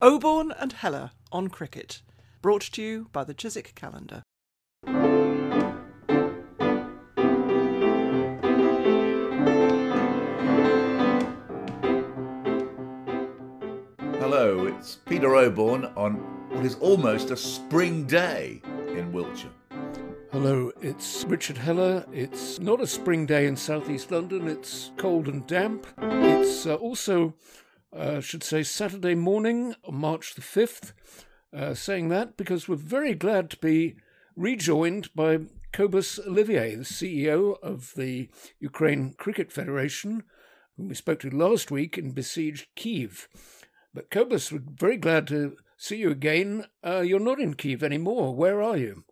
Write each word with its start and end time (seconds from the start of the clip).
Oborne 0.00 0.52
and 0.60 0.74
Heller 0.74 1.10
on 1.32 1.48
cricket, 1.48 2.02
brought 2.40 2.62
to 2.62 2.80
you 2.80 3.08
by 3.12 3.24
the 3.24 3.34
Chiswick 3.34 3.74
Calendar. 3.74 4.22
Hello, 14.20 14.66
it's 14.68 14.98
Peter 15.04 15.34
Oborne 15.34 15.92
on 15.96 16.14
what 16.50 16.64
is 16.64 16.76
almost 16.76 17.32
a 17.32 17.36
spring 17.36 18.06
day 18.06 18.62
in 18.90 19.10
Wiltshire. 19.12 19.50
Hello, 20.30 20.70
it's 20.80 21.24
Richard 21.24 21.58
Heller. 21.58 22.06
It's 22.12 22.60
not 22.60 22.80
a 22.80 22.86
spring 22.86 23.26
day 23.26 23.48
in 23.48 23.56
southeast 23.56 24.12
London, 24.12 24.46
it's 24.46 24.92
cold 24.96 25.26
and 25.26 25.44
damp. 25.48 25.88
It's 26.00 26.66
uh, 26.66 26.76
also 26.76 27.34
uh, 27.96 28.20
should 28.20 28.42
say 28.42 28.62
Saturday 28.62 29.14
morning, 29.14 29.74
March 29.90 30.34
the 30.34 30.42
5th. 30.42 30.92
Uh, 31.50 31.72
saying 31.72 32.10
that 32.10 32.36
because 32.36 32.68
we're 32.68 32.76
very 32.76 33.14
glad 33.14 33.48
to 33.48 33.56
be 33.56 33.96
rejoined 34.36 35.08
by 35.14 35.38
Cobus 35.72 36.18
Olivier, 36.18 36.74
the 36.74 36.84
CEO 36.84 37.58
of 37.62 37.94
the 37.96 38.28
Ukraine 38.60 39.14
Cricket 39.14 39.50
Federation, 39.50 40.24
whom 40.76 40.88
we 40.88 40.94
spoke 40.94 41.20
to 41.20 41.30
last 41.30 41.70
week 41.70 41.96
in 41.96 42.12
besieged 42.12 42.66
Kiev. 42.74 43.28
But 43.94 44.10
Cobus, 44.10 44.52
we're 44.52 44.60
very 44.62 44.98
glad 44.98 45.26
to 45.28 45.56
see 45.78 45.96
you 45.96 46.10
again. 46.10 46.66
Uh, 46.84 47.00
you're 47.00 47.18
not 47.18 47.40
in 47.40 47.54
Kiev 47.54 47.82
anymore. 47.82 48.34
Where 48.34 48.62
are 48.62 48.76
you? 48.76 49.04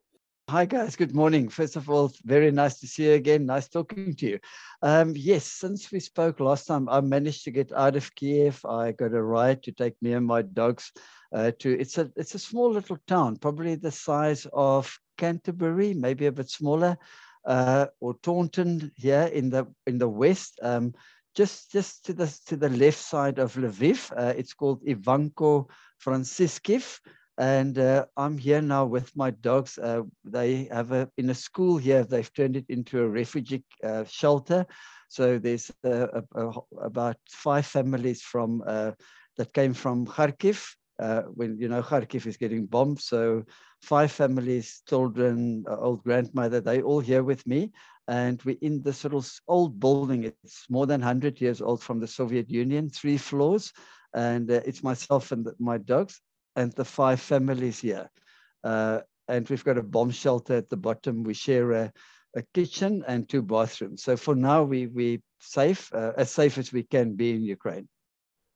Hi, 0.48 0.64
guys. 0.64 0.94
Good 0.94 1.12
morning. 1.12 1.48
First 1.48 1.74
of 1.74 1.90
all, 1.90 2.12
very 2.24 2.52
nice 2.52 2.78
to 2.78 2.86
see 2.86 3.06
you 3.06 3.14
again. 3.14 3.46
Nice 3.46 3.66
talking 3.66 4.14
to 4.14 4.26
you. 4.28 4.38
Um, 4.80 5.12
yes, 5.16 5.44
since 5.44 5.90
we 5.90 5.98
spoke 5.98 6.38
last 6.38 6.68
time, 6.68 6.88
I 6.88 7.00
managed 7.00 7.42
to 7.44 7.50
get 7.50 7.72
out 7.72 7.96
of 7.96 8.14
Kiev. 8.14 8.64
I 8.64 8.92
got 8.92 9.12
a 9.12 9.20
ride 9.20 9.64
to 9.64 9.72
take 9.72 10.00
me 10.00 10.12
and 10.12 10.24
my 10.24 10.42
dogs 10.42 10.92
uh, 11.34 11.50
to. 11.58 11.76
It's 11.80 11.98
a 11.98 12.12
it's 12.14 12.36
a 12.36 12.38
small 12.38 12.70
little 12.70 12.96
town, 13.08 13.38
probably 13.38 13.74
the 13.74 13.90
size 13.90 14.46
of 14.52 14.96
Canterbury, 15.18 15.94
maybe 15.94 16.26
a 16.26 16.32
bit 16.32 16.48
smaller, 16.48 16.96
uh, 17.44 17.86
or 17.98 18.14
Taunton 18.22 18.92
here 18.94 19.28
in 19.34 19.50
the 19.50 19.66
in 19.88 19.98
the 19.98 20.08
west. 20.08 20.60
Um, 20.62 20.94
just 21.34 21.72
just 21.72 22.04
to 22.04 22.12
the 22.12 22.32
to 22.46 22.56
the 22.56 22.70
left 22.70 22.98
side 22.98 23.40
of 23.40 23.54
Lviv. 23.54 24.12
Uh, 24.16 24.32
it's 24.36 24.54
called 24.54 24.84
Ivanko 24.84 25.68
Franciskiv 26.00 27.00
and 27.38 27.78
uh, 27.78 28.06
I'm 28.16 28.38
here 28.38 28.62
now 28.62 28.86
with 28.86 29.14
my 29.14 29.30
dogs. 29.30 29.78
Uh, 29.78 30.02
they 30.24 30.68
have 30.72 30.92
a 30.92 31.10
in 31.18 31.30
a 31.30 31.34
school 31.34 31.76
here. 31.76 32.04
They've 32.04 32.32
turned 32.32 32.56
it 32.56 32.64
into 32.68 33.02
a 33.02 33.08
refugee 33.08 33.64
uh, 33.84 34.04
shelter. 34.04 34.66
So 35.08 35.38
there's 35.38 35.70
uh, 35.84 36.22
a, 36.34 36.46
a, 36.46 36.52
about 36.80 37.16
five 37.28 37.66
families 37.66 38.22
from 38.22 38.62
uh, 38.66 38.92
that 39.36 39.52
came 39.52 39.74
from 39.74 40.06
Kharkiv. 40.06 40.64
Uh, 40.98 41.22
when 41.34 41.58
you 41.58 41.68
know 41.68 41.82
Kharkiv 41.82 42.26
is 42.26 42.38
getting 42.38 42.64
bombed, 42.64 43.00
so 43.02 43.44
five 43.82 44.10
families, 44.10 44.82
children, 44.88 45.64
old 45.68 46.02
grandmother, 46.04 46.62
they 46.62 46.80
all 46.80 47.00
here 47.00 47.22
with 47.22 47.46
me, 47.46 47.70
and 48.08 48.42
we're 48.44 48.56
in 48.62 48.80
this 48.80 49.04
little 49.04 49.24
old 49.46 49.78
building. 49.78 50.24
It's 50.24 50.64
more 50.70 50.86
than 50.86 51.02
100 51.02 51.38
years 51.38 51.60
old 51.60 51.82
from 51.82 52.00
the 52.00 52.06
Soviet 52.06 52.48
Union, 52.48 52.88
three 52.88 53.18
floors, 53.18 53.74
and 54.14 54.50
it's 54.50 54.82
myself 54.82 55.32
and 55.32 55.46
my 55.58 55.76
dogs 55.76 56.22
and 56.56 56.72
the 56.72 56.84
five 56.84 57.20
families 57.20 57.80
here. 57.80 58.10
Uh, 58.64 59.00
and 59.28 59.48
we've 59.48 59.64
got 59.64 59.78
a 59.78 59.82
bomb 59.82 60.10
shelter 60.10 60.54
at 60.54 60.68
the 60.68 60.76
bottom. 60.76 61.22
We 61.22 61.34
share 61.34 61.70
a, 61.72 61.92
a 62.34 62.42
kitchen 62.54 63.04
and 63.06 63.28
two 63.28 63.42
bathrooms. 63.42 64.02
So 64.02 64.16
for 64.16 64.34
now, 64.34 64.62
we 64.62 64.86
we 64.86 65.22
safe, 65.40 65.92
uh, 65.92 66.12
as 66.16 66.30
safe 66.30 66.58
as 66.58 66.72
we 66.72 66.82
can 66.82 67.14
be 67.14 67.34
in 67.34 67.42
Ukraine. 67.42 67.88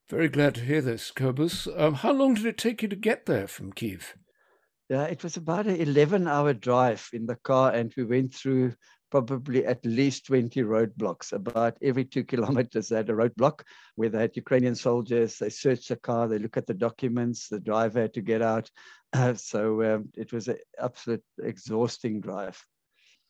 Very 0.08 0.28
glad 0.28 0.56
to 0.56 0.62
hear 0.62 0.80
this, 0.80 1.12
Cobus. 1.12 1.68
Um, 1.76 1.94
how 1.94 2.12
long 2.12 2.34
did 2.34 2.46
it 2.46 2.58
take 2.58 2.82
you 2.82 2.88
to 2.88 2.96
get 2.96 3.26
there 3.26 3.46
from 3.46 3.72
Kiev? 3.72 4.16
Yeah, 4.88 5.04
it 5.04 5.22
was 5.22 5.36
about 5.36 5.68
an 5.68 5.76
11 5.76 6.26
hour 6.26 6.52
drive 6.52 7.08
in 7.12 7.26
the 7.26 7.36
car, 7.36 7.72
and 7.72 7.92
we 7.96 8.04
went 8.04 8.34
through 8.34 8.72
probably 9.10 9.66
at 9.66 9.84
least 9.84 10.26
20 10.26 10.62
roadblocks. 10.62 11.32
About 11.32 11.76
every 11.82 12.04
two 12.04 12.24
kilometers, 12.32 12.88
they 12.88 12.96
had 12.96 13.10
a 13.10 13.14
roadblock 13.14 13.62
where 13.96 14.08
they 14.08 14.20
had 14.20 14.36
Ukrainian 14.36 14.74
soldiers. 14.74 15.38
They 15.38 15.50
searched 15.50 15.88
the 15.88 15.96
car, 15.96 16.28
they 16.28 16.38
look 16.38 16.56
at 16.56 16.66
the 16.66 16.74
documents, 16.74 17.48
the 17.48 17.60
driver 17.60 18.02
had 18.02 18.14
to 18.14 18.22
get 18.22 18.42
out. 18.42 18.70
Uh, 19.12 19.34
so 19.34 19.94
um, 19.94 20.08
it 20.16 20.32
was 20.32 20.48
an 20.48 20.58
absolute 20.78 21.24
exhausting 21.42 22.20
drive. 22.20 22.64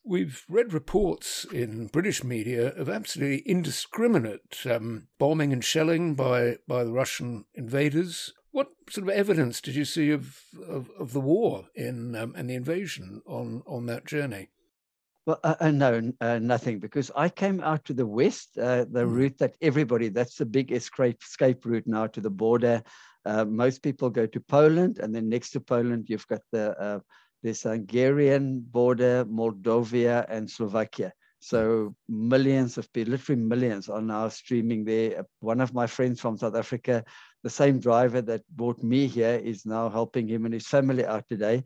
We've 0.02 0.44
read 0.48 0.72
reports 0.72 1.44
in 1.52 1.88
British 1.88 2.24
media 2.24 2.68
of 2.68 2.88
absolutely 2.88 3.42
indiscriminate 3.46 4.64
um, 4.64 5.08
bombing 5.18 5.52
and 5.52 5.62
shelling 5.62 6.14
by, 6.14 6.56
by 6.66 6.84
the 6.84 6.92
Russian 6.92 7.44
invaders. 7.54 8.32
What 8.50 8.68
sort 8.88 9.06
of 9.06 9.14
evidence 9.14 9.60
did 9.60 9.76
you 9.76 9.84
see 9.84 10.10
of, 10.10 10.40
of, 10.66 10.90
of 10.98 11.12
the 11.12 11.20
war 11.20 11.66
in 11.74 12.16
um, 12.16 12.34
and 12.34 12.48
the 12.48 12.54
invasion 12.54 13.20
on, 13.26 13.62
on 13.66 13.86
that 13.86 14.06
journey? 14.06 14.48
Well, 15.26 15.38
uh, 15.44 15.54
uh, 15.60 15.70
no, 15.70 16.12
uh, 16.20 16.38
nothing, 16.38 16.78
because 16.80 17.10
I 17.14 17.28
came 17.28 17.60
out 17.60 17.84
to 17.84 17.94
the 17.94 18.06
west, 18.06 18.56
uh, 18.56 18.86
the 18.90 19.04
mm. 19.04 19.12
route 19.12 19.38
that 19.38 19.54
everybody, 19.60 20.08
that's 20.08 20.36
the 20.36 20.46
big 20.46 20.72
escape, 20.72 21.20
escape 21.22 21.64
route 21.66 21.86
now 21.86 22.06
to 22.08 22.20
the 22.20 22.30
border. 22.30 22.82
Uh, 23.26 23.44
most 23.44 23.82
people 23.82 24.08
go 24.08 24.26
to 24.26 24.40
Poland, 24.40 24.98
and 24.98 25.14
then 25.14 25.28
next 25.28 25.50
to 25.50 25.60
Poland, 25.60 26.06
you've 26.08 26.26
got 26.26 26.40
the 26.52 26.72
uh, 26.80 26.98
this 27.42 27.62
Hungarian 27.64 28.60
border, 28.60 29.24
Moldova, 29.26 30.24
and 30.28 30.50
Slovakia. 30.50 31.12
So 31.40 31.94
millions 32.08 32.76
of 32.76 32.92
people, 32.92 33.12
literally 33.12 33.42
millions, 33.42 33.88
are 33.88 34.02
now 34.02 34.28
streaming 34.28 34.84
there. 34.84 35.24
One 35.40 35.60
of 35.60 35.72
my 35.72 35.86
friends 35.86 36.20
from 36.20 36.36
South 36.36 36.54
Africa, 36.54 37.04
the 37.42 37.50
same 37.50 37.78
driver 37.78 38.20
that 38.22 38.42
brought 38.48 38.82
me 38.82 39.06
here, 39.06 39.40
is 39.42 39.64
now 39.64 39.88
helping 39.88 40.28
him 40.28 40.44
and 40.44 40.52
his 40.52 40.66
family 40.66 41.04
out 41.04 41.28
today. 41.28 41.64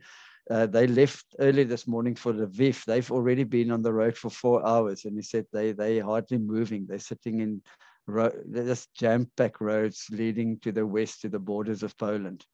Uh, 0.51 0.67
they 0.67 0.87
left 0.87 1.25
early 1.39 1.65
this 1.65 1.87
morning 1.87 2.15
for 2.15 2.33
Lviv. 2.33 2.85
They've 2.85 3.11
already 3.11 3.45
been 3.45 3.71
on 3.71 3.83
the 3.83 3.93
road 3.93 4.17
for 4.17 4.31
four 4.31 4.67
hours, 4.67 5.05
and 5.05 5.17
he 5.17 5.23
said 5.23 5.47
they 5.53 5.73
they 5.73 5.99
hardly 5.99 6.39
moving. 6.39 6.87
They're 6.87 6.99
sitting 6.99 7.41
in 7.41 7.63
ro- 8.07 8.43
just 8.53 8.95
jam-packed 8.95 9.61
roads 9.61 10.07
leading 10.11 10.59
to 10.61 10.73
the 10.73 10.87
west 10.87 11.23
to 11.23 11.29
the 11.29 11.39
borders 11.39 11.83
of 11.83 11.97
Poland. 11.97 12.45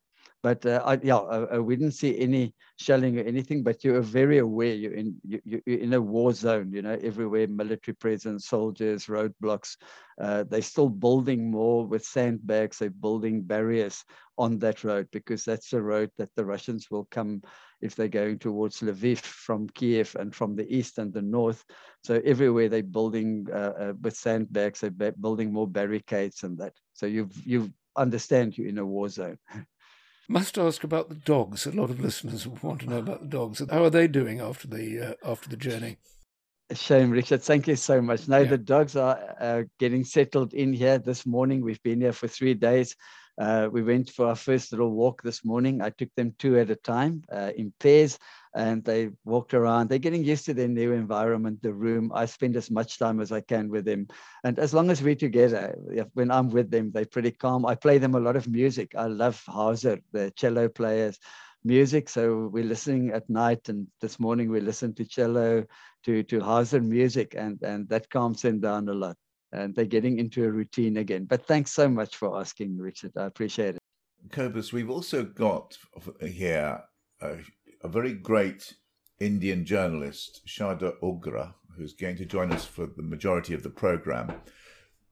But 0.42 0.64
uh, 0.64 0.82
I, 0.84 0.98
yeah, 1.02 1.16
I, 1.16 1.56
I, 1.56 1.58
we 1.58 1.76
didn't 1.76 1.92
see 1.92 2.18
any 2.18 2.54
shelling 2.76 3.18
or 3.18 3.22
anything. 3.24 3.62
But 3.62 3.84
you're 3.84 4.00
very 4.00 4.38
aware 4.38 4.74
you're 4.74 4.94
in 4.94 5.16
you, 5.22 5.40
you're 5.44 5.78
in 5.78 5.92
a 5.92 6.00
war 6.00 6.32
zone. 6.32 6.72
You 6.72 6.82
know, 6.82 6.98
everywhere 7.02 7.46
military 7.48 7.94
presence, 7.94 8.46
soldiers, 8.46 9.06
roadblocks. 9.06 9.76
Uh, 10.20 10.44
they're 10.48 10.62
still 10.62 10.88
building 10.88 11.50
more 11.50 11.86
with 11.86 12.04
sandbags. 12.04 12.78
They're 12.78 12.90
building 12.90 13.42
barriers 13.42 14.04
on 14.38 14.58
that 14.60 14.84
road 14.84 15.08
because 15.12 15.44
that's 15.44 15.70
the 15.70 15.82
road 15.82 16.10
that 16.16 16.30
the 16.36 16.44
Russians 16.44 16.90
will 16.90 17.06
come 17.10 17.42
if 17.82 17.94
they're 17.94 18.08
going 18.08 18.38
towards 18.38 18.80
Lviv 18.80 19.18
from 19.18 19.68
Kiev 19.68 20.14
and 20.18 20.34
from 20.34 20.56
the 20.56 20.66
east 20.74 20.98
and 20.98 21.12
the 21.12 21.22
north. 21.22 21.64
So 22.04 22.20
everywhere 22.24 22.68
they're 22.68 22.82
building 22.82 23.46
uh, 23.52 23.72
uh, 23.78 23.92
with 24.00 24.16
sandbags, 24.16 24.80
they're 24.80 25.12
building 25.12 25.52
more 25.52 25.68
barricades 25.68 26.42
and 26.44 26.58
that. 26.58 26.72
So 26.94 27.06
you 27.06 27.28
you 27.44 27.72
understand 27.96 28.56
you're 28.56 28.68
in 28.68 28.78
a 28.78 28.86
war 28.86 29.08
zone. 29.08 29.38
Must 30.30 30.58
ask 30.58 30.84
about 30.84 31.08
the 31.08 31.16
dogs. 31.16 31.66
A 31.66 31.72
lot 31.72 31.90
of 31.90 31.98
listeners 31.98 32.46
want 32.62 32.82
to 32.82 32.86
know 32.88 32.98
about 32.98 33.22
the 33.22 33.26
dogs. 33.26 33.60
How 33.68 33.82
are 33.82 33.90
they 33.90 34.06
doing 34.06 34.38
after 34.38 34.68
the 34.68 35.00
uh, 35.00 35.28
after 35.28 35.48
the 35.48 35.56
journey? 35.56 35.96
Shame, 36.72 37.10
Richard. 37.10 37.42
Thank 37.42 37.66
you 37.66 37.74
so 37.74 38.00
much. 38.00 38.28
Now 38.28 38.38
yeah. 38.38 38.50
the 38.50 38.58
dogs 38.58 38.94
are 38.94 39.18
uh, 39.40 39.62
getting 39.80 40.04
settled 40.04 40.54
in 40.54 40.72
here 40.72 40.98
this 40.98 41.26
morning. 41.26 41.64
We've 41.64 41.82
been 41.82 42.00
here 42.00 42.12
for 42.12 42.28
three 42.28 42.54
days. 42.54 42.94
Uh, 43.40 43.70
we 43.72 43.82
went 43.82 44.10
for 44.10 44.26
our 44.26 44.36
first 44.36 44.70
little 44.70 44.90
walk 44.90 45.22
this 45.22 45.46
morning. 45.46 45.80
I 45.80 45.88
took 45.88 46.14
them 46.14 46.34
two 46.38 46.58
at 46.58 46.68
a 46.68 46.76
time 46.76 47.22
uh, 47.32 47.52
in 47.56 47.72
pairs 47.80 48.18
and 48.54 48.84
they 48.84 49.08
walked 49.24 49.54
around. 49.54 49.88
They're 49.88 49.98
getting 49.98 50.22
used 50.22 50.44
to 50.44 50.54
their 50.54 50.68
new 50.68 50.92
environment, 50.92 51.62
the 51.62 51.72
room. 51.72 52.12
I 52.14 52.26
spend 52.26 52.54
as 52.56 52.70
much 52.70 52.98
time 52.98 53.18
as 53.18 53.32
I 53.32 53.40
can 53.40 53.70
with 53.70 53.86
them. 53.86 54.08
And 54.44 54.58
as 54.58 54.74
long 54.74 54.90
as 54.90 55.02
we're 55.02 55.14
together, 55.14 55.74
when 56.12 56.30
I'm 56.30 56.50
with 56.50 56.70
them, 56.70 56.90
they're 56.92 57.06
pretty 57.06 57.30
calm. 57.30 57.64
I 57.64 57.76
play 57.76 57.96
them 57.96 58.14
a 58.14 58.20
lot 58.20 58.36
of 58.36 58.46
music. 58.46 58.94
I 58.94 59.06
love 59.06 59.42
Hauser, 59.46 60.00
the 60.12 60.30
cello 60.36 60.68
players 60.68 61.18
music. 61.64 62.10
So 62.10 62.50
we're 62.52 62.64
listening 62.64 63.10
at 63.10 63.28
night, 63.30 63.70
and 63.70 63.86
this 64.02 64.20
morning 64.20 64.50
we 64.50 64.60
listened 64.60 64.96
to 64.98 65.04
cello, 65.06 65.64
to 66.04 66.22
to 66.24 66.40
Hauser 66.40 66.80
music, 66.80 67.34
and 67.36 67.58
and 67.62 67.88
that 67.88 68.10
calms 68.10 68.42
them 68.42 68.60
down 68.60 68.88
a 68.88 68.94
lot 68.94 69.16
and 69.52 69.74
they're 69.74 69.84
getting 69.84 70.18
into 70.18 70.44
a 70.44 70.50
routine 70.50 70.98
again. 70.98 71.24
But 71.24 71.46
thanks 71.46 71.72
so 71.72 71.88
much 71.88 72.16
for 72.16 72.38
asking, 72.38 72.78
Richard. 72.78 73.12
I 73.16 73.26
appreciate 73.26 73.76
it. 73.76 73.80
Cobus, 74.30 74.72
we've 74.72 74.90
also 74.90 75.24
got 75.24 75.76
here 76.20 76.82
a, 77.20 77.36
a 77.82 77.88
very 77.88 78.12
great 78.12 78.74
Indian 79.18 79.64
journalist, 79.64 80.42
Sharda 80.46 80.94
Ugra, 81.02 81.54
who's 81.76 81.94
going 81.94 82.16
to 82.16 82.24
join 82.24 82.52
us 82.52 82.64
for 82.64 82.86
the 82.86 83.02
majority 83.02 83.54
of 83.54 83.62
the 83.62 83.70
program. 83.70 84.32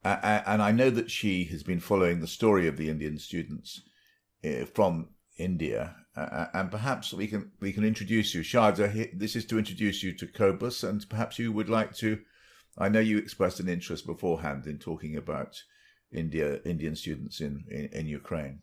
Uh, 0.03 0.41
and 0.45 0.61
I 0.61 0.71
know 0.71 0.89
that 0.89 1.11
she 1.11 1.43
has 1.45 1.63
been 1.63 1.79
following 1.79 2.19
the 2.19 2.27
story 2.27 2.67
of 2.67 2.77
the 2.77 2.89
Indian 2.89 3.17
students 3.17 3.81
uh, 4.45 4.65
from 4.73 5.09
India, 5.37 5.95
uh, 6.15 6.45
and 6.53 6.71
perhaps 6.71 7.13
we 7.13 7.27
can 7.27 7.51
we 7.59 7.73
can 7.73 7.83
introduce 7.83 8.33
you, 8.33 8.41
Sharda. 8.41 9.09
This 9.17 9.35
is 9.35 9.45
to 9.47 9.57
introduce 9.57 10.01
you 10.01 10.13
to 10.13 10.27
Cobus, 10.27 10.83
and 10.83 11.07
perhaps 11.09 11.37
you 11.37 11.51
would 11.51 11.69
like 11.69 11.93
to 11.97 12.19
I 12.77 12.89
know 12.89 12.99
you 12.99 13.17
expressed 13.17 13.59
an 13.59 13.69
interest 13.69 14.05
beforehand 14.05 14.65
in 14.65 14.79
talking 14.79 15.15
about 15.17 15.55
India, 16.11 16.59
Indian 16.65 16.95
students 16.95 17.41
in, 17.41 17.65
in, 17.69 17.89
in 17.91 18.07
Ukraine. 18.07 18.61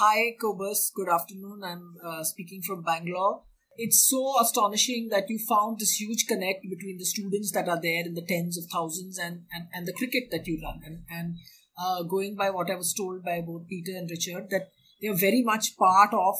Hi, 0.00 0.36
Cobus. 0.40 0.92
Good 0.94 1.08
afternoon. 1.08 1.62
I'm 1.64 1.94
uh, 2.04 2.22
speaking 2.22 2.60
from 2.62 2.82
Bangalore. 2.82 3.42
It's 3.76 4.06
so 4.08 4.34
astonishing 4.40 5.08
that 5.10 5.30
you 5.30 5.38
found 5.48 5.78
this 5.78 6.00
huge 6.00 6.26
connect 6.26 6.62
between 6.68 6.98
the 6.98 7.06
students 7.06 7.52
that 7.52 7.68
are 7.68 7.80
there 7.80 8.04
in 8.04 8.14
the 8.14 8.26
tens 8.26 8.58
of 8.58 8.64
thousands 8.72 9.18
and, 9.18 9.44
and, 9.52 9.68
and 9.72 9.86
the 9.86 9.92
cricket 9.92 10.24
that 10.30 10.46
you 10.46 10.60
run. 10.62 10.80
And, 10.84 11.04
and 11.08 11.36
uh, 11.80 12.02
going 12.02 12.34
by 12.36 12.50
what 12.50 12.70
I 12.70 12.74
was 12.74 12.92
told 12.92 13.24
by 13.24 13.40
both 13.40 13.68
Peter 13.68 13.92
and 13.96 14.10
Richard, 14.10 14.50
that 14.50 14.68
they 15.00 15.08
are 15.08 15.14
very 15.14 15.42
much 15.42 15.76
part 15.78 16.12
of 16.12 16.34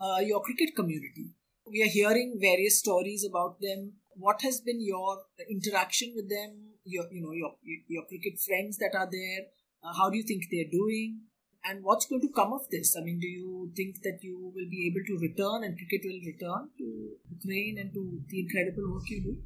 uh, 0.00 0.20
your 0.20 0.40
cricket 0.40 0.76
community. 0.76 1.34
We 1.70 1.82
are 1.82 1.90
hearing 1.90 2.38
various 2.40 2.78
stories 2.78 3.26
about 3.28 3.60
them. 3.60 3.94
What 4.16 4.42
has 4.42 4.60
been 4.60 4.80
your 4.80 5.22
interaction 5.50 6.12
with 6.14 6.28
them? 6.28 6.74
Your, 6.84 7.04
you 7.10 7.22
know, 7.22 7.32
your 7.32 7.52
your 7.88 8.04
cricket 8.06 8.38
friends 8.46 8.78
that 8.78 8.94
are 8.94 9.08
there. 9.10 9.46
Uh, 9.82 9.92
how 9.94 10.10
do 10.10 10.16
you 10.16 10.22
think 10.22 10.44
they're 10.50 10.70
doing? 10.70 11.20
And 11.66 11.82
what's 11.82 12.06
going 12.06 12.20
to 12.20 12.28
come 12.28 12.52
of 12.52 12.68
this? 12.70 12.94
I 12.96 13.02
mean, 13.02 13.18
do 13.20 13.26
you 13.26 13.72
think 13.74 13.96
that 14.02 14.18
you 14.22 14.52
will 14.54 14.68
be 14.68 14.86
able 14.86 15.04
to 15.06 15.18
return 15.18 15.64
and 15.64 15.78
cricket 15.78 16.02
will 16.04 16.20
return 16.26 16.68
to 16.78 16.86
Ukraine 17.30 17.78
and 17.78 17.92
to 17.94 18.20
the 18.28 18.40
incredible 18.40 18.92
work 18.92 19.08
you 19.08 19.22
do? 19.22 19.36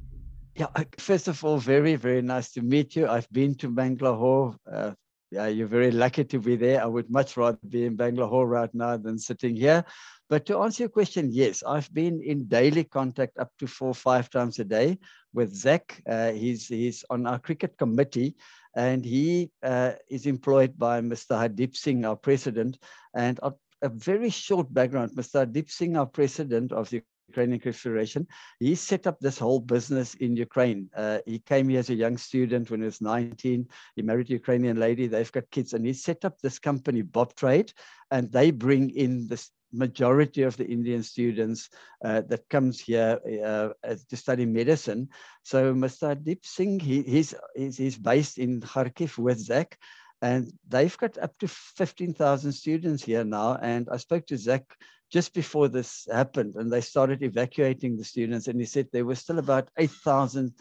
Yeah, 0.55 0.67
first 0.97 1.29
of 1.29 1.41
all, 1.45 1.59
very, 1.59 1.95
very 1.95 2.21
nice 2.21 2.51
to 2.51 2.61
meet 2.61 2.97
you. 2.97 3.07
I've 3.07 3.31
been 3.31 3.55
to 3.55 3.69
Bangalore 3.69 4.57
uh, 4.69 4.91
yeah, 5.31 5.47
you're 5.47 5.67
very 5.67 5.91
lucky 5.91 6.23
to 6.23 6.39
be 6.39 6.55
there. 6.55 6.81
I 6.81 6.87
would 6.87 7.09
much 7.09 7.37
rather 7.37 7.59
be 7.67 7.85
in 7.85 7.95
Bangalore 7.95 8.47
right 8.47 8.73
now 8.73 8.97
than 8.97 9.19
sitting 9.19 9.55
here. 9.55 9.85
But 10.29 10.45
to 10.45 10.59
answer 10.59 10.83
your 10.83 10.89
question, 10.89 11.29
yes, 11.31 11.63
I've 11.65 11.91
been 11.91 12.21
in 12.21 12.47
daily 12.47 12.83
contact 12.83 13.39
up 13.39 13.51
to 13.57 13.65
four, 13.65 13.95
five 13.95 14.29
times 14.29 14.59
a 14.59 14.63
day 14.63 14.99
with 15.33 15.55
Zach. 15.55 16.01
Uh, 16.07 16.31
he's, 16.31 16.67
he's 16.67 17.03
on 17.09 17.25
our 17.25 17.39
cricket 17.39 17.77
committee 17.79 18.35
and 18.75 19.03
he 19.03 19.49
uh, 19.63 19.93
is 20.07 20.27
employed 20.27 20.77
by 20.77 21.01
Mr. 21.01 21.35
Hardeep 21.35 21.75
Singh, 21.75 22.05
our 22.05 22.15
president. 22.15 22.77
And 23.15 23.39
a, 23.41 23.53
a 23.81 23.89
very 23.89 24.29
short 24.29 24.71
background, 24.71 25.13
Mr. 25.15 25.45
Hardeep 25.45 25.71
Singh, 25.71 25.97
our 25.97 26.05
president 26.05 26.73
of 26.73 26.91
the 26.91 27.01
Ukrainian 27.29 27.59
Cricket 27.59 27.79
Federation. 27.79 28.27
He 28.59 28.75
set 28.75 29.07
up 29.07 29.19
this 29.19 29.39
whole 29.39 29.59
business 29.59 30.13
in 30.15 30.35
Ukraine. 30.35 30.89
Uh, 30.95 31.19
he 31.25 31.39
came 31.39 31.69
here 31.69 31.79
as 31.79 31.89
a 31.89 31.95
young 31.95 32.17
student 32.17 32.69
when 32.69 32.81
he 32.81 32.85
was 32.85 33.01
19. 33.01 33.67
He 33.95 34.01
married 34.01 34.29
a 34.29 34.33
Ukrainian 34.33 34.77
lady. 34.79 35.07
They've 35.07 35.31
got 35.31 35.49
kids, 35.51 35.73
and 35.73 35.85
he 35.85 35.93
set 35.93 36.25
up 36.25 36.39
this 36.39 36.59
company, 36.59 37.01
Bob 37.01 37.35
Trade, 37.35 37.71
and 38.11 38.31
they 38.31 38.51
bring 38.51 38.89
in 38.91 39.27
the 39.27 39.37
majority 39.71 40.43
of 40.43 40.57
the 40.57 40.65
Indian 40.65 41.03
students 41.03 41.69
uh, 42.03 42.21
that 42.27 42.47
comes 42.49 42.79
here 42.79 43.19
uh, 43.45 43.93
to 44.09 44.17
study 44.17 44.45
medicine. 44.45 45.09
So 45.43 45.73
Mr. 45.73 46.21
Deep 46.21 46.45
Singh, 46.45 46.79
he, 46.79 47.01
he's, 47.03 47.33
he's, 47.55 47.77
he's 47.77 47.97
based 47.97 48.37
in 48.37 48.61
Kharkiv 48.61 49.17
with 49.17 49.39
Zach, 49.39 49.77
and 50.21 50.51
they've 50.67 50.97
got 50.97 51.17
up 51.17 51.37
to 51.39 51.47
15,000 51.47 52.51
students 52.51 53.03
here 53.03 53.23
now. 53.23 53.57
And 53.61 53.87
I 53.91 53.97
spoke 53.97 54.25
to 54.27 54.37
Zach 54.37 54.63
just 55.11 55.33
before 55.33 55.67
this 55.67 56.07
happened 56.11 56.55
and 56.55 56.71
they 56.71 56.81
started 56.81 57.23
evacuating 57.23 57.97
the 57.97 58.03
students. 58.03 58.47
And 58.47 58.59
he 58.59 58.65
said 58.65 58.87
there 58.91 59.05
were 59.05 59.15
still 59.15 59.39
about 59.39 59.69
8,000 59.77 60.53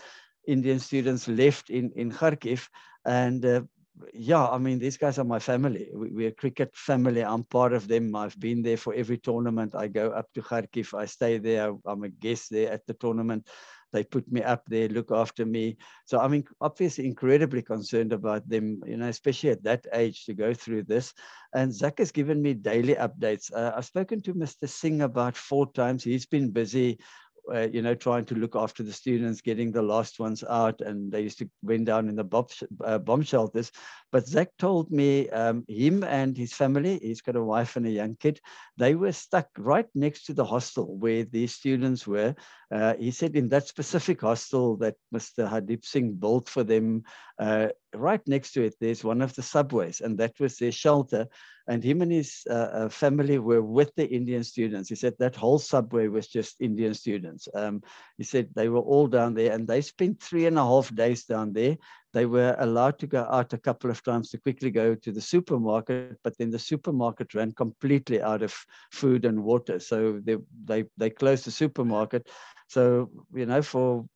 Indian 0.47 0.79
students 0.79 1.29
left 1.29 1.71
in, 1.71 1.93
in 1.97 2.11
Kharkiv. 2.11 2.69
And 3.05 3.45
uh, 3.45 3.63
yeah, 4.15 4.47
I 4.47 4.59
mean, 4.59 4.79
these 4.79 4.97
guys 4.97 5.19
are 5.19 5.25
my 5.25 5.39
family. 5.39 5.89
We, 5.95 6.27
are 6.27 6.29
a 6.29 6.33
cricket 6.33 6.75
family. 6.75 7.25
I'm 7.25 7.45
part 7.45 7.73
of 7.73 7.89
them. 7.89 8.15
I've 8.15 8.39
been 8.39 8.63
there 8.63 8.77
for 8.77 8.95
every 8.95 9.19
tournament. 9.19 9.75
I 9.75 9.89
go 9.89 10.11
up 10.11 10.33
to 10.35 10.43
Kharkiv. 10.43 10.99
I 10.99 11.07
stay 11.07 11.39
there. 11.39 11.75
I'm 11.87 12.05
a 12.05 12.09
guest 12.09 12.51
there 12.51 12.73
at 12.73 12.87
the 12.87 12.95
tournament. 12.95 13.47
They 13.93 14.05
put 14.05 14.31
me 14.31 14.43
up 14.43 14.65
there, 14.67 14.89
look 14.89 15.11
after 15.11 15.47
me. 15.47 15.77
So 16.05 16.19
I'm 16.21 16.45
obviously 16.61 17.07
incredibly 17.07 17.63
concerned 17.63 18.13
about 18.13 18.49
them, 18.49 18.83
you 18.87 18.97
know, 18.99 19.09
especially 19.09 19.51
at 19.51 19.63
that 19.65 19.87
age 19.93 20.27
to 20.27 20.35
go 20.35 20.53
through 20.53 20.85
this. 20.85 21.15
And 21.55 21.73
Zach 21.73 21.99
has 21.99 22.13
given 22.13 22.43
me 22.43 22.53
daily 22.55 22.95
updates. 22.95 23.51
Uh, 23.53 23.73
I've 23.75 23.87
spoken 23.87 24.21
to 24.23 24.35
Mr. 24.35 24.69
Singh 24.69 25.03
about 25.03 25.37
four 25.37 25.73
times. 25.73 26.05
He's 26.05 26.27
been 26.27 26.51
busy 26.51 26.99
uh, 27.53 27.69
you 27.73 27.83
know, 27.83 27.95
trying 27.95 28.25
to 28.27 28.35
look 28.35 28.57
after 28.57 28.83
the 28.83 28.93
students, 28.93 29.41
getting 29.41 29.73
the 29.73 29.83
last 29.83 30.19
ones 30.19 30.45
out, 30.49 30.81
and 30.81 31.11
they 31.11 31.23
used 31.23 31.39
to 31.39 31.49
went 31.63 31.87
down 31.87 32.09
in 32.09 32.17
the 32.17 32.25
bomb, 32.25 32.47
uh, 32.85 32.99
bomb 32.99 33.23
shelters. 33.23 33.73
But 34.13 34.27
Zach 34.27 34.49
told 34.59 34.91
me 34.91 35.29
um, 35.31 35.65
him 35.69 36.05
and 36.05 36.37
his 36.37 36.53
family, 36.53 36.99
he's 37.03 37.21
got 37.21 37.37
a 37.37 37.43
wife 37.43 37.77
and 37.77 37.87
a 37.87 37.91
young 37.91 38.17
kid, 38.17 38.41
they 38.77 38.95
were 38.95 39.13
stuck 39.13 39.49
right 39.59 39.89
next 39.95 40.25
to 40.25 40.35
the 40.35 40.45
hostel 40.45 40.97
where 40.97 41.25
these 41.25 41.55
students 41.55 42.07
were. 42.07 42.35
Uh, 42.71 42.95
he 42.99 43.11
said 43.11 43.35
in 43.37 43.49
that 43.49 43.67
specific 43.67 44.21
hostel 44.21 44.77
that 44.77 44.97
Mr. 45.15 45.49
Hardeep 45.49 45.85
Singh 45.85 46.15
built 46.15 46.49
for 46.49 46.65
them, 46.65 47.03
uh, 47.39 47.69
right 47.95 48.21
next 48.27 48.53
to 48.53 48.63
it, 48.63 48.75
there's 48.81 49.05
one 49.05 49.23
of 49.23 49.35
the 49.35 49.43
subways, 49.43 50.01
and 50.01 50.19
that 50.19 50.39
was 50.41 50.57
their 50.57 50.73
shelter. 50.73 51.27
And 51.67 51.85
him 51.85 52.01
and 52.01 52.11
his 52.11 52.45
uh, 52.49 52.55
uh, 52.55 52.89
family 52.89 53.39
were 53.39 53.63
with 53.63 53.95
the 53.95 54.09
Indian 54.09 54.43
students. 54.43 54.89
He 54.89 54.95
said 54.95 55.15
that 55.19 55.37
whole 55.37 55.59
subway 55.59 56.09
was 56.09 56.27
just 56.27 56.61
Indian 56.61 56.95
students. 56.95 57.47
Um, 57.55 57.83
he 58.17 58.25
said 58.25 58.49
they 58.55 58.71
were 58.71 58.81
all 58.81 59.07
down 59.07 59.35
there, 59.35 59.53
and 59.53 59.69
they 59.69 59.83
spent 59.83 60.23
three 60.23 60.47
and 60.47 60.59
a 60.59 60.65
half 60.65 60.95
days 60.95 61.25
down 61.25 61.53
there. 61.53 61.77
They 62.15 62.25
were 62.25 62.57
allowed 62.59 62.99
to 63.01 63.07
go 63.07 63.27
out 63.31 63.53
a 63.53 63.59
couple 63.59 63.91
of 63.91 64.03
times 64.03 64.31
to 64.31 64.39
quickly 64.39 64.71
go 64.71 64.95
to 64.95 65.13
the 65.13 65.21
supermarket, 65.21 66.19
but 66.25 66.39
then 66.39 66.51
the 66.51 66.59
supermarket 66.59 67.35
ran 67.35 67.53
completely 67.53 68.23
out 68.23 68.43
of 68.43 68.55
food 68.91 69.27
and 69.27 69.45
water. 69.45 69.79
So 69.79 70.21
they, 70.25 70.39
they, 70.65 70.85
they 70.97 71.11
closed 71.11 71.45
the 71.45 71.51
supermarket. 71.51 72.29
So, 72.69 73.11
you 73.35 73.45
know, 73.45 73.61
for 73.61 74.07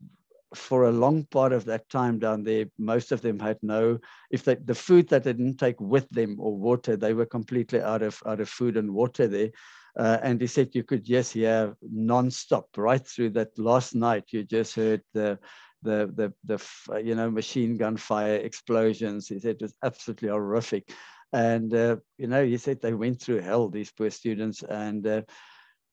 for 0.54 0.84
a 0.84 0.92
long 0.92 1.24
part 1.24 1.52
of 1.52 1.64
that 1.64 1.88
time 1.88 2.18
down 2.18 2.42
there, 2.42 2.66
most 2.78 3.12
of 3.12 3.20
them 3.20 3.38
had 3.38 3.58
no, 3.62 3.98
if 4.30 4.44
they, 4.44 4.56
the 4.56 4.74
food 4.74 5.08
that 5.08 5.24
they 5.24 5.32
didn't 5.32 5.58
take 5.58 5.80
with 5.80 6.08
them 6.10 6.36
or 6.38 6.56
water, 6.56 6.96
they 6.96 7.14
were 7.14 7.26
completely 7.26 7.80
out 7.80 8.02
of, 8.02 8.22
out 8.26 8.40
of 8.40 8.48
food 8.48 8.76
and 8.76 8.92
water 8.92 9.26
there. 9.26 9.50
Uh, 9.98 10.18
and 10.22 10.40
he 10.40 10.46
said 10.46 10.74
you 10.74 10.82
could 10.82 11.04
just 11.04 11.34
hear 11.34 11.76
non-stop 11.82 12.66
right 12.76 13.06
through 13.06 13.30
that 13.30 13.58
last 13.58 13.94
night. 13.94 14.24
You 14.28 14.42
just 14.42 14.74
heard 14.74 15.02
the, 15.12 15.38
the, 15.82 16.10
the, 16.14 16.32
the, 16.44 17.02
you 17.02 17.14
know, 17.14 17.30
machine 17.30 17.76
gun 17.76 17.96
fire 17.96 18.36
explosions. 18.36 19.28
He 19.28 19.38
said 19.38 19.56
it 19.56 19.62
was 19.62 19.74
absolutely 19.82 20.28
horrific. 20.28 20.90
And, 21.32 21.74
uh, 21.74 21.96
you 22.18 22.26
know, 22.26 22.44
he 22.44 22.58
said 22.58 22.80
they 22.80 22.94
went 22.94 23.20
through 23.20 23.40
hell, 23.40 23.68
these 23.68 23.90
poor 23.90 24.10
students. 24.10 24.62
And, 24.62 25.06
uh, 25.06 25.22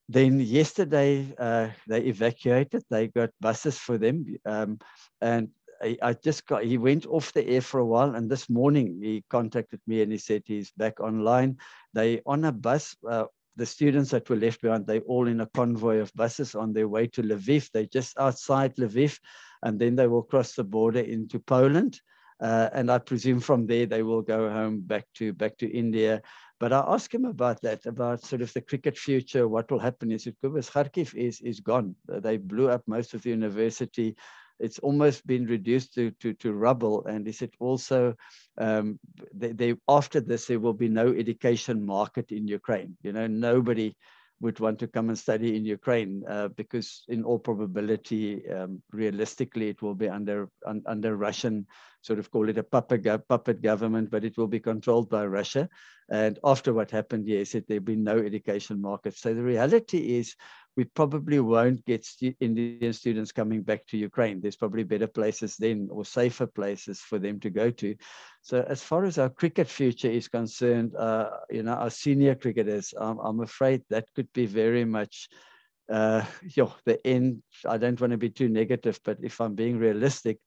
then 0.09 0.39
yesterday 0.39 1.31
uh, 1.37 1.69
they 1.87 2.01
evacuated. 2.01 2.83
They 2.89 3.07
got 3.07 3.29
buses 3.39 3.77
for 3.77 3.99
them, 3.99 4.25
um, 4.43 4.79
and 5.21 5.49
I, 5.81 5.97
I, 6.01 6.13
just 6.13 6.47
got. 6.47 6.63
He 6.63 6.79
went 6.79 7.05
off 7.05 7.31
the 7.31 7.47
air 7.47 7.61
for 7.61 7.79
a 7.79 7.85
while, 7.85 8.15
and 8.15 8.29
this 8.29 8.49
morning 8.49 8.99
he 9.03 9.23
contacted 9.29 9.79
me 9.85 10.01
and 10.01 10.11
he 10.11 10.17
said 10.17 10.41
he's 10.45 10.71
back 10.71 10.99
online. 10.99 11.57
They 11.93 12.21
on 12.25 12.43
a 12.43 12.51
bus. 12.51 12.95
Uh, 13.07 13.25
the 13.55 13.65
students 13.65 14.09
that 14.11 14.29
were 14.29 14.37
left 14.37 14.61
behind, 14.61 14.87
they 14.87 15.01
all 15.01 15.27
in 15.27 15.41
a 15.41 15.49
convoy 15.53 15.97
of 15.97 16.13
buses 16.15 16.55
on 16.55 16.71
their 16.71 16.87
way 16.87 17.07
to 17.07 17.21
Lviv. 17.21 17.69
They're 17.71 17.85
just 17.85 18.17
outside 18.17 18.75
Lviv, 18.77 19.19
and 19.61 19.77
then 19.77 19.95
they 19.95 20.07
will 20.07 20.23
cross 20.23 20.53
the 20.53 20.63
border 20.63 21.01
into 21.01 21.39
Poland. 21.39 21.99
Uh, 22.41 22.69
and 22.73 22.89
I 22.89 22.99
presume 22.99 23.41
from 23.41 23.67
there 23.67 23.85
they 23.85 24.01
will 24.01 24.21
go 24.21 24.49
home 24.49 24.79
back 24.79 25.05
to 25.15 25.33
back 25.33 25.57
to 25.57 25.69
India 25.69 26.21
but 26.59 26.73
I 26.73 26.83
asked 26.87 27.13
him 27.13 27.25
about 27.25 27.61
that, 27.61 27.85
about 27.85 28.23
sort 28.23 28.41
of 28.41 28.51
the 28.53 28.61
cricket 28.61 28.97
future, 28.97 29.47
what 29.47 29.71
will 29.71 29.79
happen. 29.79 30.11
He 30.11 30.17
said, 30.17 30.35
Cobus, 30.41 30.69
Kharkiv 30.69 31.15
is, 31.15 31.39
is 31.41 31.61
gone. 31.61 31.95
They 32.07 32.37
blew 32.37 32.69
up 32.69 32.83
most 32.85 33.13
of 33.13 33.21
the 33.21 33.29
university. 33.29 34.15
It's 34.59 34.79
almost 34.79 35.25
been 35.25 35.45
reduced 35.45 35.93
to, 35.93 36.11
to, 36.19 36.33
to 36.33 36.51
rubble. 36.51 37.05
And 37.05 37.25
he 37.25 37.31
said 37.31 37.51
also, 37.59 38.15
um, 38.57 38.99
they, 39.33 39.53
they, 39.53 39.75
after 39.87 40.19
this, 40.19 40.47
there 40.47 40.59
will 40.59 40.73
be 40.73 40.89
no 40.89 41.07
education 41.13 41.85
market 41.85 42.31
in 42.31 42.45
Ukraine. 42.45 42.97
You 43.03 43.13
know, 43.13 43.27
nobody 43.27 43.95
would 44.41 44.59
want 44.59 44.79
to 44.79 44.87
come 44.87 45.09
and 45.09 45.17
study 45.17 45.55
in 45.55 45.65
Ukraine 45.65 46.23
uh, 46.27 46.47
because, 46.49 47.03
in 47.07 47.23
all 47.23 47.39
probability, 47.39 48.49
um, 48.49 48.81
realistically, 48.91 49.69
it 49.69 49.81
will 49.81 49.95
be 49.95 50.09
under 50.09 50.49
un, 50.65 50.81
under 50.85 51.15
Russian 51.15 51.67
sort 52.01 52.19
of 52.19 52.31
call 52.31 52.47
it 52.47 52.57
a 52.57 52.63
puppet, 52.63 53.27
puppet 53.27 53.61
government, 53.61 54.09
but 54.09 54.23
it 54.23 54.37
will 54.37 54.47
be 54.47 54.59
controlled 54.59 55.09
by 55.09 55.25
Russia. 55.25 55.69
And 56.11 56.39
after 56.43 56.73
what 56.73 56.91
happened, 56.91 57.27
yes, 57.27 57.55
it, 57.55 57.67
there'll 57.67 57.83
be 57.83 57.95
no 57.95 58.17
education 58.17 58.81
market. 58.81 59.15
So 59.15 59.33
the 59.33 59.43
reality 59.43 60.17
is, 60.17 60.35
we 60.79 60.85
probably 60.85 61.39
won't 61.41 61.83
get 61.85 62.05
stu 62.05 62.33
Indian 62.39 62.93
students 62.93 63.33
coming 63.33 63.63
back 63.63 63.85
to 63.87 63.97
Ukraine. 63.97 64.39
There's 64.39 64.55
probably 64.55 64.83
better 64.83 65.07
places 65.07 65.57
then 65.57 65.89
or 65.91 66.05
safer 66.05 66.47
places 66.47 67.01
for 67.01 67.19
them 67.19 67.39
to 67.41 67.49
go 67.49 67.69
to. 67.69 67.95
So 68.43 68.65
as 68.67 68.81
far 68.81 69.03
as 69.03 69.17
our 69.17 69.29
cricket 69.29 69.67
future 69.67 70.09
is 70.09 70.29
concerned, 70.29 70.95
uh, 70.95 71.31
you 71.49 71.63
know, 71.63 71.73
our 71.73 71.89
senior 71.89 72.35
cricketers, 72.35 72.93
I'm 72.97 73.41
afraid 73.41 73.83
that 73.89 74.05
could 74.15 74.31
be 74.31 74.45
very 74.45 74.85
much 74.85 75.27
uh, 75.91 76.23
the 76.85 76.99
end. 77.03 77.43
I 77.67 77.77
don't 77.77 77.99
want 77.99 78.11
to 78.11 78.17
be 78.17 78.29
too 78.29 78.47
negative, 78.47 78.99
but 79.03 79.17
if 79.21 79.41
I'm 79.41 79.55
being 79.55 79.79
realistic, 79.79 80.39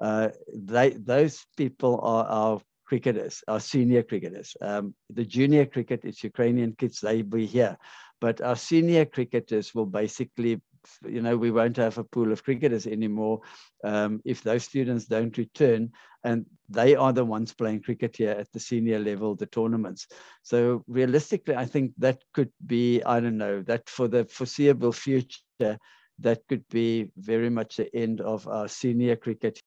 uh, 0.00 0.28
they, 0.54 0.90
those 0.90 1.44
people 1.56 2.00
are 2.02 2.26
our 2.26 2.60
cricketers, 2.90 3.34
our 3.46 3.60
senior 3.60 4.02
cricketers. 4.02 4.56
Um, 4.60 4.94
the 5.18 5.24
junior 5.36 5.64
cricket, 5.74 6.00
it's 6.04 6.24
Ukrainian 6.32 6.72
kids, 6.80 6.96
they'll 7.00 7.22
be 7.40 7.46
here. 7.46 7.74
But 8.20 8.40
our 8.48 8.56
senior 8.56 9.04
cricketers 9.06 9.66
will 9.74 9.90
basically 10.02 10.60
you 11.06 11.22
know, 11.22 11.36
we 11.36 11.50
won't 11.50 11.76
have 11.76 11.98
a 11.98 12.04
pool 12.04 12.32
of 12.32 12.44
cricketers 12.44 12.86
anymore 12.86 13.40
um, 13.84 14.20
if 14.24 14.42
those 14.42 14.64
students 14.64 15.04
don't 15.04 15.36
return. 15.36 15.92
And 16.24 16.46
they 16.68 16.96
are 16.96 17.12
the 17.12 17.24
ones 17.24 17.52
playing 17.52 17.82
cricket 17.82 18.16
here 18.16 18.36
at 18.42 18.52
the 18.52 18.60
senior 18.60 18.98
level, 18.98 19.34
the 19.34 19.46
tournaments. 19.46 20.06
So 20.42 20.84
realistically, 20.88 21.54
I 21.54 21.66
think 21.66 21.92
that 21.98 22.18
could 22.34 22.52
be, 22.64 23.02
I 23.04 23.20
don't 23.20 23.38
know, 23.38 23.62
that 23.62 23.88
for 23.88 24.08
the 24.08 24.24
foreseeable 24.24 24.92
future, 24.92 25.78
that 26.18 26.40
could 26.48 26.64
be 26.68 27.10
very 27.16 27.50
much 27.50 27.76
the 27.76 27.94
end 27.94 28.20
of 28.20 28.46
our 28.48 28.68
senior 28.68 29.16
cricket. 29.16 29.60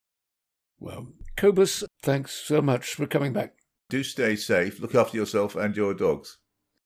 Well, 0.84 1.08
Cobus, 1.38 1.86
thanks 2.02 2.34
so 2.34 2.62
much 2.62 2.96
for 2.96 3.08
coming 3.08 3.32
back. 3.32 3.54
Do 3.90 4.04
stay 4.04 4.36
safe. 4.36 4.82
Look 4.82 4.96
after 4.96 5.16
yourself 5.16 5.56
and 5.56 5.74
your 5.78 5.94
dogs. 5.94 6.40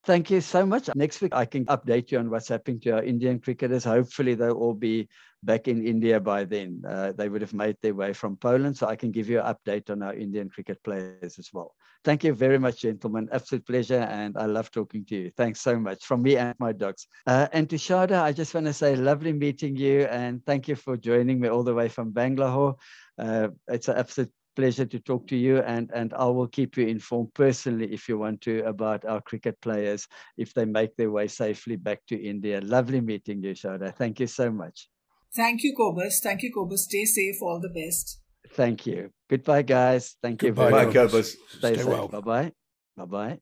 Thank 0.06 0.30
you 0.30 0.40
so 0.40 0.68
much. 0.68 0.88
Next 0.94 1.20
week, 1.20 1.34
I 1.34 1.46
can 1.46 1.66
update 1.66 2.12
you 2.12 2.20
on 2.20 2.30
what's 2.30 2.48
happening 2.48 2.80
to 2.82 2.92
our 2.92 3.04
Indian 3.04 3.40
cricketers. 3.40 3.84
Hopefully, 3.84 4.36
they'll 4.36 4.52
all 4.52 4.76
be 4.76 5.10
back 5.44 5.68
in 5.68 5.86
India 5.86 6.20
by 6.20 6.44
then. 6.44 6.82
Uh, 6.88 7.12
they 7.12 7.30
would 7.30 7.42
have 7.42 7.54
made 7.54 7.78
their 7.82 7.94
way 7.94 8.14
from 8.14 8.38
Poland, 8.38 8.78
so 8.78 8.88
I 8.88 8.96
can 8.96 9.12
give 9.12 9.30
you 9.30 9.40
an 9.40 9.54
update 9.54 9.90
on 9.90 10.02
our 10.04 10.14
Indian 10.14 10.50
cricket 10.50 10.82
players 10.84 11.40
as 11.40 11.50
well. 11.54 11.76
Thank 12.04 12.24
you 12.24 12.34
very 12.34 12.60
much, 12.60 12.82
gentlemen. 12.82 13.30
Absolute 13.32 13.66
pleasure, 13.66 14.00
and 14.00 14.38
I 14.38 14.46
love 14.46 14.72
talking 14.72 15.06
to 15.06 15.16
you. 15.16 15.32
Thanks 15.36 15.62
so 15.62 15.80
much 15.80 16.06
from 16.06 16.22
me 16.22 16.38
and 16.38 16.56
my 16.60 16.72
dogs. 16.72 17.08
Uh, 17.26 17.48
and 17.54 17.70
to 17.70 17.76
Sharda, 17.76 18.22
I 18.22 18.32
just 18.32 18.54
want 18.54 18.66
to 18.66 18.74
say, 18.74 18.96
lovely 18.96 19.34
meeting 19.34 19.76
you, 19.76 20.02
and 20.02 20.46
thank 20.46 20.68
you 20.68 20.76
for 20.76 20.98
joining 20.98 21.40
me 21.40 21.48
all 21.48 21.64
the 21.64 21.74
way 21.74 21.90
from 21.90 22.12
Bangalore. 22.12 22.76
Uh, 23.18 23.50
it's 23.68 23.88
an 23.88 23.98
absolute 23.98 24.32
pleasure 24.58 24.86
to 24.88 25.00
talk 25.00 25.28
to 25.28 25.36
you 25.36 25.60
and, 25.60 25.92
and 25.94 26.16
I 26.16 26.26
will 26.26 26.48
keep 26.48 26.78
you 26.78 26.88
informed 26.88 27.32
personally 27.36 27.94
if 27.94 28.10
you 28.10 28.18
want 28.18 28.42
to 28.42 28.66
about 28.66 29.06
our 29.06 29.22
cricket 29.22 29.62
players 29.62 30.08
if 30.36 30.52
they 30.56 30.66
make 30.66 30.96
their 30.96 31.12
way 31.12 31.28
safely 31.28 31.76
back 31.76 32.00
to 32.08 32.20
India. 32.20 32.60
Lovely 32.62 33.00
meeting 33.00 33.44
you, 33.44 33.54
Sharda. 33.54 33.96
Thank 33.96 34.20
you 34.20 34.26
so 34.26 34.52
much. 34.52 34.90
Thank 35.36 35.64
you, 35.64 35.74
Cobus. 35.76 36.20
Thank 36.22 36.42
you, 36.44 36.52
Cobus. 36.54 36.86
Stay 36.86 37.06
safe. 37.06 37.36
All 37.42 37.60
the 37.60 37.70
best. 37.70 38.22
Thank 38.54 38.86
you. 38.88 39.12
Goodbye, 39.30 39.62
guys. 39.64 40.16
Thank 40.22 40.40
Goodbye, 40.40 40.66
you 40.66 40.72
Bye, 40.72 40.86
very 40.86 40.94
Cobus. 40.94 41.32
Stay, 41.32 41.58
Stay 41.58 41.76
safe. 41.78 41.86
well. 41.86 42.08
Bye 42.08 42.22
bye. 42.22 42.52
Bye 42.96 43.06
bye. 43.06 43.40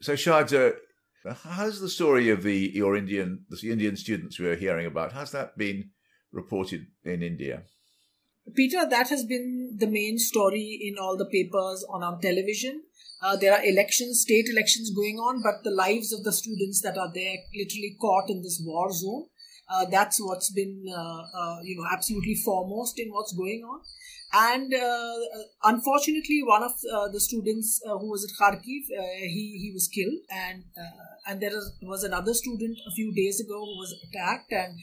So, 0.00 0.14
Sharda, 0.14 0.74
how's 1.44 1.80
the 1.80 1.88
story 1.88 2.30
of 2.30 2.42
the 2.42 2.70
your 2.74 2.96
Indian 2.96 3.44
the 3.48 3.70
Indian 3.70 3.96
students 3.96 4.38
we 4.38 4.48
are 4.48 4.56
hearing 4.56 4.86
about? 4.86 5.12
How's 5.12 5.32
that 5.32 5.56
been 5.56 5.90
reported 6.32 6.86
in 7.04 7.22
India? 7.22 7.62
Peter, 8.54 8.86
that 8.88 9.08
has 9.08 9.24
been 9.24 9.76
the 9.78 9.86
main 9.86 10.18
story 10.18 10.78
in 10.82 10.96
all 10.98 11.16
the 11.16 11.26
papers 11.26 11.84
on 11.88 12.02
our 12.02 12.18
television. 12.20 12.82
Uh, 13.22 13.36
there 13.36 13.52
are 13.52 13.62
elections, 13.64 14.22
state 14.22 14.46
elections 14.50 14.90
going 14.90 15.16
on, 15.16 15.42
but 15.42 15.62
the 15.62 15.74
lives 15.74 16.12
of 16.12 16.24
the 16.24 16.32
students 16.32 16.80
that 16.80 16.96
are 16.96 17.12
there 17.12 17.36
literally 17.54 17.96
caught 18.00 18.30
in 18.30 18.42
this 18.42 18.60
war 18.64 18.90
zone. 18.90 19.26
Uh, 19.70 19.84
that's 19.84 20.18
what's 20.20 20.50
been, 20.50 20.84
uh, 20.92 21.22
uh, 21.40 21.58
you 21.62 21.76
know, 21.76 21.86
absolutely 21.92 22.34
foremost 22.34 22.98
in 22.98 23.08
what's 23.10 23.32
going 23.32 23.62
on. 23.62 23.80
And 24.32 24.74
uh, 24.74 25.18
unfortunately, 25.64 26.42
one 26.44 26.62
of 26.62 26.72
the 27.12 27.20
students 27.20 27.80
who 27.84 28.10
was 28.10 28.24
at 28.24 28.30
Kharkiv, 28.40 28.84
he 29.22 29.58
he 29.60 29.70
was 29.74 29.88
killed, 29.88 30.20
and 30.30 30.62
and 31.26 31.40
there 31.40 31.50
was 31.82 32.04
another 32.04 32.32
student 32.32 32.78
a 32.86 32.92
few 32.92 33.12
days 33.12 33.40
ago 33.40 33.58
who 33.58 33.76
was 33.78 33.92
attacked, 34.04 34.52
and 34.52 34.78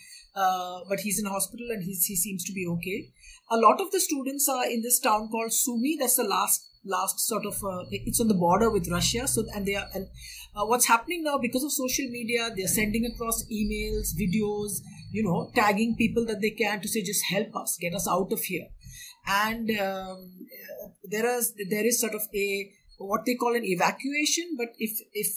but 0.90 1.00
he's 1.00 1.20
in 1.20 1.26
hospital 1.26 1.68
and 1.72 1.84
he's, 1.84 2.04
he 2.06 2.16
seems 2.18 2.44
to 2.44 2.54
be 2.54 2.68
okay. 2.68 3.10
A 3.50 3.56
lot 3.56 3.80
of 3.80 3.92
the 3.92 4.02
students 4.02 4.50
are 4.50 4.66
in 4.70 4.82
this 4.82 5.00
town 5.00 5.30
called 5.30 5.54
Sumy. 5.54 5.96
That's 5.98 6.18
the 6.18 6.26
last 6.26 6.67
last 6.86 7.20
sort 7.20 7.46
of 7.46 7.56
uh, 7.64 7.84
it's 7.92 8.20
on 8.20 8.28
the 8.28 8.34
border 8.34 8.70
with 8.70 8.90
Russia. 8.90 9.28
So 9.28 9.44
and 9.54 9.66
they 9.66 9.76
are 9.76 9.88
and 9.94 10.08
uh, 10.56 10.66
what's 10.66 10.88
happening 10.88 11.24
now 11.24 11.38
because 11.38 11.64
of 11.64 11.72
social 11.72 12.10
media, 12.10 12.50
they're 12.56 12.68
sending 12.68 13.06
across 13.06 13.46
emails, 13.52 14.16
videos, 14.20 14.82
you 15.12 15.24
know, 15.24 15.52
tagging 15.56 15.96
people 15.96 16.26
that 16.26 16.42
they 16.42 16.52
can 16.52 16.82
to 16.82 16.88
say 16.88 17.02
just 17.02 17.24
help 17.30 17.56
us, 17.56 17.78
get 17.80 17.94
us 17.94 18.08
out 18.08 18.32
of 18.32 18.40
here. 18.42 18.68
And 19.28 19.70
um, 19.80 20.32
there 21.04 21.26
is 21.38 21.54
there 21.70 21.86
is 21.86 22.00
sort 22.00 22.16
of 22.16 22.22
a 22.34 22.72
what 22.98 23.26
they 23.26 23.36
call 23.36 23.56
an 23.56 23.66
evacuation, 23.66 24.56
but 24.58 24.70
if 24.78 24.98
if 25.14 25.28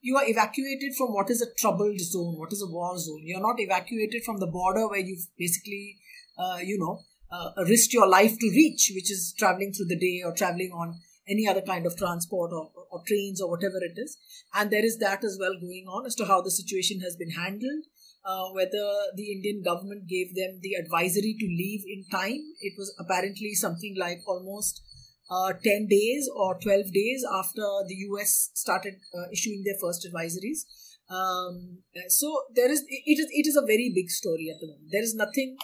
you 0.00 0.16
are 0.16 0.24
evacuated 0.26 0.94
from 0.96 1.12
what 1.12 1.30
is 1.30 1.42
a 1.42 1.52
troubled 1.58 2.00
zone, 2.00 2.38
what 2.38 2.52
is 2.52 2.62
a 2.62 2.70
war 2.70 2.96
zone. 2.98 3.22
You're 3.22 3.40
not 3.40 3.58
evacuated 3.58 4.22
from 4.24 4.38
the 4.38 4.46
border 4.46 4.88
where 4.88 5.00
you've 5.00 5.26
basically, 5.38 5.96
uh, 6.38 6.58
you 6.62 6.78
know, 6.78 7.00
uh, 7.30 7.50
risked 7.68 7.92
your 7.92 8.08
life 8.08 8.38
to 8.38 8.48
reach, 8.48 8.92
which 8.94 9.10
is 9.10 9.34
traveling 9.38 9.72
through 9.72 9.86
the 9.86 9.98
day 9.98 10.22
or 10.24 10.32
traveling 10.32 10.70
on 10.72 11.00
any 11.28 11.46
other 11.48 11.62
kind 11.62 11.86
of 11.86 11.96
transport 11.96 12.52
or, 12.52 12.70
or 12.90 13.02
trains 13.06 13.40
or 13.40 13.50
whatever 13.50 13.78
it 13.82 13.98
is. 13.98 14.16
And 14.54 14.70
there 14.70 14.84
is 14.84 14.98
that 14.98 15.24
as 15.24 15.36
well 15.40 15.54
going 15.60 15.86
on 15.88 16.06
as 16.06 16.14
to 16.16 16.26
how 16.26 16.40
the 16.40 16.50
situation 16.50 17.00
has 17.00 17.16
been 17.16 17.30
handled. 17.30 17.84
Uh, 18.24 18.50
whether 18.54 18.90
the 19.14 19.30
Indian 19.30 19.62
government 19.62 20.08
gave 20.08 20.34
them 20.34 20.58
the 20.60 20.74
advisory 20.74 21.36
to 21.38 21.46
leave 21.46 21.84
in 21.86 22.04
time. 22.10 22.42
It 22.60 22.72
was 22.76 22.92
apparently 22.98 23.54
something 23.54 23.94
like 23.96 24.18
almost 24.26 24.82
uh, 25.30 25.52
10 25.52 25.86
days 25.86 26.28
or 26.34 26.58
12 26.58 26.92
days 26.92 27.24
after 27.32 27.62
the 27.86 27.94
US 28.10 28.50
started 28.54 28.94
uh, 29.14 29.30
issuing 29.32 29.62
their 29.64 29.78
first 29.80 30.08
advisories. 30.10 30.66
Um, 31.08 31.78
so 32.08 32.42
there 32.56 32.68
is 32.68 32.84
it 32.88 33.18
is 33.20 33.28
it 33.30 33.46
is 33.46 33.56
a 33.56 33.64
very 33.64 33.92
big 33.94 34.10
story 34.10 34.50
at 34.52 34.60
the 34.60 34.66
moment. 34.66 34.90
There 34.90 35.04
is 35.04 35.14
nothing 35.14 35.56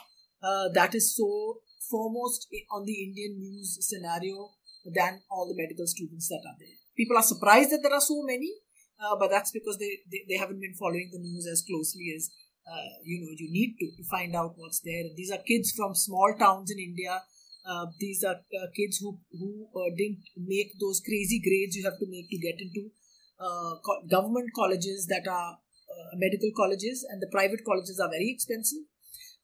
uh, 0.42 0.68
that 0.74 0.94
is 0.94 1.14
so 1.14 1.60
foremost 1.90 2.48
on 2.70 2.84
the 2.84 3.04
Indian 3.04 3.38
news 3.38 3.78
scenario 3.80 4.50
than 4.84 5.20
all 5.30 5.46
the 5.46 5.60
medical 5.60 5.86
students 5.86 6.28
that 6.28 6.42
are 6.46 6.56
there. 6.58 6.76
People 6.96 7.16
are 7.16 7.22
surprised 7.22 7.70
that 7.70 7.80
there 7.82 7.94
are 7.94 8.00
so 8.00 8.22
many, 8.22 8.50
uh, 9.00 9.16
but 9.18 9.30
that's 9.30 9.52
because 9.52 9.78
they, 9.78 9.98
they, 10.10 10.22
they 10.28 10.36
haven't 10.36 10.60
been 10.60 10.74
following 10.74 11.10
the 11.12 11.18
news 11.18 11.46
as 11.50 11.62
closely 11.62 12.12
as 12.16 12.30
uh, 12.66 12.94
you 13.02 13.18
know 13.20 13.34
you 13.36 13.50
need 13.50 13.74
to 13.78 13.90
to 13.96 14.04
find 14.08 14.36
out 14.36 14.54
what's 14.56 14.80
there. 14.80 15.04
These 15.16 15.32
are 15.32 15.38
kids 15.38 15.72
from 15.72 15.94
small 15.94 16.34
towns 16.38 16.70
in 16.70 16.78
India. 16.78 17.22
Uh, 17.66 17.86
these 17.98 18.24
are 18.24 18.36
uh, 18.36 18.66
kids 18.74 18.98
who 18.98 19.18
who 19.38 19.68
uh, 19.74 19.90
didn't 19.96 20.22
make 20.36 20.72
those 20.80 21.00
crazy 21.00 21.40
grades 21.42 21.76
you 21.76 21.84
have 21.84 21.98
to 21.98 22.06
make 22.08 22.30
to 22.30 22.38
get 22.38 22.60
into 22.60 22.90
co- 23.38 24.02
government 24.10 24.50
colleges 24.54 25.06
that 25.06 25.26
are 25.26 25.58
medical 26.16 26.50
colleges, 26.56 27.06
and 27.08 27.20
the 27.20 27.28
private 27.30 27.64
colleges 27.64 28.00
are 28.00 28.08
very 28.08 28.30
expensive. 28.30 28.82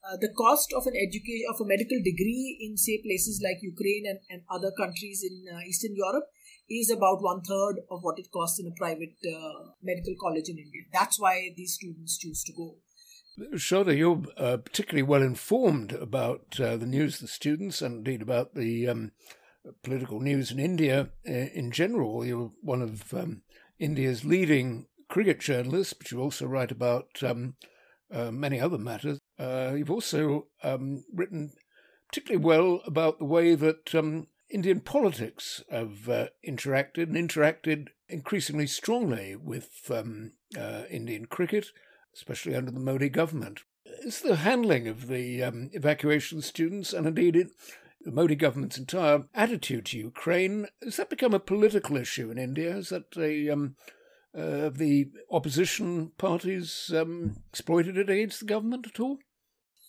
Uh, 0.09 0.17
the 0.17 0.33
cost 0.33 0.73
of 0.73 0.87
an 0.87 0.95
education 0.97 1.45
of 1.53 1.61
a 1.61 1.67
medical 1.67 1.99
degree 2.03 2.57
in 2.61 2.79
say 2.79 2.99
places 3.05 3.43
like 3.45 3.59
Ukraine 3.61 4.05
and, 4.07 4.19
and 4.31 4.43
other 4.49 4.71
countries 4.71 5.23
in 5.23 5.45
uh, 5.53 5.61
Eastern 5.69 5.95
Europe 5.95 6.25
is 6.71 6.91
about 6.91 7.21
one 7.21 7.43
third 7.43 7.81
of 7.91 8.01
what 8.03 8.19
it 8.19 8.31
costs 8.33 8.59
in 8.59 8.67
a 8.67 8.79
private 8.79 9.17
uh, 9.27 9.73
medical 9.83 10.15
college 10.19 10.49
in 10.49 10.57
India. 10.57 10.83
That's 10.93 11.21
why 11.21 11.51
these 11.55 11.75
students 11.75 12.17
choose 12.17 12.43
to 12.45 12.53
go. 12.53 12.77
Sharda, 13.55 13.97
you're 13.97 14.23
uh, 14.39 14.57
particularly 14.57 15.03
well 15.03 15.23
informed 15.23 15.93
about 15.93 16.59
uh, 16.59 16.77
the 16.79 16.87
news 16.87 17.19
the 17.19 17.29
students 17.29 17.83
and 17.83 17.99
indeed 17.99 18.23
about 18.23 18.55
the 18.55 18.89
um, 18.89 19.13
political 19.83 20.21
news 20.21 20.51
in 20.51 20.59
India 20.59 21.11
in 21.25 21.71
general. 21.71 22.25
You're 22.25 22.53
one 22.63 22.81
of 22.81 23.13
um, 23.13 23.43
India's 23.79 24.25
leading 24.25 24.87
cricket 25.09 25.41
journalists, 25.41 25.93
but 25.93 26.11
you 26.11 26.21
also 26.21 26.47
write 26.47 26.73
about 26.73 27.23
um, 27.23 27.57
many 28.11 28.59
other 28.59 28.79
matters. 28.79 29.19
Uh, 29.39 29.75
you've 29.77 29.91
also 29.91 30.47
um, 30.63 31.05
written 31.13 31.53
particularly 32.09 32.45
well 32.45 32.81
about 32.87 33.19
the 33.19 33.25
way 33.25 33.55
that 33.55 33.95
um, 33.95 34.27
Indian 34.51 34.81
politics 34.81 35.63
have 35.71 36.09
uh, 36.09 36.27
interacted 36.47 37.05
and 37.05 37.17
interacted 37.17 37.89
increasingly 38.09 38.67
strongly 38.67 39.37
with 39.37 39.91
um, 39.91 40.33
uh, 40.59 40.85
Indian 40.91 41.27
cricket 41.27 41.67
especially 42.19 42.55
under 42.55 42.71
the 42.71 42.81
Modi 42.81 43.09
government. 43.09 43.63
Is 44.03 44.21
the 44.21 44.37
handling 44.37 44.89
of 44.89 45.07
the 45.07 45.43
um, 45.43 45.71
evacuation 45.73 46.43
students 46.43 46.93
and 46.93 47.07
indeed 47.07 47.37
it, 47.37 47.51
the 48.01 48.11
Modi 48.11 48.35
government's 48.35 48.79
entire 48.79 49.25
attitude 49.35 49.87
to 49.87 49.99
Ukraine, 49.99 50.67
has 50.83 50.97
that 50.97 51.11
become 51.11 51.35
a 51.35 51.41
political 51.41 51.97
issue 51.97 52.31
in 52.31 52.39
India? 52.39 52.77
Is 52.77 52.89
that 52.91 53.17
a, 53.17 53.49
um, 53.51 53.77
uh, 54.37 54.71
the 54.71 55.11
opposition 55.31 56.13
parties 56.19 56.93
um, 56.95 57.37
exploited 57.51 57.97
it 57.97 58.11
against 58.11 58.41
the 58.41 58.47
government 58.47 58.87
at 58.87 59.01
all? 59.01 59.19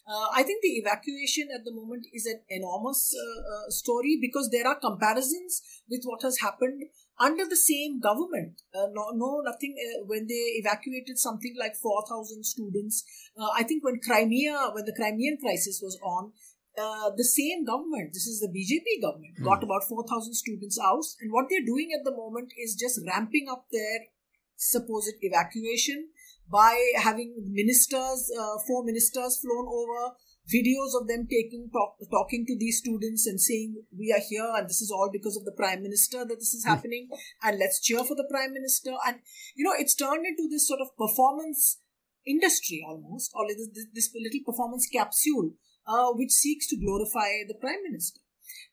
Uh, 0.10 0.28
I 0.34 0.42
think 0.42 0.64
the 0.64 0.76
evacuation 0.82 1.50
at 1.54 1.64
the 1.66 1.72
moment 1.74 2.08
is 2.12 2.26
an 2.26 2.42
enormous 2.50 3.14
uh, 3.14 3.42
uh, 3.54 3.70
story 3.70 4.18
because 4.20 4.50
there 4.50 4.68
are 4.68 4.80
comparisons 4.80 5.62
with 5.88 6.02
what 6.04 6.24
has 6.24 6.40
happened 6.40 6.86
under 7.20 7.46
the 7.46 7.56
same 7.56 8.00
government. 8.00 8.64
Uh, 8.74 8.88
no, 8.92 9.12
no, 9.14 9.42
nothing. 9.46 9.76
Uh, 9.78 10.06
when 10.08 10.26
they 10.26 10.58
evacuated 10.62 11.20
something 11.20 11.56
like 11.60 11.76
four 11.76 12.04
thousand 12.10 12.44
students, 12.44 13.04
uh, 13.38 13.50
I 13.56 13.62
think 13.64 13.84
when 13.84 14.00
Crimea, 14.00 14.72
when 14.74 14.86
the 14.86 14.96
Crimean 14.98 15.38
crisis 15.40 15.80
was 15.84 16.00
on, 16.02 16.32
uh, 16.78 17.12
the 17.16 17.24
same 17.26 17.66
government, 17.66 18.14
this 18.14 18.26
is 18.26 18.40
the 18.40 18.48
BJP 18.48 19.02
government, 19.02 19.36
Hmm. 19.38 19.44
got 19.44 19.64
about 19.64 19.84
4,000 19.88 20.34
students 20.34 20.80
out. 20.80 21.06
And 21.22 21.32
what 21.32 21.48
they're 21.50 21.66
doing 21.66 21.90
at 21.98 22.06
the 22.06 22.16
moment 22.16 22.54
is 22.58 22.76
just 22.76 23.00
ramping 23.06 23.48
up 23.50 23.68
their 23.72 24.08
supposed 24.56 25.16
evacuation 25.22 26.10
by 26.52 26.76
having 26.98 27.36
ministers, 27.52 28.32
uh, 28.38 28.58
four 28.68 28.84
ministers 28.84 29.40
flown 29.42 29.68
over, 29.68 30.16
videos 30.50 31.00
of 31.00 31.08
them 31.08 31.28
taking 31.30 31.70
talk, 31.72 31.96
talking 32.10 32.46
to 32.48 32.58
these 32.58 32.80
students 32.80 33.28
and 33.28 33.40
saying 33.40 33.84
we 33.96 34.12
are 34.12 34.24
here 34.30 34.50
and 34.58 34.68
this 34.68 34.82
is 34.82 34.92
all 34.92 35.10
because 35.14 35.38
of 35.38 35.46
the 35.46 35.54
prime 35.56 35.84
minister 35.84 36.26
that 36.26 36.40
this 36.40 36.56
is 36.56 36.66
happening 36.66 37.08
and 37.44 37.60
let's 37.60 37.80
cheer 37.80 38.04
for 38.04 38.16
the 38.16 38.28
prime 38.32 38.52
minister 38.52 38.90
and 39.06 39.18
you 39.56 39.64
know 39.64 39.76
it's 39.78 39.94
turned 39.94 40.26
into 40.26 40.50
this 40.50 40.68
sort 40.68 40.82
of 40.82 40.90
performance 40.98 41.78
industry 42.26 42.84
almost, 42.88 43.32
or 43.34 43.48
this, 43.48 43.88
this 43.94 44.10
little 44.14 44.44
performance 44.46 44.88
capsule 44.92 45.52
uh, 45.88 46.12
which 46.14 46.32
seeks 46.32 46.68
to 46.68 46.78
glorify 46.78 47.42
the 47.48 47.58
prime 47.60 47.82
minister. 47.84 48.22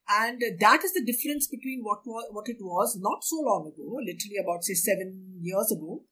And 0.08 0.40
that 0.60 0.84
is 0.84 0.92
the 0.94 1.04
difference 1.04 1.48
between 1.48 1.82
what 1.82 2.00
what 2.04 2.48
it 2.48 2.58
was 2.60 2.96
not 3.00 3.24
so 3.24 3.36
long 3.42 3.66
ago, 3.66 3.98
literally 3.98 4.38
about 4.40 4.64
say 4.64 4.74
seven 4.74 5.40
years 5.42 5.72
ago, 5.72 6.02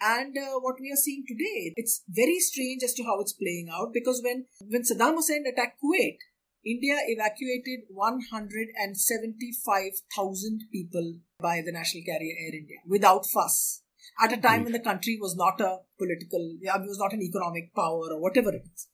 and 0.00 0.36
uh, 0.36 0.58
what 0.60 0.80
we 0.80 0.90
are 0.92 0.96
seeing 0.96 1.24
today. 1.26 1.72
It's 1.76 2.02
very 2.08 2.38
strange 2.40 2.82
as 2.82 2.94
to 2.94 3.04
how 3.04 3.20
it's 3.20 3.32
playing 3.32 3.68
out 3.72 3.92
because 3.92 4.20
when 4.24 4.46
when 4.68 4.82
Saddam 4.82 5.14
Hussein 5.16 5.44
attacked 5.46 5.80
Kuwait, 5.82 6.18
India 6.64 6.96
evacuated 7.06 7.80
175,000 7.90 10.64
people 10.72 11.18
by 11.40 11.62
the 11.64 11.72
national 11.72 12.04
carrier 12.04 12.34
Air 12.46 12.54
India 12.54 12.78
without 12.86 13.26
fuss. 13.26 13.82
At 14.22 14.32
a 14.32 14.40
time 14.40 14.62
when 14.64 14.72
the 14.72 14.80
country 14.80 15.18
was 15.20 15.36
not 15.36 15.60
a 15.60 15.80
political, 15.98 16.56
it 16.60 16.88
was 16.88 16.98
not 16.98 17.12
an 17.12 17.22
economic 17.22 17.74
power 17.74 18.12
or 18.12 18.20
whatever 18.20 18.54
it 18.54 18.62
is. 18.72 18.88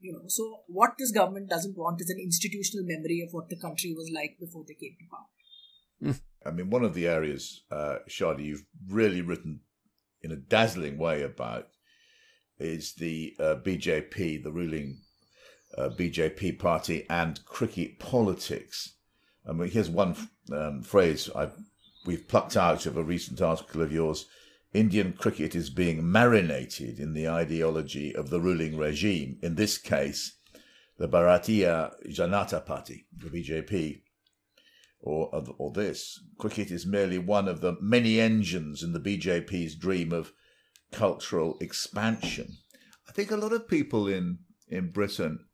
You 0.00 0.12
know, 0.12 0.22
so 0.26 0.62
what 0.66 0.94
this 0.98 1.10
government 1.10 1.48
doesn't 1.50 1.76
want 1.76 2.00
is 2.00 2.08
an 2.10 2.20
institutional 2.20 2.86
memory 2.86 3.20
of 3.26 3.32
what 3.32 3.48
the 3.48 3.56
country 3.56 3.92
was 3.94 4.08
like 4.14 4.38
before 4.38 4.64
they 4.66 4.74
came 4.74 4.96
to 4.98 5.06
power. 5.10 5.26
I 6.46 6.52
mean, 6.52 6.70
one 6.70 6.84
of 6.84 6.94
the 6.94 7.08
areas, 7.08 7.64
uh, 7.70 7.96
Sharda, 8.08 8.44
you've 8.44 8.64
really 8.88 9.22
written 9.22 9.62
in 10.22 10.32
a 10.32 10.36
dazzling 10.36 10.98
way 10.98 11.22
about 11.22 11.68
is 12.58 12.94
the 12.94 13.34
uh, 13.38 13.56
BJP, 13.64 14.42
the 14.42 14.52
ruling 14.52 15.00
uh, 15.76 15.90
BJP 15.90 16.58
party, 16.58 17.06
and 17.08 17.44
cricket 17.44 17.98
politics. 17.98 18.94
I 19.48 19.52
mean, 19.52 19.70
here's 19.70 19.90
one 19.90 20.16
um, 20.52 20.82
phrase 20.82 21.30
I 21.34 21.50
we've 22.04 22.28
plucked 22.28 22.56
out 22.56 22.86
of 22.86 22.96
a 22.96 23.02
recent 23.02 23.40
article 23.40 23.82
of 23.82 23.92
yours. 23.92 24.26
Indian 24.74 25.12
cricket 25.12 25.54
is 25.54 25.70
being 25.70 26.10
marinated 26.10 26.98
in 26.98 27.14
the 27.14 27.28
ideology 27.28 28.14
of 28.14 28.30
the 28.30 28.40
ruling 28.40 28.76
regime. 28.76 29.38
In 29.42 29.54
this 29.54 29.78
case, 29.78 30.36
the 30.98 31.08
Bharatiya 31.08 31.92
Janata 32.08 32.64
Party, 32.64 33.06
the 33.16 33.30
BJP, 33.30 34.02
or 35.08 35.30
or 35.56 35.72
this. 35.72 36.20
Cricket 36.38 36.70
is 36.70 36.86
merely 36.86 37.18
one 37.18 37.48
of 37.48 37.60
the 37.60 37.76
many 37.80 38.20
engines 38.20 38.82
in 38.82 38.92
the 38.92 39.00
BJP's 39.00 39.74
dream 39.74 40.12
of 40.12 40.32
cultural 40.92 41.56
expansion. 41.60 42.58
I 43.08 43.12
think 43.12 43.30
a 43.30 43.36
lot 43.36 43.52
of 43.52 43.68
people 43.68 44.06
in 44.06 44.40
in 44.68 44.90
Britain, 44.90 45.46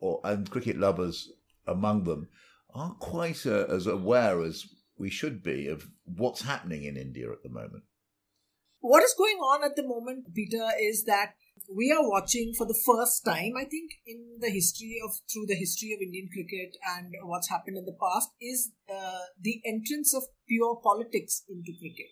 or 0.00 0.20
and 0.24 0.48
cricket 0.50 0.78
lovers 0.78 1.30
among 1.66 2.04
them, 2.04 2.28
aren't 2.74 3.00
quite 3.00 3.44
as 3.44 3.86
aware 3.86 4.40
as 4.40 4.66
we 4.96 5.10
should 5.10 5.42
be 5.42 5.66
of 5.66 5.88
what's 6.04 6.42
happening 6.42 6.84
in 6.84 6.96
India 6.96 7.30
at 7.30 7.42
the 7.42 7.48
moment. 7.48 7.84
What 8.80 9.02
is 9.02 9.14
going 9.16 9.36
on 9.36 9.64
at 9.64 9.76
the 9.76 9.86
moment, 9.86 10.34
Peter, 10.34 10.68
is 10.80 11.04
that 11.04 11.34
we 11.68 11.92
are 11.92 12.08
watching 12.08 12.52
for 12.56 12.66
the 12.66 12.78
first 12.86 13.24
time, 13.24 13.52
I 13.56 13.64
think, 13.64 13.92
in 14.06 14.38
the 14.40 14.50
history 14.50 15.00
of 15.04 15.12
through 15.30 15.46
the 15.46 15.54
history 15.54 15.92
of 15.92 16.00
Indian 16.00 16.28
cricket 16.32 16.76
and 16.96 17.14
what's 17.24 17.48
happened 17.48 17.76
in 17.76 17.84
the 17.84 17.96
past 18.00 18.30
is 18.40 18.72
uh, 18.88 19.26
the 19.40 19.60
entrance 19.66 20.14
of 20.14 20.24
pure 20.48 20.80
politics 20.82 21.44
into 21.48 21.72
cricket. 21.78 22.10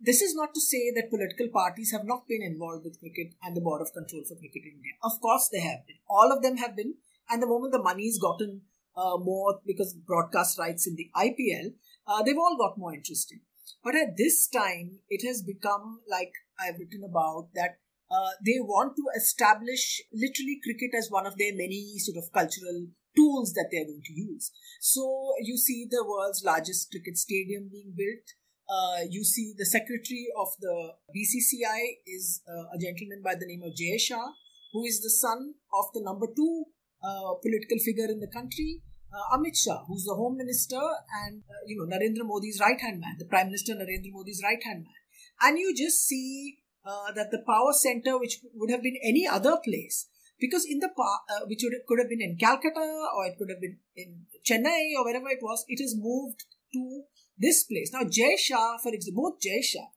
This 0.00 0.22
is 0.22 0.34
not 0.34 0.54
to 0.54 0.60
say 0.60 0.92
that 0.94 1.10
political 1.10 1.48
parties 1.52 1.90
have 1.90 2.04
not 2.04 2.28
been 2.28 2.42
involved 2.42 2.84
with 2.84 3.00
cricket 3.00 3.34
and 3.42 3.56
the 3.56 3.60
Board 3.60 3.82
of 3.82 3.92
Control 3.92 4.22
for 4.28 4.36
Cricket 4.36 4.62
in 4.62 4.78
India. 4.78 4.94
Of 5.02 5.20
course, 5.20 5.48
they 5.52 5.60
have 5.60 5.86
been. 5.86 5.98
All 6.08 6.30
of 6.30 6.42
them 6.42 6.56
have 6.58 6.76
been. 6.76 6.94
And 7.28 7.42
the 7.42 7.48
moment 7.48 7.72
the 7.72 7.82
money's 7.82 8.18
gotten 8.18 8.62
uh, 8.96 9.18
more 9.18 9.60
because 9.66 9.94
broadcast 9.94 10.58
rights 10.58 10.86
in 10.86 10.94
the 10.94 11.10
IPL, 11.16 11.74
uh, 12.06 12.22
they've 12.22 12.38
all 12.38 12.56
got 12.56 12.78
more 12.78 12.94
interesting. 12.94 13.40
But 13.82 13.96
at 13.96 14.16
this 14.16 14.48
time, 14.48 15.00
it 15.08 15.26
has 15.26 15.42
become 15.42 16.00
like 16.08 16.32
I've 16.58 16.78
written 16.78 17.02
about 17.04 17.48
that 17.54 17.78
uh, 18.10 18.32
they 18.44 18.58
want 18.60 18.96
to 18.96 19.04
establish 19.16 20.00
literally 20.12 20.58
cricket 20.62 20.96
as 20.96 21.08
one 21.10 21.26
of 21.26 21.36
their 21.36 21.52
many 21.52 21.98
sort 21.98 22.16
of 22.16 22.32
cultural 22.32 22.88
tools 23.16 23.52
that 23.52 23.68
they're 23.70 23.84
going 23.84 24.04
to 24.04 24.12
use. 24.12 24.50
So 24.80 25.34
you 25.42 25.56
see 25.56 25.86
the 25.90 26.04
world's 26.06 26.42
largest 26.44 26.90
cricket 26.90 27.18
stadium 27.18 27.68
being 27.70 27.92
built. 27.96 28.24
Uh, 28.68 29.04
you 29.08 29.24
see 29.24 29.54
the 29.56 29.64
secretary 29.64 30.28
of 30.38 30.48
the 30.60 30.92
BCCI 31.12 32.04
is 32.06 32.42
uh, 32.46 32.76
a 32.76 32.78
gentleman 32.78 33.22
by 33.24 33.34
the 33.34 33.46
name 33.46 33.62
of 33.64 33.74
Jay 33.74 33.96
Shah, 33.98 34.32
who 34.72 34.84
is 34.84 35.00
the 35.00 35.10
son 35.10 35.54
of 35.72 35.86
the 35.94 36.02
number 36.04 36.26
two 36.34 36.64
uh, 37.02 37.34
political 37.40 37.78
figure 37.84 38.10
in 38.12 38.20
the 38.20 38.28
country, 38.28 38.82
uh, 39.12 39.36
Amit 39.36 39.56
Shah, 39.56 39.84
who's 39.88 40.04
the 40.04 40.14
home 40.14 40.36
minister 40.36 40.80
and 41.24 41.42
uh, 41.48 41.62
you 41.66 41.76
know 41.76 41.88
Narendra 41.88 42.26
Modi's 42.26 42.60
right 42.60 42.80
hand 42.80 43.00
man, 43.00 43.16
the 43.18 43.24
prime 43.24 43.46
minister 43.46 43.72
Narendra 43.72 44.12
Modi's 44.12 44.42
right 44.44 44.62
hand 44.62 44.84
man, 44.84 45.00
and 45.40 45.58
you 45.58 45.74
just 45.74 46.04
see 46.04 46.58
uh, 46.88 47.12
that 47.12 47.30
the 47.30 47.42
power 47.46 47.72
center, 47.72 48.18
which 48.18 48.40
would 48.54 48.70
have 48.70 48.82
been 48.82 48.98
any 49.02 49.26
other 49.26 49.58
place, 49.62 50.08
because 50.40 50.64
in 50.64 50.78
the 50.78 50.88
uh, 50.88 51.44
which 51.46 51.60
would, 51.62 51.74
could 51.86 51.98
have 51.98 52.08
been 52.08 52.22
in 52.22 52.36
Calcutta 52.36 52.80
or 53.16 53.26
it 53.26 53.36
could 53.38 53.50
have 53.50 53.60
been 53.60 53.78
in 53.94 54.26
Chennai 54.48 54.96
or 54.96 55.04
wherever 55.04 55.28
it 55.28 55.42
was, 55.42 55.64
it 55.68 55.82
has 55.82 55.94
moved 55.96 56.44
to 56.72 57.02
this 57.36 57.64
place. 57.64 57.90
Now, 57.92 58.08
Jay 58.08 58.36
Shah, 58.36 58.78
for 58.78 58.92
example, 58.92 59.30
both 59.30 59.40
Jay 59.40 59.60
Shah 59.60 59.90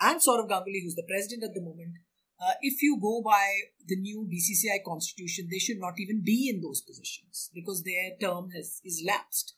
and 0.00 0.20
Sourav 0.20 0.48
Ganguly, 0.48 0.82
who's 0.82 0.94
the 0.94 1.06
president 1.08 1.44
at 1.44 1.54
the 1.54 1.60
moment, 1.60 1.94
uh, 2.40 2.54
if 2.62 2.80
you 2.80 2.98
go 3.00 3.20
by 3.22 3.46
the 3.86 3.96
new 3.96 4.26
BCCI 4.26 4.82
constitution, 4.84 5.48
they 5.50 5.58
should 5.58 5.78
not 5.78 5.94
even 5.98 6.22
be 6.24 6.48
in 6.48 6.62
those 6.62 6.80
positions 6.80 7.50
because 7.54 7.82
their 7.82 8.16
term 8.18 8.50
has 8.56 8.80
is 8.82 9.04
lapsed. 9.06 9.54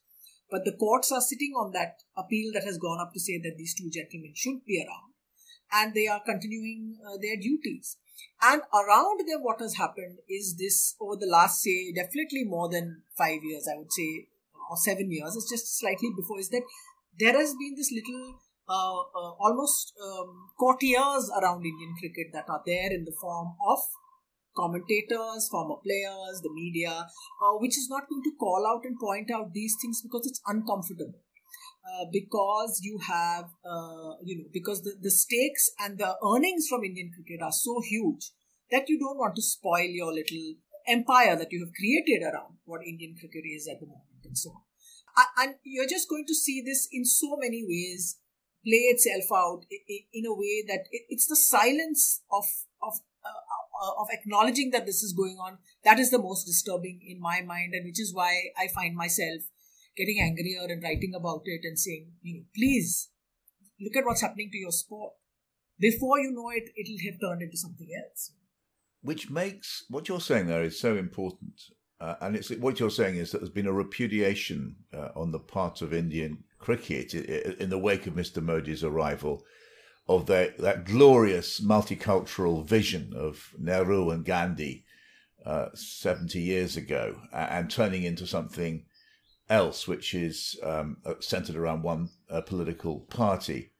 But 0.50 0.64
the 0.64 0.76
courts 0.76 1.12
are 1.12 1.20
sitting 1.20 1.52
on 1.56 1.70
that 1.72 2.02
appeal 2.16 2.52
that 2.54 2.64
has 2.64 2.76
gone 2.76 3.00
up 3.00 3.12
to 3.14 3.20
say 3.20 3.40
that 3.42 3.54
these 3.56 3.74
two 3.74 3.88
gentlemen 3.88 4.32
should 4.34 4.66
be 4.66 4.84
around 4.84 5.11
and 5.72 5.94
they 5.94 6.06
are 6.06 6.20
continuing 6.24 6.96
uh, 7.00 7.16
their 7.20 7.36
duties. 7.36 7.96
And 8.42 8.62
around 8.74 9.20
them, 9.20 9.42
what 9.42 9.60
has 9.60 9.76
happened 9.76 10.18
is 10.28 10.56
this 10.58 10.96
over 11.00 11.16
the 11.16 11.30
last, 11.30 11.62
say, 11.62 11.92
definitely 11.92 12.44
more 12.44 12.68
than 12.68 13.02
five 13.16 13.40
years, 13.42 13.68
I 13.72 13.78
would 13.78 13.92
say, 13.92 14.26
or 14.70 14.76
seven 14.76 15.10
years, 15.10 15.36
it's 15.36 15.50
just 15.50 15.78
slightly 15.78 16.10
before, 16.16 16.38
is 16.38 16.50
that 16.50 16.62
there 17.18 17.32
has 17.32 17.54
been 17.54 17.74
this 17.76 17.92
little 17.92 18.38
uh, 18.68 18.98
uh, 18.98 19.32
almost 19.38 19.92
um, 20.02 20.48
courtiers 20.58 21.30
around 21.40 21.64
Indian 21.66 21.94
cricket 21.98 22.32
that 22.32 22.48
are 22.48 22.62
there 22.64 22.92
in 22.92 23.04
the 23.04 23.14
form 23.20 23.54
of 23.68 23.78
commentators, 24.56 25.48
former 25.50 25.76
players, 25.82 26.40
the 26.42 26.52
media, 26.52 26.90
uh, 26.90 27.54
which 27.58 27.76
is 27.76 27.88
not 27.90 28.08
going 28.08 28.22
to 28.22 28.36
call 28.38 28.66
out 28.66 28.84
and 28.84 28.98
point 28.98 29.30
out 29.30 29.52
these 29.52 29.76
things 29.80 30.02
because 30.02 30.26
it's 30.26 30.40
uncomfortable. 30.46 31.12
Uh, 31.82 32.04
because 32.12 32.80
you 32.82 32.98
have, 32.98 33.50
uh, 33.64 34.14
you 34.22 34.38
know, 34.38 34.44
because 34.52 34.82
the, 34.82 34.94
the 35.00 35.10
stakes 35.10 35.68
and 35.80 35.98
the 35.98 36.14
earnings 36.24 36.68
from 36.68 36.84
Indian 36.84 37.10
cricket 37.12 37.42
are 37.42 37.50
so 37.52 37.80
huge 37.80 38.30
that 38.70 38.88
you 38.88 38.98
don't 38.98 39.18
want 39.18 39.34
to 39.34 39.42
spoil 39.42 39.90
your 39.90 40.12
little 40.12 40.54
empire 40.86 41.34
that 41.34 41.50
you 41.50 41.58
have 41.58 41.74
created 41.74 42.22
around 42.22 42.54
what 42.64 42.86
Indian 42.86 43.16
cricket 43.18 43.42
is 43.44 43.68
at 43.68 43.80
the 43.80 43.86
moment 43.86 44.22
and 44.24 44.38
so 44.38 44.50
on. 44.50 44.62
And 45.38 45.56
you're 45.64 45.88
just 45.88 46.08
going 46.08 46.24
to 46.28 46.34
see 46.34 46.62
this 46.64 46.88
in 46.92 47.04
so 47.04 47.36
many 47.36 47.64
ways 47.66 48.18
play 48.64 48.86
itself 48.94 49.24
out 49.34 49.62
in 50.12 50.26
a 50.26 50.34
way 50.34 50.62
that 50.66 50.86
it's 51.08 51.26
the 51.26 51.36
silence 51.36 52.22
of 52.30 52.44
of 52.82 52.94
uh, 53.24 53.28
uh, 53.28 54.00
of 54.00 54.08
acknowledging 54.12 54.70
that 54.70 54.86
this 54.86 55.02
is 55.02 55.12
going 55.12 55.36
on 55.36 55.58
that 55.84 55.98
is 55.98 56.10
the 56.10 56.18
most 56.18 56.44
disturbing 56.44 57.00
in 57.06 57.20
my 57.20 57.42
mind 57.42 57.74
and 57.74 57.84
which 57.84 58.00
is 58.00 58.14
why 58.14 58.30
i 58.56 58.68
find 58.68 58.94
myself 58.94 59.42
getting 59.96 60.20
angrier 60.20 60.64
and 60.68 60.82
writing 60.82 61.12
about 61.14 61.42
it 61.44 61.60
and 61.64 61.78
saying, 61.78 62.12
you 62.22 62.34
know, 62.34 62.44
please 62.54 63.10
look 63.80 63.96
at 63.96 64.04
what's 64.04 64.22
happening 64.22 64.50
to 64.50 64.58
your 64.58 64.72
sport. 64.72 65.12
Before 65.78 66.18
you 66.18 66.32
know 66.32 66.50
it, 66.50 66.70
it'll 66.76 67.10
have 67.10 67.20
turned 67.20 67.42
into 67.42 67.56
something 67.56 67.88
else. 67.96 68.32
Which 69.02 69.30
makes 69.30 69.84
what 69.88 70.08
you're 70.08 70.20
saying 70.20 70.46
there 70.46 70.62
is 70.62 70.78
so 70.78 70.96
important. 70.96 71.60
Uh, 72.00 72.14
and 72.20 72.36
it's 72.36 72.50
what 72.50 72.80
you're 72.80 72.90
saying 72.90 73.16
is 73.16 73.30
that 73.30 73.38
there's 73.38 73.50
been 73.50 73.66
a 73.66 73.72
repudiation 73.72 74.76
uh, 74.92 75.08
on 75.14 75.32
the 75.32 75.38
part 75.38 75.82
of 75.82 75.92
Indian 75.92 76.44
cricket 76.58 77.14
in 77.14 77.70
the 77.70 77.78
wake 77.78 78.06
of 78.06 78.14
Mr. 78.14 78.42
Modi's 78.42 78.84
arrival 78.84 79.44
of 80.08 80.26
their, 80.26 80.52
that 80.58 80.84
glorious 80.84 81.60
multicultural 81.60 82.64
vision 82.64 83.12
of 83.16 83.54
Nehru 83.58 84.10
and 84.10 84.24
Gandhi 84.24 84.84
uh, 85.44 85.68
70 85.74 86.40
years 86.40 86.76
ago 86.76 87.16
and 87.32 87.70
turning 87.70 88.02
into 88.04 88.26
something 88.26 88.84
else, 89.52 89.86
which 89.86 90.14
is 90.14 90.58
um, 90.62 90.96
uh, 91.04 91.14
centered 91.20 91.56
around 91.56 91.82
one 91.82 92.08
uh, 92.30 92.40
political 92.40 93.00
party. 93.00 93.70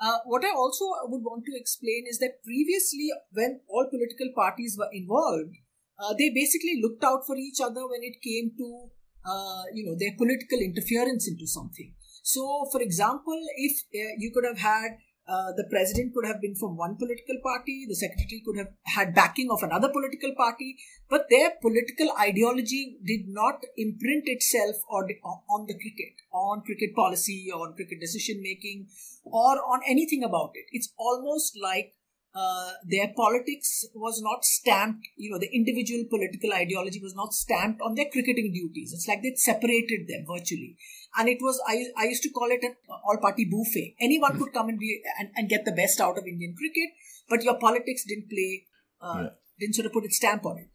Uh, 0.00 0.18
what 0.26 0.44
I 0.44 0.50
also 0.50 0.84
would 1.04 1.22
want 1.22 1.44
to 1.46 1.58
explain 1.58 2.04
is 2.10 2.18
that 2.18 2.42
previously, 2.44 3.08
when 3.32 3.60
all 3.68 3.86
political 3.88 4.30
parties 4.34 4.76
were 4.78 4.90
involved, 4.92 5.54
uh, 5.98 6.12
they 6.18 6.30
basically 6.30 6.80
looked 6.82 7.04
out 7.04 7.22
for 7.26 7.36
each 7.36 7.60
other 7.62 7.86
when 7.86 8.02
it 8.02 8.18
came 8.20 8.50
to, 8.58 8.90
uh, 9.24 9.62
you 9.72 9.86
know, 9.86 9.96
their 9.98 10.14
political 10.18 10.58
interference 10.58 11.28
into 11.28 11.46
something. 11.46 11.94
So, 12.22 12.66
for 12.72 12.80
example, 12.82 13.40
if 13.56 13.72
uh, 13.94 14.14
you 14.18 14.32
could 14.34 14.44
have 14.44 14.58
had 14.58 14.98
uh, 15.28 15.52
the 15.56 15.64
president 15.70 16.12
could 16.12 16.26
have 16.26 16.40
been 16.40 16.54
from 16.54 16.76
one 16.76 16.96
political 16.96 17.36
party, 17.42 17.86
the 17.88 17.94
secretary 17.94 18.42
could 18.44 18.58
have 18.58 18.72
had 18.86 19.14
backing 19.14 19.50
of 19.50 19.62
another 19.62 19.88
political 19.88 20.34
party, 20.36 20.76
but 21.08 21.26
their 21.30 21.52
political 21.60 22.10
ideology 22.18 22.98
did 23.06 23.28
not 23.28 23.62
imprint 23.76 24.24
itself 24.26 24.76
on, 24.90 25.08
on 25.48 25.66
the 25.66 25.74
cricket, 25.74 26.14
on 26.32 26.62
cricket 26.62 26.94
policy, 26.94 27.50
on 27.54 27.74
cricket 27.74 28.00
decision 28.00 28.42
making, 28.42 28.88
or 29.24 29.62
on 29.62 29.80
anything 29.88 30.24
about 30.24 30.50
it. 30.54 30.66
It's 30.72 30.92
almost 30.98 31.56
like 31.62 31.94
uh, 32.34 32.72
their 32.84 33.12
politics 33.14 33.84
was 33.94 34.22
not 34.22 34.44
stamped, 34.44 35.06
you 35.16 35.30
know, 35.30 35.38
the 35.38 35.54
individual 35.54 36.04
political 36.08 36.52
ideology 36.52 36.98
was 37.00 37.14
not 37.14 37.34
stamped 37.34 37.80
on 37.82 37.94
their 37.94 38.06
cricketing 38.10 38.52
duties. 38.52 38.92
It's 38.92 39.06
like 39.06 39.22
they 39.22 39.34
separated 39.36 40.08
them 40.08 40.24
virtually. 40.26 40.76
And 41.16 41.28
it 41.28 41.38
was, 41.40 41.60
I, 41.66 41.84
I 41.96 42.04
used 42.06 42.22
to 42.22 42.30
call 42.30 42.50
it 42.50 42.62
an 42.62 42.74
all 42.88 43.18
party 43.20 43.44
buffet. 43.44 43.96
Anyone 44.00 44.38
could 44.38 44.52
come 44.52 44.68
and 44.68 44.78
be 44.78 45.02
and, 45.18 45.28
and 45.36 45.48
get 45.48 45.64
the 45.64 45.72
best 45.72 46.00
out 46.00 46.16
of 46.16 46.26
Indian 46.26 46.54
cricket, 46.56 46.90
but 47.28 47.42
your 47.42 47.58
politics 47.58 48.04
didn't 48.06 48.30
play, 48.30 48.66
uh, 49.00 49.22
yeah. 49.24 49.28
didn't 49.58 49.74
sort 49.74 49.86
of 49.86 49.92
put 49.92 50.04
its 50.04 50.16
stamp 50.16 50.46
on 50.46 50.58
it. 50.58 50.68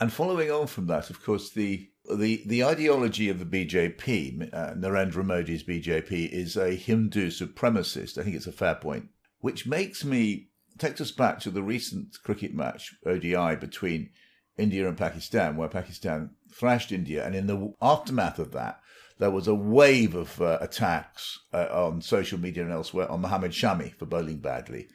And 0.00 0.12
following 0.12 0.50
on 0.50 0.66
from 0.66 0.86
that, 0.86 1.10
of 1.10 1.24
course, 1.24 1.50
the 1.50 1.90
the 2.16 2.42
the 2.46 2.64
ideology 2.64 3.28
of 3.28 3.38
the 3.38 3.44
BJP, 3.44 4.54
uh, 4.54 4.74
Narendra 4.74 5.24
Modi's 5.24 5.64
BJP, 5.64 6.30
is 6.30 6.56
a 6.56 6.74
Hindu 6.74 7.30
supremacist. 7.30 8.16
I 8.16 8.22
think 8.22 8.36
it's 8.36 8.46
a 8.46 8.52
fair 8.52 8.76
point, 8.76 9.08
which 9.40 9.66
makes 9.66 10.04
me 10.04 10.50
takes 10.78 11.00
us 11.00 11.10
back 11.10 11.40
to 11.40 11.50
the 11.50 11.62
recent 11.62 12.16
cricket 12.22 12.54
match 12.54 12.94
ODI 13.04 13.56
between 13.56 14.10
India 14.56 14.88
and 14.88 14.96
Pakistan, 14.96 15.56
where 15.56 15.68
Pakistan 15.68 16.30
thrashed 16.52 16.92
India, 16.92 17.24
and 17.24 17.34
in 17.34 17.46
the 17.46 17.74
aftermath 17.82 18.38
of 18.38 18.52
that, 18.52 18.80
there 19.18 19.30
was 19.30 19.48
a 19.48 19.54
wave 19.54 20.14
of 20.14 20.40
uh, 20.40 20.58
attacks 20.60 21.40
uh, 21.52 21.66
on 21.70 22.00
social 22.00 22.38
media 22.38 22.62
and 22.62 22.72
elsewhere 22.72 23.10
on 23.10 23.20
Mohammad 23.20 23.52
Shami 23.52 23.94
for 23.94 24.06
bowling 24.06 24.38
badly. 24.38 24.88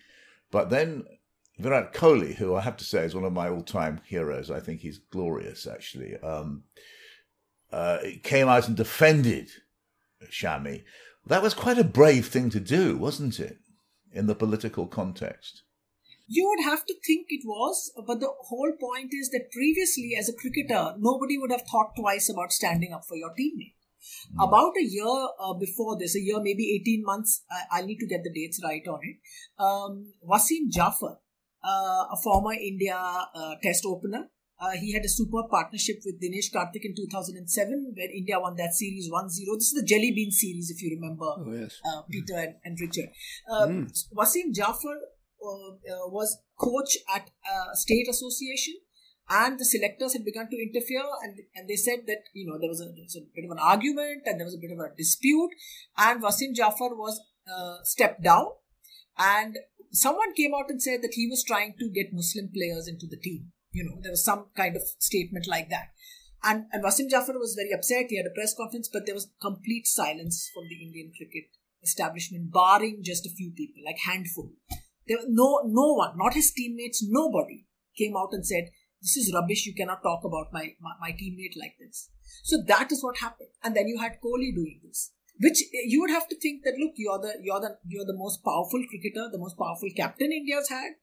But 0.52 0.70
then 0.70 1.04
Virat 1.60 1.94
Kohli, 1.94 2.36
who 2.36 2.56
I 2.56 2.62
have 2.62 2.78
to 2.78 2.86
say 2.86 3.04
is 3.04 3.14
one 3.14 3.26
of 3.26 3.34
my 3.34 3.50
all-time 3.50 4.02
heroes, 4.06 4.50
I 4.50 4.60
think 4.60 4.82
he's 4.82 4.98
glorious 4.98 5.68
actually, 5.68 6.18
um, 6.18 6.64
uh, 7.72 7.98
came 8.24 8.48
out 8.48 8.68
and 8.68 8.78
defended 8.78 9.50
Shami. 10.32 10.84
That 11.26 11.44
was 11.44 11.54
quite 11.54 11.78
a 11.78 11.84
brave 11.84 12.28
thing 12.28 12.50
to 12.52 12.60
do, 12.60 12.98
wasn't 12.98 13.40
it, 13.40 13.58
in 14.12 14.28
the 14.28 14.36
political 14.36 14.88
context? 14.88 15.64
You 16.28 16.48
would 16.48 16.64
have 16.64 16.86
to 16.86 16.96
think 17.06 17.28
it 17.30 17.42
was, 17.46 17.92
but 18.08 18.20
the 18.20 18.32
whole 18.48 18.72
point 18.80 19.12
is 19.14 19.30
that 19.32 19.52
previously, 19.52 20.16
as 20.18 20.30
a 20.30 20.34
cricketer, 20.34 20.96
nobody 20.98 21.38
would 21.38 21.52
have 21.52 21.64
thought 21.70 21.96
twice 22.00 22.30
about 22.30 22.54
standing 22.54 22.94
up 22.94 23.04
for 23.06 23.18
your 23.18 23.32
teammate. 23.32 23.76
Mm. 24.36 24.48
About 24.48 24.74
a 24.78 24.84
year 24.84 25.28
uh, 25.40 25.54
before 25.54 25.98
this, 25.98 26.16
a 26.16 26.20
year, 26.20 26.40
maybe 26.42 26.80
18 26.82 27.04
months, 27.06 27.44
I, 27.72 27.82
will 27.82 27.88
need 27.88 28.00
to 28.00 28.08
get 28.08 28.24
the 28.24 28.32
dates 28.34 28.60
right 28.64 28.86
on 28.88 29.00
it. 29.04 29.18
Um, 29.60 30.14
Wasim 30.28 30.72
Jaffer, 30.72 31.18
uh, 31.64 32.04
a 32.12 32.18
former 32.24 32.54
India 32.54 32.98
uh, 32.98 33.56
test 33.62 33.86
opener. 33.86 34.30
Uh, 34.60 34.72
he 34.72 34.94
had 34.94 35.04
a 35.04 35.10
super 35.10 35.44
partnership 35.50 35.98
with 36.06 36.22
Dinesh 36.22 36.54
Karthik 36.54 36.86
in 36.86 36.96
2007, 36.96 37.94
where 37.96 38.10
India 38.16 38.40
won 38.40 38.56
that 38.56 38.74
series 38.74 39.10
1 39.12 39.30
0. 39.30 39.56
This 39.56 39.74
is 39.74 39.82
the 39.82 39.86
Jelly 39.86 40.12
Bean 40.16 40.32
series, 40.32 40.70
if 40.70 40.82
you 40.82 40.96
remember, 40.96 41.26
oh, 41.26 41.52
yes. 41.52 41.82
Peter 42.10 42.36
and, 42.40 42.56
and 42.64 42.78
Richard. 42.80 43.10
Mm. 43.50 43.92
Wasim 44.16 44.54
Jaffer 44.54 44.96
was 46.08 46.38
coach 46.58 46.98
at 47.14 47.30
state 47.74 48.08
association 48.10 48.76
and 49.30 49.60
the 49.60 49.66
selectors 49.66 50.14
had 50.14 50.26
begun 50.26 50.50
to 50.50 50.62
interfere 50.62 51.06
and, 51.24 51.40
and 51.56 51.70
they 51.70 51.76
said 51.76 52.00
that 52.08 52.24
you 52.34 52.46
know 52.46 52.58
there 52.60 52.70
was, 52.70 52.82
a, 52.82 52.86
there 52.86 53.04
was 53.04 53.16
a 53.16 53.26
bit 53.34 53.46
of 53.46 53.52
an 53.52 53.60
argument 53.60 54.24
and 54.26 54.40
there 54.40 54.46
was 54.46 54.56
a 54.56 54.62
bit 54.62 54.72
of 54.72 54.80
a 54.80 54.96
dispute 54.98 55.52
and 55.98 56.22
Wasim 56.22 56.54
Jaffer 56.54 56.96
was 56.96 57.20
uh, 57.48 57.78
stepped 57.84 58.22
down 58.24 58.48
and 59.18 59.58
someone 59.92 60.34
came 60.34 60.54
out 60.54 60.70
and 60.70 60.82
said 60.82 61.02
that 61.02 61.14
he 61.14 61.28
was 61.30 61.44
trying 61.44 61.76
to 61.80 61.90
get 61.90 62.14
Muslim 62.14 62.50
players 62.54 62.88
into 62.88 63.06
the 63.08 63.18
team. 63.18 63.52
You 63.72 63.86
know, 63.86 64.02
there 64.02 64.12
was 64.12 64.26
some 64.26 64.48
kind 64.56 64.76
of 64.76 64.84
statement 65.00 65.48
like 65.48 65.70
that. 65.70 65.90
And, 66.44 66.66
and 66.74 66.84
Wasim 66.84 67.10
Jaffer 67.10 67.34
was 67.34 67.56
very 67.56 67.72
upset. 67.74 68.08
He 68.10 68.18
had 68.18 68.26
a 68.26 68.36
press 68.36 68.54
conference, 68.54 68.90
but 68.92 69.06
there 69.06 69.16
was 69.16 69.32
complete 69.42 69.88
silence 69.88 70.50
from 70.54 70.66
the 70.68 70.84
Indian 70.84 71.12
cricket 71.16 71.50
establishment, 71.82 72.52
barring 72.52 73.02
just 73.04 73.26
a 73.26 73.30
few 73.30 73.52
people, 73.56 73.82
like 73.86 73.98
handful. 74.06 74.52
There 75.08 75.18
no, 75.28 75.62
no 75.66 75.94
one, 75.94 76.18
not 76.18 76.34
his 76.34 76.52
teammates, 76.52 77.06
nobody 77.08 77.66
came 77.98 78.16
out 78.18 78.30
and 78.32 78.46
said, 78.46 78.70
this 79.04 79.18
is 79.18 79.34
rubbish. 79.34 79.66
You 79.68 79.76
cannot 79.76 80.02
talk 80.02 80.24
about 80.24 80.54
my, 80.54 80.66
my, 80.82 80.94
my 81.00 81.12
teammate 81.12 81.60
like 81.60 81.76
this. 81.80 82.10
So 82.44 82.58
that 82.68 82.92
is 82.92 83.04
what 83.04 83.18
happened. 83.18 83.50
And 83.64 83.76
then 83.76 83.88
you 83.88 84.00
had 84.00 84.22
Kohli 84.24 84.56
doing 84.56 84.80
this 84.84 85.12
which 85.40 85.64
you 85.72 86.00
would 86.02 86.12
have 86.12 86.28
to 86.28 86.38
think 86.40 86.64
that 86.64 86.78
look 86.80 86.94
you're 86.96 87.20
the 87.20 87.34
you're 87.42 87.60
the 87.60 87.76
you're 87.88 88.06
the 88.06 88.18
most 88.18 88.44
powerful 88.44 88.84
cricketer 88.90 89.30
the 89.32 89.38
most 89.46 89.58
powerful 89.58 89.90
captain 89.98 90.32
india's 90.32 90.70
had 90.70 90.94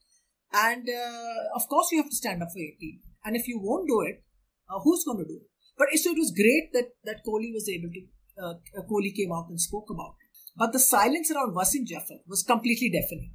and 0.53 0.89
uh, 0.89 1.41
of 1.57 1.67
course 1.69 1.91
you 1.91 1.99
have 1.99 2.11
to 2.11 2.17
stand 2.17 2.43
up 2.43 2.51
for 2.53 2.59
your 2.59 2.77
team 2.81 3.01
and 3.25 3.37
if 3.37 3.49
you 3.49 3.59
won't 3.61 3.89
do 3.89 4.01
it 4.03 4.23
uh, 4.71 4.79
who's 4.85 5.05
going 5.05 5.19
to 5.19 5.25
do 5.25 5.41
it 5.41 5.49
but 5.77 5.89
so 5.99 6.11
it 6.11 6.19
was 6.19 6.33
great 6.43 6.71
that 6.73 6.91
that 7.05 7.25
kohli 7.27 7.53
was 7.59 7.69
able 7.69 7.91
to 7.97 8.03
uh, 8.43 8.55
uh, 8.79 8.85
kohli 8.93 9.15
came 9.21 9.33
out 9.33 9.49
and 9.49 9.61
spoke 9.61 9.91
about 9.91 10.15
it 10.25 10.41
but 10.57 10.73
the 10.73 10.85
silence 10.87 11.31
around 11.31 11.55
wasim 11.61 11.85
jaffer 11.93 12.21
was 12.27 12.43
completely 12.55 12.91
deafening 12.97 13.33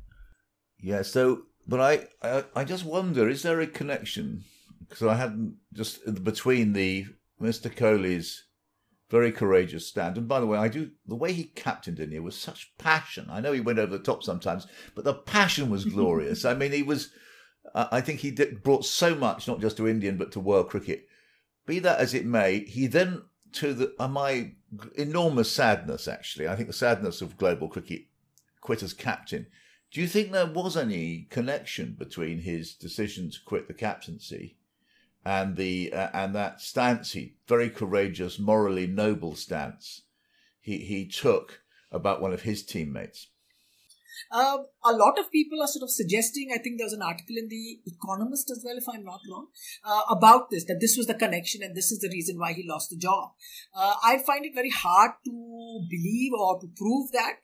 yeah 0.80 1.02
so 1.02 1.44
but 1.68 1.82
I, 1.82 1.94
I 2.32 2.44
i 2.62 2.64
just 2.64 2.86
wonder 2.86 3.30
is 3.30 3.44
there 3.44 3.60
a 3.60 3.68
connection 3.68 4.44
because 4.80 5.08
i 5.08 5.16
hadn't 5.16 5.56
just 5.74 6.24
between 6.24 6.74
the 6.74 7.06
mr 7.42 7.74
kohli's 7.74 8.46
very 9.10 9.32
courageous 9.32 9.88
stand. 9.88 10.18
And 10.18 10.28
by 10.28 10.40
the 10.40 10.48
way, 10.48 10.58
I 10.58 10.68
do 10.68 10.92
the 11.06 11.16
way 11.16 11.32
he 11.32 11.46
captained 11.46 12.00
India 12.00 12.22
was 12.22 12.36
such 12.38 12.74
passion. 12.78 13.28
I 13.30 13.40
know 13.40 13.52
he 13.52 13.62
went 13.62 13.80
over 13.80 13.96
the 13.96 14.04
top 14.04 14.24
sometimes, 14.24 14.68
but 14.96 15.06
the 15.06 15.14
passion 15.14 15.70
was 15.70 15.86
glorious. 15.96 16.46
I 16.46 16.54
mean, 16.54 16.72
he 16.72 16.84
was. 16.84 17.12
I 17.74 18.00
think 18.00 18.20
he 18.20 18.30
did, 18.32 18.62
brought 18.62 18.86
so 18.86 19.16
much, 19.16 19.48
not 19.48 19.60
just 19.60 19.78
to 19.78 19.88
Indian 19.88 20.18
but 20.18 20.32
to 20.34 20.40
world 20.40 20.70
cricket. 20.70 21.08
Be 21.66 21.80
that 21.80 22.00
as 22.00 22.14
it 22.14 22.26
may, 22.26 22.60
he 22.60 22.88
then 22.88 23.24
to 23.54 23.74
the 23.74 23.96
uh, 24.00 24.08
my 24.08 24.54
enormous 24.96 25.52
sadness. 25.52 26.08
Actually, 26.08 26.48
I 26.48 26.56
think 26.56 26.68
the 26.68 26.74
sadness 26.74 27.22
of 27.22 27.38
global 27.38 27.68
cricket 27.68 28.04
quit 28.62 28.84
as 28.84 28.94
captain. 28.94 29.48
Do 29.92 30.02
you 30.02 30.08
think 30.08 30.32
there 30.32 30.46
was 30.46 30.76
any 30.76 31.28
connection 31.30 31.96
between 31.98 32.40
his 32.40 32.74
decision 32.74 33.30
to 33.32 33.38
quit 33.46 33.68
the 33.68 33.74
captaincy 33.74 34.58
and 35.26 35.56
the 35.56 35.92
uh, 35.92 36.10
and 36.14 36.36
that 36.36 36.62
stance 36.62 37.14
he 37.14 37.38
very 37.48 37.70
courageous, 37.70 38.40
morally 38.40 38.88
noble 38.88 39.36
stance 39.36 40.04
he 40.62 40.78
he 40.78 41.08
took 41.08 41.62
about 41.92 42.22
one 42.22 42.34
of 42.34 42.44
his 42.44 42.64
teammates. 42.64 43.28
Uh, 44.32 44.58
a 44.84 44.94
lot 44.94 45.20
of 45.20 45.32
people 45.32 45.62
are 45.62 45.68
sort 45.68 45.84
of 45.84 45.90
suggesting, 45.90 46.50
I 46.54 46.58
think 46.58 46.78
there 46.78 46.86
was 46.86 46.94
an 46.94 47.02
article 47.02 47.36
in 47.38 47.48
The 47.48 47.80
Economist 47.86 48.50
as 48.50 48.64
well, 48.66 48.78
if 48.78 48.86
I'm 48.92 49.04
not 49.04 49.20
wrong, 49.30 49.48
uh, 49.84 50.02
about 50.10 50.50
this, 50.50 50.66
that 50.66 50.80
this 50.80 50.98
was 50.98 51.08
the 51.08 51.14
connection 51.14 51.62
and 51.62 51.76
this 51.76 51.92
is 51.92 52.00
the 52.00 52.10
reason 52.10 52.40
why 52.40 52.54
he 52.54 52.66
lost 52.68 52.90
the 52.90 52.98
job. 52.98 53.32
Uh, 53.76 53.94
I 54.04 54.18
find 54.26 54.46
it 54.46 54.56
very 54.56 54.70
hard 54.70 55.12
to 55.26 55.86
believe 55.90 56.32
or 56.34 56.60
to 56.60 56.68
prove 56.76 57.12
that. 57.12 57.38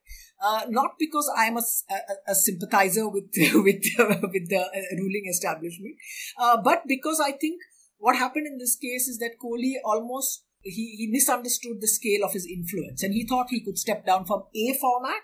Uh, 0.44 0.66
not 0.70 0.96
because 0.98 1.32
I'm 1.38 1.58
a, 1.58 1.62
a, 1.92 2.32
a 2.32 2.36
sympathizer 2.36 3.08
with 3.08 3.26
with 3.54 3.84
with 3.94 4.50
the 4.50 4.66
ruling 4.98 5.28
establishment, 5.30 5.96
uh, 6.40 6.58
but 6.64 6.82
because 6.88 7.22
I 7.24 7.34
think 7.34 7.62
what 8.02 8.18
happened 8.18 8.48
in 8.48 8.58
this 8.58 8.76
case 8.76 9.08
is 9.08 9.20
that 9.20 9.38
Kohli 9.38 9.74
almost 9.86 10.44
he, 10.64 10.96
he 10.98 11.08
misunderstood 11.10 11.78
the 11.82 11.88
scale 11.88 12.26
of 12.26 12.34
his 12.34 12.46
influence. 12.46 13.04
And 13.04 13.14
he 13.14 13.26
thought 13.26 13.48
he 13.50 13.64
could 13.64 13.78
step 13.78 14.06
down 14.06 14.26
from 14.26 14.44
a 14.54 14.78
format 14.80 15.22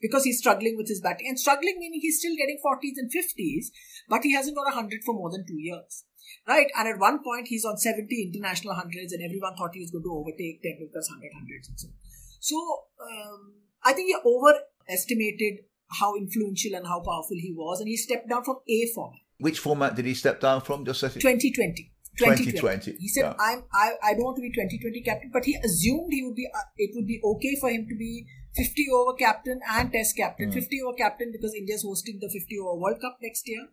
because 0.00 0.24
he's 0.24 0.38
struggling 0.38 0.76
with 0.76 0.88
his 0.88 1.00
batting. 1.00 1.26
And 1.28 1.40
struggling 1.40 1.76
meaning 1.78 2.00
he's 2.00 2.18
still 2.18 2.36
getting 2.36 2.58
40s 2.64 2.96
and 2.96 3.10
50s 3.10 3.66
but 4.08 4.22
he 4.22 4.32
hasn't 4.32 4.56
got 4.56 4.74
100 4.74 5.00
for 5.04 5.14
more 5.14 5.30
than 5.30 5.44
two 5.46 5.58
years. 5.58 6.04
Right? 6.46 6.68
And 6.78 6.86
at 6.88 6.98
one 6.98 7.24
point 7.24 7.48
he's 7.48 7.64
on 7.64 7.78
70 7.78 8.30
international 8.32 8.74
hundreds 8.74 9.12
and 9.12 9.24
everyone 9.24 9.56
thought 9.56 9.74
he 9.74 9.80
was 9.80 9.90
going 9.90 10.04
to 10.04 10.12
overtake 10.12 10.62
Tendulkar's 10.62 11.08
100 11.08 11.32
hundreds 11.34 11.68
and 11.68 11.80
so 11.80 11.88
on. 11.88 11.94
so 12.40 12.56
um, 13.00 13.52
I 13.84 13.92
think 13.94 14.08
he 14.08 14.16
overestimated 14.20 15.64
how 15.90 16.14
influential 16.14 16.76
and 16.76 16.86
how 16.86 17.00
powerful 17.00 17.36
he 17.40 17.54
was 17.56 17.80
and 17.80 17.88
he 17.88 17.96
stepped 17.96 18.28
down 18.28 18.44
from 18.44 18.56
a 18.68 18.86
format. 18.94 19.20
Which 19.40 19.60
format 19.60 19.94
did 19.94 20.04
he 20.04 20.14
step 20.14 20.40
down 20.40 20.60
from 20.60 20.84
just 20.84 21.00
2020 21.00 21.92
2020. 22.18 22.96
He 22.98 23.08
said, 23.08 23.22
yeah. 23.22 23.34
"I'm 23.38 23.64
I, 23.72 23.92
I 24.02 24.12
don't 24.14 24.24
want 24.24 24.36
to 24.36 24.42
be 24.42 24.50
2020 24.50 25.02
captain," 25.02 25.30
but 25.32 25.44
he 25.44 25.56
assumed 25.64 26.12
he 26.12 26.24
would 26.24 26.36
be 26.36 26.48
uh, 26.54 26.66
it 26.76 26.90
would 26.94 27.06
be 27.06 27.20
okay 27.24 27.56
for 27.60 27.70
him 27.70 27.86
to 27.88 27.96
be 27.96 28.26
50 28.56 28.86
over 28.94 29.14
captain 29.14 29.60
and 29.70 29.92
Test 29.92 30.16
captain. 30.16 30.50
Mm. 30.50 30.54
50 30.54 30.82
over 30.82 30.96
captain 30.96 31.32
because 31.32 31.54
India 31.54 31.76
is 31.76 31.82
hosting 31.82 32.18
the 32.20 32.28
50 32.28 32.58
over 32.58 32.80
World 32.80 33.00
Cup 33.00 33.18
next 33.22 33.48
year. 33.48 33.68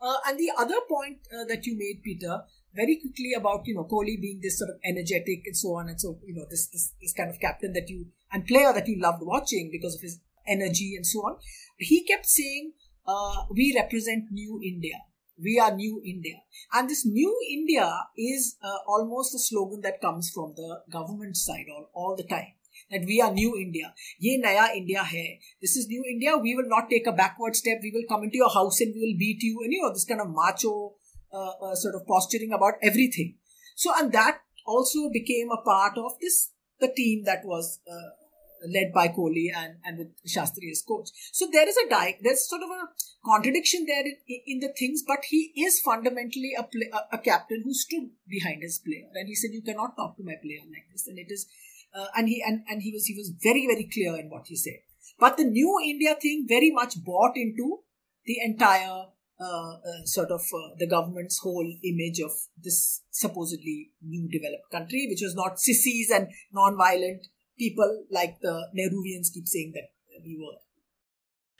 Uh, 0.00 0.16
and 0.26 0.38
the 0.38 0.50
other 0.58 0.80
point 0.88 1.18
uh, 1.32 1.44
that 1.48 1.64
you 1.64 1.78
made, 1.78 2.02
Peter, 2.02 2.42
very 2.74 2.98
quickly 3.00 3.32
about 3.36 3.66
you 3.66 3.74
know 3.74 3.84
Kohli 3.84 4.20
being 4.20 4.40
this 4.42 4.58
sort 4.58 4.70
of 4.70 4.76
energetic 4.84 5.46
and 5.46 5.56
so 5.56 5.76
on 5.76 5.88
and 5.88 6.00
so 6.00 6.18
you 6.26 6.34
know 6.34 6.44
this 6.50 6.66
this 6.68 6.92
this 7.00 7.12
kind 7.12 7.30
of 7.30 7.40
captain 7.40 7.72
that 7.72 7.88
you 7.88 8.06
and 8.32 8.46
player 8.46 8.72
that 8.72 8.88
you 8.88 9.00
loved 9.00 9.22
watching 9.22 9.70
because 9.70 9.94
of 9.94 10.00
his 10.00 10.20
energy 10.46 10.94
and 10.96 11.06
so 11.06 11.20
on. 11.20 11.36
He 11.78 12.04
kept 12.04 12.26
saying, 12.26 12.72
uh, 13.06 13.46
"We 13.50 13.72
represent 13.76 14.30
New 14.30 14.60
India." 14.62 14.98
We 15.42 15.58
are 15.58 15.74
new 15.74 16.00
India. 16.04 16.36
And 16.72 16.88
this 16.88 17.04
new 17.06 17.36
India 17.50 17.90
is 18.16 18.56
uh, 18.62 18.78
almost 18.86 19.34
a 19.34 19.38
slogan 19.38 19.80
that 19.82 20.00
comes 20.00 20.30
from 20.30 20.54
the 20.56 20.82
government 20.90 21.36
side 21.36 21.66
all, 21.70 21.90
all 21.94 22.16
the 22.16 22.24
time. 22.24 22.54
That 22.90 23.06
we 23.06 23.20
are 23.20 23.32
new 23.32 23.56
India. 23.56 23.94
Ye 24.18 24.36
naya 24.38 24.74
India 24.74 25.02
hai. 25.02 25.38
This 25.60 25.76
is 25.76 25.88
new 25.88 26.04
India. 26.10 26.36
We 26.36 26.54
will 26.54 26.68
not 26.68 26.90
take 26.90 27.06
a 27.06 27.12
backward 27.12 27.56
step. 27.56 27.78
We 27.82 27.92
will 27.92 28.04
come 28.08 28.24
into 28.24 28.36
your 28.36 28.50
house 28.50 28.80
and 28.80 28.92
we 28.94 29.00
will 29.00 29.18
beat 29.18 29.42
you. 29.42 29.60
And 29.62 29.72
you 29.72 29.80
know, 29.82 29.92
this 29.92 30.04
kind 30.04 30.20
of 30.20 30.28
macho 30.28 30.94
uh, 31.32 31.52
uh, 31.62 31.74
sort 31.74 31.94
of 31.94 32.06
posturing 32.06 32.52
about 32.52 32.74
everything. 32.82 33.36
So, 33.74 33.92
and 33.96 34.12
that 34.12 34.40
also 34.66 35.08
became 35.12 35.48
a 35.50 35.62
part 35.62 35.96
of 35.98 36.12
this, 36.20 36.50
the 36.80 36.92
team 36.94 37.24
that 37.24 37.44
was 37.44 37.80
uh, 37.90 38.23
led 38.66 38.92
by 38.92 39.08
Kohli 39.08 39.46
and, 39.54 39.76
and 39.84 39.98
with 39.98 40.08
Shastri 40.26 40.70
as 40.70 40.82
coach. 40.86 41.08
So 41.32 41.46
there 41.50 41.68
is 41.68 41.76
a 41.76 41.88
di- 41.88 42.18
there's 42.22 42.48
sort 42.48 42.62
of 42.62 42.70
a 42.70 42.88
contradiction 43.24 43.86
there 43.86 44.04
in, 44.04 44.40
in 44.46 44.60
the 44.60 44.72
things, 44.78 45.02
but 45.06 45.20
he 45.28 45.52
is 45.56 45.80
fundamentally 45.80 46.52
a, 46.58 46.62
play, 46.62 46.90
a, 46.92 47.16
a, 47.16 47.18
captain 47.18 47.62
who 47.64 47.74
stood 47.74 48.10
behind 48.28 48.62
his 48.62 48.78
player, 48.78 49.08
and 49.14 49.28
he 49.28 49.34
said, 49.34 49.50
"You 49.52 49.62
cannot 49.62 49.96
talk 49.96 50.16
to 50.16 50.24
my 50.24 50.34
player 50.42 50.64
like 50.70 50.86
this." 50.92 51.06
And 51.06 51.18
it 51.18 51.30
is, 51.30 51.46
uh, 51.94 52.06
and 52.16 52.28
he 52.28 52.42
and, 52.46 52.62
and 52.68 52.82
he 52.82 52.92
was 52.92 53.06
he 53.06 53.14
was 53.16 53.32
very 53.42 53.66
very 53.66 53.88
clear 53.92 54.18
in 54.18 54.30
what 54.30 54.46
he 54.46 54.56
said. 54.56 54.80
But 55.18 55.36
the 55.36 55.44
new 55.44 55.78
India 55.84 56.16
thing 56.20 56.46
very 56.48 56.70
much 56.70 57.02
bought 57.04 57.36
into 57.36 57.80
the 58.26 58.38
entire 58.44 59.06
uh, 59.40 59.74
uh, 59.74 60.04
sort 60.04 60.30
of 60.30 60.40
uh, 60.40 60.74
the 60.78 60.86
government's 60.86 61.38
whole 61.38 61.66
image 61.82 62.20
of 62.20 62.30
this 62.62 63.02
supposedly 63.10 63.90
new 64.00 64.28
developed 64.28 64.70
country, 64.70 65.06
which 65.10 65.22
was 65.22 65.34
not 65.34 65.58
sissies 65.58 66.10
and 66.10 66.28
non-violent 66.52 67.26
people 67.58 68.04
like 68.10 68.40
the 68.40 68.68
Nehruvians 68.76 69.32
keep 69.32 69.46
saying 69.46 69.72
that 69.74 69.90
we 70.24 70.36
were. 70.38 70.58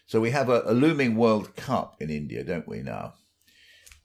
So 0.07 0.21
we 0.21 0.31
have 0.31 0.49
a, 0.49 0.63
a 0.67 0.73
looming 0.73 1.17
World 1.17 1.57
Cup 1.57 1.97
in 2.01 2.11
India, 2.11 2.45
don't 2.45 2.69
we 2.69 2.83
now? 2.83 3.15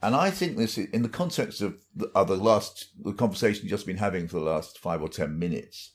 And 0.01 0.15
I 0.15 0.31
think 0.31 0.55
this, 0.55 0.77
in 0.77 1.01
the 1.01 1.09
context 1.09 1.61
of 1.61 1.77
the, 1.93 2.09
of 2.15 2.29
the 2.29 2.37
last 2.37 2.89
the 3.03 3.11
conversation 3.11 3.63
you've 3.63 3.71
just 3.71 3.85
been 3.85 3.97
having 3.97 4.27
for 4.27 4.39
the 4.39 4.45
last 4.45 4.79
five 4.79 5.01
or 5.01 5.09
ten 5.09 5.37
minutes, 5.37 5.91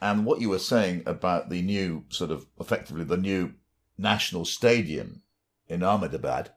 and 0.00 0.26
what 0.26 0.42
you 0.42 0.50
were 0.50 0.58
saying 0.58 1.02
about 1.06 1.48
the 1.48 1.62
new 1.62 2.04
sort 2.10 2.30
of 2.30 2.46
effectively 2.60 3.04
the 3.04 3.16
new 3.16 3.54
national 3.96 4.44
stadium 4.44 5.22
in 5.68 5.82
Ahmedabad, 5.82 6.50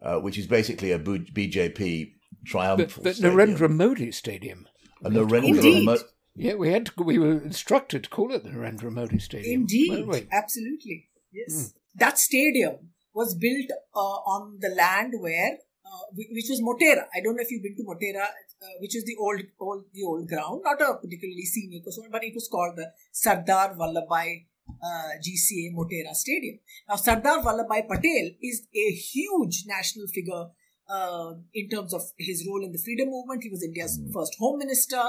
uh, 0.00 0.16
which 0.20 0.38
is 0.38 0.46
basically 0.46 0.90
a 0.90 0.98
BJP 0.98 2.14
triumphal. 2.46 3.02
The, 3.02 3.12
the 3.12 3.28
Narendra 3.28 3.70
Modi 3.70 4.10
Stadium. 4.10 4.66
A 5.04 5.10
Narendra 5.10 5.84
Modi. 5.84 6.02
Yeah, 6.38 6.54
we 6.54 6.70
had 6.70 6.86
to, 6.86 7.02
we 7.02 7.18
were 7.18 7.42
instructed 7.42 8.04
to 8.04 8.10
call 8.10 8.32
it 8.32 8.44
the 8.44 8.50
Narendra 8.50 8.92
Modi 8.92 9.18
Stadium. 9.18 9.62
Indeed, 9.62 10.28
absolutely. 10.32 11.08
Yes, 11.32 11.52
mm. 11.52 11.72
that 11.96 12.16
stadium 12.16 12.90
was 13.12 13.34
built 13.34 13.70
uh, 13.94 13.98
on 13.98 14.58
the 14.60 14.68
land 14.68 15.14
where, 15.18 15.58
uh, 15.84 16.04
which 16.14 16.46
was 16.48 16.62
Motera. 16.62 17.06
I 17.12 17.20
don't 17.22 17.34
know 17.34 17.42
if 17.42 17.50
you've 17.50 17.64
been 17.64 17.74
to 17.74 17.82
Motera, 17.82 18.22
uh, 18.22 18.66
which 18.80 18.94
is 18.94 19.04
the 19.04 19.16
old, 19.18 19.40
old, 19.58 19.84
the 19.92 20.04
old 20.04 20.28
ground, 20.28 20.62
not 20.64 20.80
a 20.80 20.94
particularly 20.94 21.42
scenic 21.42 21.82
or 21.84 21.90
so, 21.90 22.02
but 22.10 22.22
it 22.22 22.34
was 22.34 22.48
called 22.48 22.76
the 22.76 22.92
Sardar 23.10 23.74
Vallabhbhai 23.74 24.46
uh, 24.68 25.10
GCA 25.18 25.74
Motera 25.74 26.14
Stadium. 26.14 26.60
Now, 26.88 26.94
Sardar 26.94 27.42
Vallabhbhai 27.42 27.88
Patel 27.88 28.30
is 28.40 28.68
a 28.72 28.90
huge 28.92 29.64
national 29.66 30.06
figure 30.06 30.46
uh, 30.88 31.32
in 31.52 31.68
terms 31.68 31.92
of 31.92 32.02
his 32.16 32.46
role 32.48 32.64
in 32.64 32.70
the 32.70 32.78
freedom 32.78 33.08
movement. 33.10 33.42
He 33.42 33.50
was 33.50 33.64
India's 33.64 33.98
mm. 33.98 34.12
first 34.12 34.36
home 34.38 34.58
minister 34.58 35.02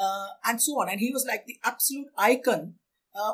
uh, 0.00 0.28
and 0.44 0.60
so 0.60 0.72
on. 0.80 0.88
And 0.88 1.00
he 1.00 1.12
was 1.12 1.26
like 1.28 1.46
the 1.46 1.58
absolute 1.64 2.08
icon 2.16 2.74
uh, 3.14 3.32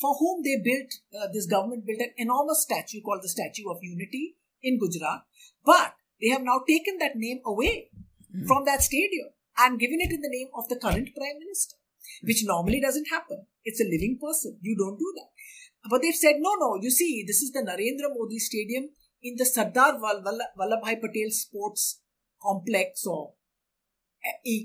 for 0.00 0.16
whom 0.18 0.42
they 0.42 0.56
built, 0.64 0.90
uh, 1.14 1.28
this 1.32 1.46
government 1.46 1.86
built 1.86 2.00
an 2.00 2.12
enormous 2.16 2.62
statue 2.62 3.00
called 3.02 3.22
the 3.22 3.28
Statue 3.28 3.70
of 3.70 3.78
Unity 3.82 4.36
in 4.62 4.78
Gujarat. 4.78 5.22
But 5.64 5.94
they 6.20 6.28
have 6.28 6.42
now 6.42 6.60
taken 6.66 6.98
that 6.98 7.14
name 7.14 7.40
away 7.44 7.90
mm. 8.34 8.46
from 8.46 8.64
that 8.64 8.82
stadium 8.82 9.28
and 9.58 9.78
given 9.78 10.00
it 10.00 10.10
in 10.10 10.20
the 10.20 10.32
name 10.32 10.48
of 10.56 10.68
the 10.68 10.76
current 10.76 11.10
prime 11.14 11.38
minister, 11.38 11.76
which 12.22 12.42
normally 12.44 12.80
doesn't 12.80 13.08
happen. 13.10 13.46
It's 13.64 13.80
a 13.80 13.84
living 13.84 14.18
person. 14.20 14.58
You 14.62 14.76
don't 14.76 14.98
do 14.98 15.12
that. 15.16 15.30
But 15.90 16.02
they've 16.02 16.14
said, 16.14 16.36
no, 16.38 16.54
no, 16.58 16.78
you 16.80 16.90
see, 16.90 17.24
this 17.26 17.40
is 17.42 17.52
the 17.52 17.60
Narendra 17.60 18.10
Modi 18.14 18.38
Stadium 18.38 18.88
in 19.22 19.36
the 19.36 19.44
Sardar 19.44 19.98
Vallabhbhai 19.98 21.00
Patel 21.00 21.30
Sports 21.30 22.00
Complex 22.42 23.06
or 23.06 23.34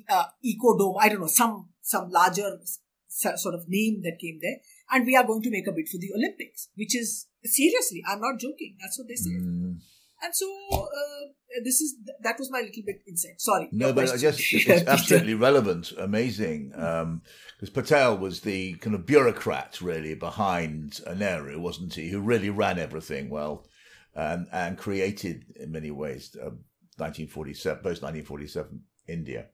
uh, 0.09 0.25
Ecodome, 0.45 0.95
I 0.99 1.09
don't 1.09 1.21
know, 1.21 1.27
some 1.27 1.69
some 1.81 2.09
larger 2.09 2.59
sort 3.07 3.55
of 3.55 3.65
name 3.67 4.01
that 4.03 4.17
came 4.19 4.39
there. 4.41 4.57
And 4.91 5.05
we 5.05 5.15
are 5.15 5.25
going 5.25 5.41
to 5.43 5.51
make 5.51 5.67
a 5.67 5.71
bid 5.71 5.89
for 5.89 5.97
the 5.97 6.11
Olympics, 6.15 6.69
which 6.75 6.95
is 6.95 7.27
seriously, 7.43 8.03
I'm 8.07 8.21
not 8.21 8.39
joking. 8.39 8.75
That's 8.81 8.97
what 8.99 9.07
they 9.07 9.15
said. 9.15 9.33
Mm. 9.33 9.77
And 10.23 10.33
so 10.33 10.47
uh, 10.71 11.59
this 11.63 11.81
is 11.81 11.95
that 12.21 12.39
was 12.39 12.49
my 12.49 12.61
little 12.61 12.83
bit 12.85 13.01
insight. 13.07 13.41
Sorry. 13.41 13.67
No, 13.71 13.91
but 13.91 14.09
I 14.09 14.17
guess 14.17 14.39
it's 14.39 14.87
absolutely 14.87 15.33
relevant, 15.33 15.91
amazing. 15.97 16.69
Because 16.69 17.69
um, 17.69 17.73
Patel 17.73 18.17
was 18.17 18.39
the 18.39 18.73
kind 18.75 18.95
of 18.95 19.05
bureaucrat 19.05 19.81
really 19.81 20.15
behind 20.15 21.01
Nehru, 21.17 21.59
wasn't 21.59 21.93
he? 21.95 22.09
Who 22.09 22.21
really 22.21 22.49
ran 22.49 22.79
everything 22.79 23.29
well, 23.29 23.67
and 24.15 24.47
and 24.53 24.77
created 24.77 25.43
in 25.57 25.73
many 25.73 25.91
ways 25.91 26.37
uh, 26.39 26.55
1947 26.95 27.83
post 27.83 28.01
1947 28.01 28.81
India. 29.07 29.47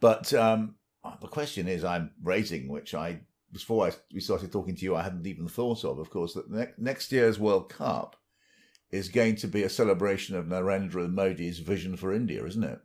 But 0.00 0.32
um, 0.34 0.76
the 1.20 1.28
question 1.28 1.68
is, 1.68 1.84
I'm 1.84 2.10
raising, 2.22 2.68
which 2.68 2.94
I 2.94 3.20
before 3.52 3.86
I, 3.86 3.92
we 4.12 4.20
started 4.20 4.52
talking 4.52 4.74
to 4.76 4.84
you, 4.84 4.96
I 4.96 5.02
hadn't 5.02 5.26
even 5.26 5.48
thought 5.48 5.84
of. 5.84 5.98
Of 5.98 6.10
course, 6.10 6.34
that 6.34 6.50
ne- 6.50 6.74
next 6.78 7.12
year's 7.12 7.38
World 7.38 7.68
Cup 7.68 8.16
is 8.90 9.08
going 9.08 9.36
to 9.36 9.48
be 9.48 9.62
a 9.62 9.70
celebration 9.70 10.36
of 10.36 10.46
Narendra 10.46 11.10
Modi's 11.10 11.60
vision 11.60 11.96
for 11.96 12.12
India, 12.12 12.44
isn't 12.44 12.64
it? 12.64 12.78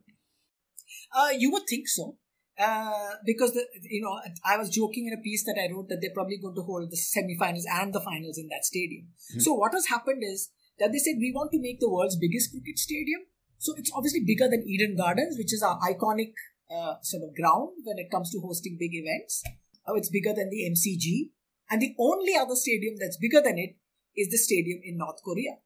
Uh, 1.15 1.29
you 1.37 1.51
would 1.51 1.63
think 1.69 1.87
so. 1.87 2.17
Uh, 2.59 3.15
because 3.25 3.53
the, 3.53 3.65
you 3.81 4.01
know 4.01 4.19
I 4.45 4.57
was 4.57 4.69
joking 4.69 5.07
in 5.07 5.17
a 5.17 5.21
piece 5.21 5.43
that 5.45 5.57
I 5.57 5.71
wrote 5.73 5.87
that 5.89 5.97
they're 6.01 6.13
probably 6.13 6.37
going 6.37 6.53
to 6.55 6.61
hold 6.61 6.91
the 6.91 6.97
semi-finals 6.97 7.65
and 7.71 7.93
the 7.93 8.01
finals 8.01 8.37
in 8.37 8.49
that 8.49 8.65
stadium. 8.65 9.07
Mm-hmm. 9.31 9.39
So 9.39 9.53
what 9.53 9.73
has 9.73 9.87
happened 9.87 10.21
is 10.21 10.51
that 10.77 10.91
they 10.91 10.99
said 10.99 11.15
we 11.17 11.31
want 11.33 11.51
to 11.51 11.61
make 11.61 11.79
the 11.79 11.89
world's 11.89 12.17
biggest 12.17 12.51
cricket 12.51 12.77
stadium. 12.77 13.21
So 13.61 13.75
it's 13.77 13.91
obviously 13.93 14.21
bigger 14.25 14.49
than 14.49 14.65
Eden 14.67 14.95
Gardens, 14.97 15.37
which 15.37 15.53
is 15.53 15.61
our 15.61 15.77
iconic 15.81 16.33
uh, 16.73 16.95
sort 17.03 17.21
of 17.21 17.35
ground 17.35 17.69
when 17.83 17.99
it 17.99 18.09
comes 18.09 18.31
to 18.31 18.39
hosting 18.41 18.75
big 18.79 18.89
events. 18.93 19.43
Oh, 19.85 19.95
it's 19.95 20.09
bigger 20.09 20.33
than 20.33 20.49
the 20.49 20.65
MCG, 20.65 21.29
and 21.69 21.79
the 21.79 21.93
only 21.99 22.35
other 22.35 22.55
stadium 22.55 22.95
that's 22.99 23.17
bigger 23.17 23.39
than 23.39 23.59
it 23.59 23.77
is 24.17 24.29
the 24.29 24.37
stadium 24.37 24.81
in 24.83 24.97
North 24.97 25.21
Korea. 25.23 25.61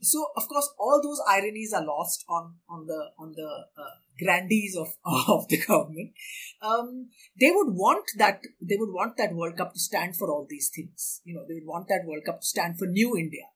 So 0.00 0.26
of 0.36 0.46
course, 0.48 0.68
all 0.78 1.00
those 1.02 1.20
ironies 1.26 1.72
are 1.72 1.84
lost 1.84 2.24
on 2.28 2.56
on 2.68 2.86
the 2.86 3.00
on 3.18 3.32
the 3.32 3.50
uh, 3.78 3.94
grandees 4.18 4.76
of 4.76 4.88
of 5.28 5.48
the 5.48 5.58
government. 5.66 6.12
Um, 6.60 7.08
they 7.40 7.50
would 7.50 7.72
want 7.74 8.04
that 8.18 8.42
they 8.60 8.76
would 8.78 8.92
want 8.92 9.16
that 9.16 9.34
World 9.34 9.56
Cup 9.56 9.72
to 9.72 9.78
stand 9.78 10.16
for 10.16 10.30
all 10.30 10.46
these 10.48 10.70
things. 10.74 11.22
You 11.24 11.34
know, 11.34 11.44
they 11.48 11.54
would 11.54 11.66
want 11.66 11.88
that 11.88 12.04
World 12.04 12.24
Cup 12.26 12.40
to 12.40 12.46
stand 12.46 12.78
for 12.78 12.86
New 12.86 13.16
India. 13.16 13.46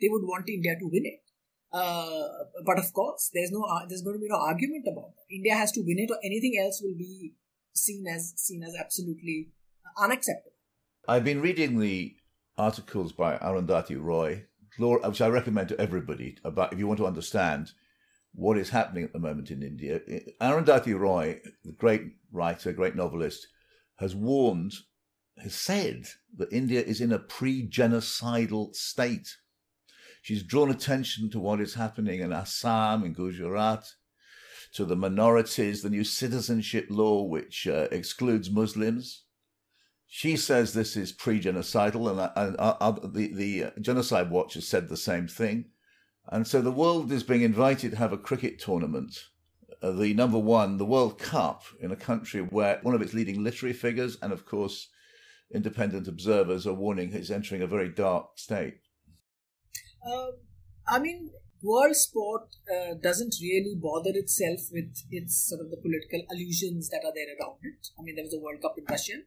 They 0.00 0.08
would 0.08 0.24
want 0.24 0.48
India 0.48 0.76
to 0.78 0.86
win 0.86 1.04
it. 1.04 1.25
Uh, 1.72 2.28
but 2.64 2.78
of 2.78 2.92
course, 2.92 3.30
there's 3.34 3.50
no 3.50 3.62
uh, 3.62 3.86
there's 3.88 4.02
going 4.02 4.16
to 4.16 4.20
be 4.20 4.28
no 4.28 4.38
argument 4.38 4.86
about 4.90 5.14
that. 5.16 5.34
India 5.34 5.54
has 5.54 5.72
to 5.72 5.80
win 5.80 5.98
it, 5.98 6.10
or 6.10 6.18
anything 6.24 6.54
else 6.62 6.80
will 6.82 6.96
be 6.96 7.34
seen 7.74 8.06
as 8.06 8.32
seen 8.36 8.62
as 8.62 8.74
absolutely 8.78 9.48
unacceptable. 9.98 10.52
I've 11.08 11.24
been 11.24 11.40
reading 11.40 11.78
the 11.78 12.16
articles 12.56 13.12
by 13.12 13.36
Arundhati 13.36 14.00
Roy 14.00 14.46
which 14.78 15.20
I 15.20 15.28
recommend 15.28 15.68
to 15.68 15.80
everybody 15.80 16.36
about 16.44 16.72
if 16.72 16.78
you 16.78 16.86
want 16.86 16.98
to 16.98 17.06
understand 17.06 17.72
what 18.34 18.58
is 18.58 18.70
happening 18.70 19.04
at 19.04 19.12
the 19.12 19.18
moment 19.18 19.50
in 19.50 19.62
India. 19.62 20.00
Arundhati 20.40 20.98
Roy, 20.98 21.40
the 21.64 21.72
great 21.72 22.02
writer, 22.30 22.72
great 22.72 22.94
novelist, 22.94 23.46
has 23.96 24.14
warned, 24.14 24.74
has 25.38 25.54
said 25.54 26.04
that 26.36 26.52
India 26.52 26.82
is 26.82 27.00
in 27.00 27.12
a 27.12 27.18
pre-genocidal 27.18 28.74
state. 28.74 29.36
She's 30.26 30.42
drawn 30.42 30.72
attention 30.72 31.30
to 31.30 31.38
what 31.38 31.60
is 31.60 31.74
happening 31.74 32.18
in 32.18 32.32
Assam, 32.32 33.04
in 33.04 33.12
Gujarat, 33.12 33.84
to 34.72 34.84
the 34.84 34.96
minorities, 34.96 35.82
the 35.82 35.88
new 35.88 36.02
citizenship 36.02 36.88
law 36.90 37.22
which 37.22 37.68
uh, 37.68 37.86
excludes 37.92 38.50
Muslims, 38.50 39.22
she 40.08 40.36
says 40.36 40.72
this 40.72 40.96
is 40.96 41.12
pre-genocidal, 41.12 42.10
and, 42.10 42.32
and 42.34 42.56
uh, 42.58 42.76
uh, 42.80 42.90
the 43.04 43.28
the 43.32 43.72
Genocide 43.80 44.28
Watch 44.28 44.54
has 44.54 44.66
said 44.66 44.88
the 44.88 44.96
same 44.96 45.28
thing. 45.28 45.66
And 46.26 46.44
so 46.44 46.60
the 46.60 46.72
world 46.72 47.12
is 47.12 47.22
being 47.22 47.42
invited 47.42 47.92
to 47.92 47.96
have 47.96 48.12
a 48.12 48.18
cricket 48.18 48.58
tournament, 48.58 49.16
uh, 49.80 49.92
the 49.92 50.12
number 50.14 50.40
one, 50.40 50.78
the 50.78 50.84
World 50.84 51.20
Cup, 51.20 51.62
in 51.78 51.92
a 51.92 51.96
country 51.96 52.40
where 52.40 52.80
one 52.82 52.96
of 52.96 53.02
its 53.02 53.14
leading 53.14 53.44
literary 53.44 53.72
figures, 53.72 54.18
and 54.22 54.32
of 54.32 54.44
course, 54.44 54.88
independent 55.54 56.08
observers 56.08 56.66
are 56.66 56.74
warning 56.74 57.12
it's 57.12 57.30
entering 57.30 57.62
a 57.62 57.68
very 57.68 57.88
dark 57.88 58.38
state. 58.38 58.85
Um, 60.04 60.32
I 60.88 60.98
mean, 60.98 61.30
world 61.62 61.96
sport 61.96 62.56
uh, 62.70 62.94
doesn't 63.00 63.34
really 63.40 63.74
bother 63.76 64.12
itself 64.14 64.60
with 64.72 64.92
its 65.10 65.48
sort 65.48 65.60
of 65.60 65.70
the 65.70 65.76
political 65.76 66.22
allusions 66.30 66.88
that 66.90 67.02
are 67.04 67.12
there 67.14 67.32
around 67.38 67.58
it. 67.62 67.88
I 67.98 68.02
mean, 68.02 68.14
there 68.14 68.24
was 68.24 68.34
a 68.34 68.40
World 68.40 68.60
Cup 68.62 68.74
in 68.78 68.84
Russia 68.88 69.22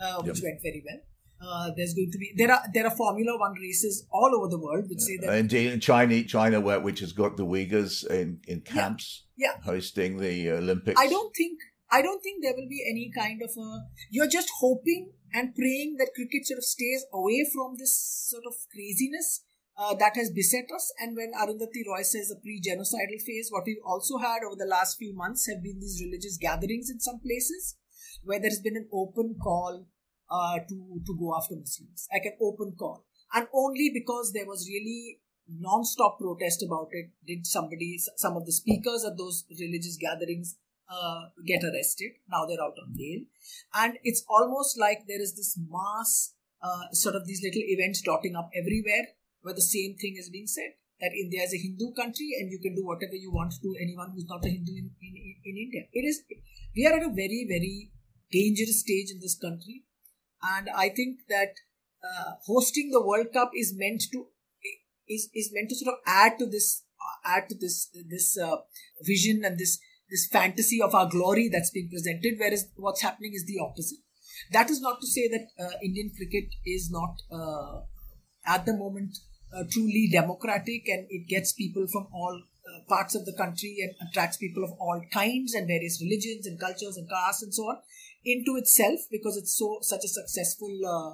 uh, 0.00 0.22
which 0.22 0.38
yep. 0.38 0.44
went 0.44 0.62
very 0.62 0.82
well. 0.84 1.00
Uh, 1.44 1.72
there's 1.76 1.92
going 1.92 2.10
to 2.12 2.18
be 2.18 2.32
there 2.36 2.52
are 2.52 2.62
there 2.72 2.86
are 2.86 2.94
Formula 2.94 3.36
One 3.36 3.54
races 3.60 4.06
all 4.12 4.30
over 4.36 4.48
the 4.48 4.60
world 4.60 4.84
which 4.88 5.00
say 5.00 5.16
that 5.16 5.36
indeed 5.36 5.72
in 5.72 5.80
China 5.80 6.22
China 6.22 6.60
where 6.60 6.78
which 6.78 7.00
has 7.00 7.12
got 7.12 7.36
the 7.36 7.44
Uyghurs 7.44 8.06
in 8.08 8.38
in 8.46 8.60
camps 8.60 9.24
yeah, 9.36 9.48
yeah. 9.48 9.64
hosting 9.64 10.18
the 10.18 10.52
Olympics. 10.52 11.00
I 11.00 11.08
don't 11.08 11.34
think 11.34 11.58
I 11.90 12.00
don't 12.00 12.22
think 12.22 12.44
there 12.44 12.54
will 12.56 12.68
be 12.68 12.84
any 12.88 13.10
kind 13.10 13.42
of 13.42 13.50
a. 13.58 13.80
You're 14.10 14.28
just 14.28 14.50
hoping 14.60 15.10
and 15.34 15.52
praying 15.52 15.96
that 15.98 16.10
cricket 16.14 16.46
sort 16.46 16.58
of 16.58 16.64
stays 16.64 17.06
away 17.12 17.44
from 17.52 17.74
this 17.76 18.28
sort 18.30 18.44
of 18.46 18.54
craziness 18.72 19.42
uh, 19.76 19.94
that 19.94 20.16
has 20.16 20.30
beset 20.30 20.66
us. 20.74 20.92
And 21.00 21.16
when 21.16 21.32
Arundhati 21.32 21.86
Roy 21.86 22.02
says 22.02 22.30
a 22.30 22.40
pre-genocidal 22.40 23.20
phase, 23.24 23.48
what 23.50 23.64
we've 23.66 23.84
also 23.84 24.18
had 24.18 24.44
over 24.44 24.56
the 24.56 24.68
last 24.68 24.98
few 24.98 25.14
months 25.14 25.48
have 25.48 25.62
been 25.62 25.80
these 25.80 26.02
religious 26.04 26.36
gatherings 26.36 26.90
in 26.90 27.00
some 27.00 27.20
places 27.20 27.76
where 28.24 28.38
there 28.38 28.50
has 28.50 28.60
been 28.60 28.76
an 28.76 28.88
open 28.92 29.36
call 29.42 29.86
uh, 30.30 30.58
to, 30.68 31.00
to 31.06 31.16
go 31.18 31.34
after 31.36 31.56
Muslims, 31.56 32.08
like 32.12 32.24
an 32.24 32.36
open 32.40 32.74
call. 32.78 33.04
And 33.34 33.46
only 33.52 33.90
because 33.92 34.32
there 34.32 34.46
was 34.46 34.68
really 34.68 35.20
non-stop 35.48 36.18
protest 36.18 36.62
about 36.62 36.88
it 36.92 37.10
did 37.26 37.46
somebody, 37.46 37.98
some 38.16 38.36
of 38.36 38.46
the 38.46 38.52
speakers 38.52 39.04
at 39.04 39.18
those 39.18 39.44
religious 39.50 39.96
gatherings 39.96 40.56
uh, 40.88 41.22
get 41.46 41.64
arrested. 41.64 42.12
Now 42.30 42.44
they're 42.46 42.62
out 42.62 42.76
on 42.80 42.94
bail. 42.94 43.24
And 43.74 43.98
it's 44.04 44.24
almost 44.28 44.78
like 44.78 45.06
there 45.08 45.20
is 45.20 45.34
this 45.34 45.58
mass, 45.68 46.34
uh, 46.62 46.92
sort 46.92 47.16
of 47.16 47.26
these 47.26 47.42
little 47.42 47.62
events 47.64 48.02
dotting 48.02 48.36
up 48.36 48.50
everywhere 48.54 49.08
where 49.42 49.54
the 49.54 49.62
same 49.62 49.96
thing 49.96 50.16
is 50.18 50.30
being 50.30 50.46
said 50.46 50.72
that 51.00 51.12
India 51.18 51.42
is 51.42 51.52
a 51.52 51.58
Hindu 51.58 51.92
country 51.94 52.30
and 52.38 52.50
you 52.50 52.58
can 52.62 52.74
do 52.74 52.86
whatever 52.86 53.16
you 53.16 53.32
want 53.32 53.52
to 53.60 53.74
anyone 53.80 54.12
who's 54.14 54.28
not 54.28 54.44
a 54.44 54.48
Hindu 54.48 54.72
in, 54.72 54.90
in, 55.02 55.14
in 55.44 55.56
India. 55.56 55.82
It 55.92 56.06
is, 56.06 56.22
we 56.76 56.86
are 56.86 56.94
at 56.94 57.02
a 57.02 57.10
very, 57.10 57.44
very 57.48 57.90
dangerous 58.30 58.80
stage 58.80 59.10
in 59.10 59.20
this 59.20 59.36
country. 59.36 59.82
And 60.42 60.68
I 60.70 60.88
think 60.88 61.20
that 61.28 61.54
uh, 62.02 62.32
hosting 62.46 62.90
the 62.90 63.04
World 63.04 63.32
Cup 63.32 63.50
is 63.54 63.74
meant 63.76 64.02
to 64.12 64.26
is, 65.08 65.28
is 65.34 65.50
meant 65.52 65.68
to 65.68 65.76
sort 65.76 65.94
of 65.94 66.00
add 66.06 66.38
to 66.38 66.46
this 66.46 66.84
uh, 67.00 67.36
add 67.36 67.48
to 67.48 67.56
this 67.58 67.90
this 68.08 68.38
uh, 68.38 68.56
vision 69.02 69.44
and 69.44 69.58
this 69.58 69.78
this 70.10 70.28
fantasy 70.30 70.80
of 70.80 70.94
our 70.94 71.08
glory 71.08 71.48
that's 71.48 71.70
being 71.70 71.88
presented, 71.88 72.34
whereas 72.38 72.68
what's 72.76 73.02
happening 73.02 73.32
is 73.34 73.46
the 73.46 73.58
opposite. 73.58 73.98
That 74.52 74.70
is 74.70 74.80
not 74.80 75.00
to 75.00 75.06
say 75.06 75.28
that 75.28 75.64
uh, 75.64 75.70
Indian 75.82 76.10
cricket 76.16 76.50
is 76.66 76.90
not 76.90 77.16
uh, 77.32 77.80
at 78.46 78.66
the 78.66 78.74
moment 78.74 79.16
uh, 79.54 79.64
truly 79.70 80.08
democratic 80.10 80.88
and 80.88 81.06
it 81.10 81.28
gets 81.28 81.52
people 81.52 81.86
from 81.92 82.06
all 82.12 82.42
uh, 82.68 82.80
parts 82.88 83.14
of 83.14 83.26
the 83.26 83.34
country 83.36 83.76
and 83.82 84.08
attracts 84.08 84.36
people 84.36 84.64
of 84.64 84.70
all 84.78 85.00
kinds 85.12 85.54
and 85.54 85.66
various 85.66 86.00
religions 86.02 86.46
and 86.46 86.60
cultures 86.60 86.96
and 86.96 87.08
castes 87.08 87.42
and 87.42 87.54
so 87.54 87.62
on 87.64 87.76
into 88.24 88.56
itself 88.56 89.00
because 89.10 89.36
it's 89.36 89.56
so 89.56 89.78
such 89.82 90.04
a 90.04 90.08
successful 90.08 90.70
uh, 90.86 91.12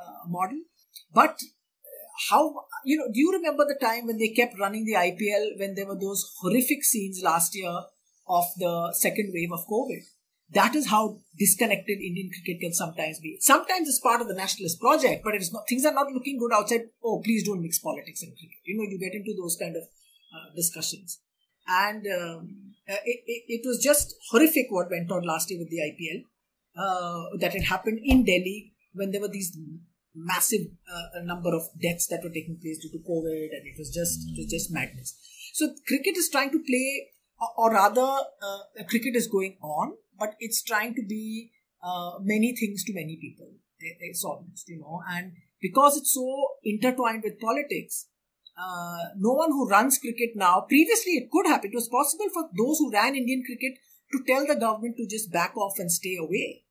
uh, 0.00 0.28
model. 0.28 0.58
But 1.12 1.38
how 2.30 2.54
you 2.84 2.96
know 2.96 3.06
do 3.12 3.18
you 3.18 3.32
remember 3.32 3.64
the 3.64 3.78
time 3.80 4.06
when 4.06 4.18
they 4.18 4.28
kept 4.28 4.58
running 4.58 4.84
the 4.84 4.94
IPL 4.94 5.58
when 5.58 5.74
there 5.74 5.86
were 5.86 5.98
those 5.98 6.32
horrific 6.40 6.84
scenes 6.84 7.20
last 7.22 7.56
year 7.56 7.76
of 8.28 8.44
the 8.56 8.92
second 8.94 9.32
wave 9.34 9.52
of 9.52 9.66
covid 9.66 10.02
that 10.52 10.74
is 10.74 10.88
how 10.88 11.18
disconnected 11.38 11.98
Indian 12.00 12.30
cricket 12.30 12.60
can 12.60 12.72
sometimes 12.72 13.18
be. 13.20 13.38
Sometimes 13.40 13.88
it's 13.88 14.00
part 14.00 14.20
of 14.20 14.28
the 14.28 14.34
nationalist 14.34 14.80
project, 14.80 15.22
but 15.24 15.34
it 15.34 15.42
is 15.42 15.52
not. 15.52 15.64
Things 15.68 15.84
are 15.84 15.94
not 15.94 16.12
looking 16.12 16.38
good 16.38 16.52
outside. 16.54 16.82
Oh, 17.02 17.20
please 17.24 17.44
don't 17.44 17.62
mix 17.62 17.78
politics 17.78 18.22
and 18.22 18.32
cricket. 18.32 18.58
You 18.64 18.76
know, 18.76 18.84
you 18.88 18.98
get 18.98 19.14
into 19.14 19.34
those 19.40 19.56
kind 19.60 19.74
of 19.76 19.82
uh, 19.82 20.54
discussions, 20.54 21.20
and 21.66 22.06
um, 22.06 22.74
uh, 22.88 23.00
it, 23.04 23.22
it, 23.26 23.42
it, 23.48 23.62
was 23.64 23.82
just 23.82 24.14
horrific 24.30 24.66
what 24.68 24.90
went 24.90 25.10
on 25.10 25.26
last 25.26 25.50
year 25.50 25.60
with 25.60 25.70
the 25.70 25.78
IPL. 25.78 26.24
Uh, 26.76 27.38
that 27.38 27.52
had 27.52 27.62
happened 27.62 28.00
in 28.02 28.24
Delhi 28.24 28.72
when 28.94 29.12
there 29.12 29.20
were 29.20 29.28
these 29.28 29.56
massive 30.12 30.66
uh, 30.92 31.20
number 31.22 31.54
of 31.54 31.62
deaths 31.80 32.08
that 32.08 32.20
were 32.22 32.30
taking 32.30 32.58
place 32.60 32.78
due 32.78 32.90
to 32.90 32.98
COVID, 32.98 33.48
and 33.56 33.66
it 33.66 33.78
was 33.78 33.90
just 33.90 34.20
it 34.28 34.36
was 34.36 34.50
just 34.50 34.72
madness. 34.72 35.16
So 35.54 35.72
cricket 35.86 36.16
is 36.16 36.28
trying 36.30 36.50
to 36.50 36.58
play, 36.58 37.10
or, 37.56 37.70
rather, 37.72 38.00
uh, 38.00 38.84
cricket 38.88 39.14
is 39.14 39.28
going 39.28 39.56
on 39.62 39.94
but 40.18 40.34
it's 40.38 40.62
trying 40.62 40.94
to 40.94 41.02
be 41.06 41.50
uh, 41.82 42.12
many 42.20 42.54
things 42.56 42.84
to 42.84 42.94
many 42.94 43.18
people. 43.20 43.50
It's 43.78 44.24
almost, 44.24 44.68
you 44.68 44.78
know, 44.78 45.02
and 45.10 45.32
because 45.60 45.96
it's 45.96 46.14
so 46.14 46.46
intertwined 46.62 47.22
with 47.24 47.40
politics, 47.40 48.06
uh, 48.56 49.10
no 49.16 49.32
one 49.32 49.50
who 49.50 49.68
runs 49.68 49.98
cricket 49.98 50.30
now, 50.36 50.60
previously 50.68 51.12
it 51.12 51.30
could 51.30 51.46
happen. 51.46 51.70
It 51.72 51.74
was 51.74 51.88
possible 51.88 52.26
for 52.32 52.44
those 52.56 52.78
who 52.78 52.92
ran 52.92 53.16
Indian 53.16 53.42
cricket 53.44 53.78
to 54.12 54.22
tell 54.26 54.46
the 54.46 54.58
government 54.58 54.96
to 54.96 55.06
just 55.06 55.32
back 55.32 55.56
off 55.56 55.78
and 55.78 55.90
stay 55.90 56.16
away. 56.16 56.62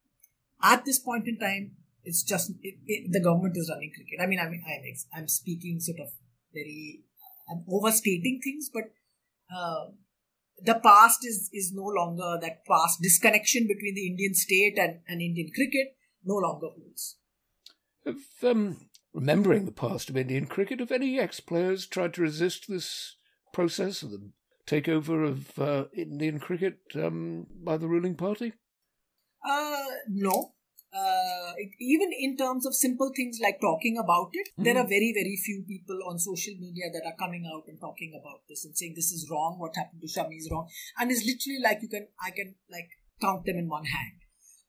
At 0.62 0.86
this 0.86 0.99
point 0.99 1.27
in 1.27 1.38
time, 1.38 1.71
it's 2.03 2.23
just 2.23 2.51
it, 2.62 2.75
it, 2.88 3.12
the 3.12 3.21
government 3.21 3.58
is 3.58 3.69
running 3.69 3.91
cricket. 3.93 4.23
I 4.23 4.27
mean, 4.27 4.39
I 4.39 4.49
mean, 4.49 4.63
I'm, 4.65 5.21
I'm 5.21 5.27
speaking 5.27 5.79
sort 5.79 5.99
of 5.99 6.13
very, 6.53 7.01
I'm 7.49 7.63
overstating 7.69 8.39
things, 8.43 8.69
but 8.73 8.84
uh, 9.53 9.91
the 10.61 10.79
past 10.83 11.19
is, 11.25 11.49
is 11.53 11.71
no 11.73 11.85
longer 11.85 12.37
that 12.41 12.65
past 12.65 13.01
disconnection 13.01 13.67
between 13.67 13.95
the 13.95 14.07
Indian 14.07 14.33
state 14.33 14.77
and, 14.77 14.99
and 15.07 15.21
Indian 15.21 15.49
cricket 15.53 15.95
no 16.23 16.35
longer 16.35 16.67
holds. 16.67 17.17
Have, 18.05 18.51
um, 18.51 18.89
remembering 19.13 19.65
the 19.65 19.71
past 19.71 20.09
of 20.09 20.17
Indian 20.17 20.45
cricket, 20.45 20.79
have 20.79 20.91
any 20.91 21.19
ex 21.19 21.39
players 21.39 21.85
tried 21.85 22.13
to 22.15 22.21
resist 22.21 22.67
this 22.67 23.15
process 23.51 24.03
of 24.03 24.11
the 24.11 24.31
takeover 24.65 25.27
of 25.27 25.59
uh, 25.59 25.85
Indian 25.93 26.39
cricket 26.39 26.79
um, 26.95 27.47
by 27.63 27.77
the 27.77 27.87
ruling 27.87 28.15
party? 28.15 28.53
Uh, 29.45 29.83
no 30.07 30.53
uh, 30.93 31.53
even 31.79 32.12
in 32.13 32.38
terms 32.38 32.65
of 32.65 32.75
simple 32.75 33.12
things 33.15 33.39
like 33.41 33.60
talking 33.60 33.97
about 33.97 34.29
it, 34.34 34.47
mm-hmm. 34.53 34.63
there 34.63 34.77
are 34.77 34.88
very, 34.88 35.13
very 35.13 35.38
few 35.43 35.63
people 35.67 35.97
on 36.08 36.19
social 36.19 36.53
media 36.60 36.86
that 36.93 37.06
are 37.06 37.17
coming 37.17 37.49
out 37.49 37.63
and 37.67 37.79
talking 37.79 38.13
about 38.19 38.41
this 38.47 38.63
and 38.65 38.77
saying 38.77 38.93
this 38.95 39.12
is 39.12 39.27
wrong, 39.32 39.58
what 39.58 39.75
happened 39.75 40.01
to 40.01 40.08
Shami 40.08 40.38
is 40.38 40.49
wrong. 40.51 40.67
And 40.99 41.12
it's 41.12 41.25
literally 41.25 41.62
like 41.63 41.82
you 41.82 41.89
can, 41.89 42.08
I 42.23 42.32
can 42.32 42.56
like 42.71 42.89
count 43.21 43.45
them 43.45 43.58
in 43.58 43.67
one 43.67 43.86
hand. 43.86 44.17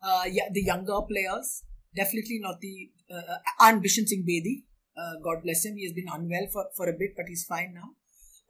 Uh, 0.02 0.24
yeah, 0.30 0.48
the 0.50 0.62
younger 0.62 1.00
players, 1.02 1.62
definitely 1.94 2.40
not 2.40 2.60
the, 2.60 2.90
uh, 3.12 3.38
and 3.60 3.82
Bishan 3.82 4.06
Singh 4.06 4.24
Bedi, 4.28 4.64
uh, 4.96 5.20
God 5.22 5.42
bless 5.42 5.64
him, 5.64 5.76
he 5.76 5.84
has 5.84 5.92
been 5.92 6.08
unwell 6.12 6.48
for, 6.52 6.66
for 6.76 6.88
a 6.88 6.92
bit, 6.92 7.12
but 7.16 7.26
he's 7.28 7.44
fine 7.44 7.74
now. 7.74 7.90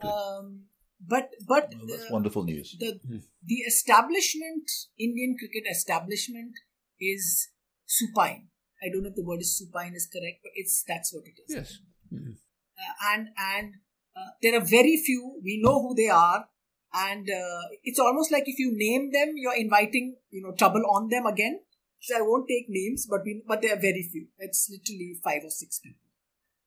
Um, 0.09 0.65
but 1.07 1.31
but 1.47 1.73
well, 1.77 1.87
that's 1.87 2.11
wonderful 2.11 2.45
news. 2.45 2.77
The 2.79 2.99
hmm. 3.07 3.19
the 3.43 3.55
establishment, 3.67 4.65
Indian 4.99 5.37
cricket 5.39 5.65
establishment, 5.71 6.55
is 7.01 7.49
supine. 7.87 8.49
I 8.83 8.93
don't 8.93 9.03
know 9.03 9.09
if 9.09 9.17
the 9.17 9.25
word 9.25 9.41
is 9.41 9.57
supine 9.57 9.95
is 9.95 10.07
correct, 10.07 10.41
but 10.43 10.53
it's 10.55 10.85
that's 10.87 11.13
what 11.13 11.25
it 11.25 11.41
is. 11.47 11.55
Yes. 11.55 11.79
Mm-hmm. 12.13 12.33
Uh, 12.77 13.15
and 13.15 13.29
and 13.39 13.75
uh, 14.17 14.31
there 14.43 14.57
are 14.57 14.65
very 14.65 15.01
few. 15.05 15.41
We 15.43 15.61
know 15.63 15.81
who 15.81 15.95
they 15.95 16.09
are, 16.09 16.47
and 16.93 17.29
uh, 17.29 17.63
it's 17.83 17.99
almost 17.99 18.31
like 18.33 18.45
if 18.47 18.59
you 18.59 18.73
name 18.75 19.11
them, 19.13 19.35
you're 19.37 19.57
inviting 19.57 20.17
you 20.31 20.43
know 20.43 20.53
trouble 20.53 20.83
on 20.91 21.09
them 21.09 21.27
again. 21.27 21.61
So 22.01 22.17
I 22.19 22.21
won't 22.21 22.47
take 22.47 22.67
names, 22.69 23.07
but 23.09 23.21
we, 23.25 23.43
but 23.49 23.63
there 23.63 23.73
are 23.73 23.81
very 23.81 24.07
few. 24.13 24.29
It's 24.39 24.69
literally 24.69 25.17
five 25.25 25.41
or 25.43 25.51
six 25.51 25.79
people 25.79 26.05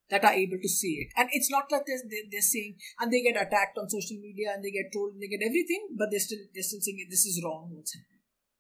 that 0.10 0.26
are 0.26 0.34
able 0.34 0.58
to 0.58 0.70
see 0.70 1.06
it, 1.06 1.14
and 1.16 1.30
it's 1.32 1.52
not 1.52 1.70
that 1.70 1.84
they're, 1.86 2.26
they're 2.32 2.42
saying 2.42 2.76
and 3.00 3.12
they 3.12 3.22
get 3.22 3.36
attacked 3.36 3.78
on 3.78 3.90
social 3.90 4.18
media 4.18 4.52
and 4.56 4.64
they 4.64 4.72
get 4.72 4.92
told 4.92 5.14
and 5.14 5.22
they 5.22 5.28
get 5.28 5.46
everything, 5.46 5.90
but 5.98 6.10
they're 6.10 6.24
still 6.24 6.40
they're 6.54 6.64
still 6.64 6.82
saying 6.82 7.06
this 7.10 7.26
is 7.26 7.42
wrong. 7.44 7.70
What's 7.72 7.94
happening? 7.94 8.17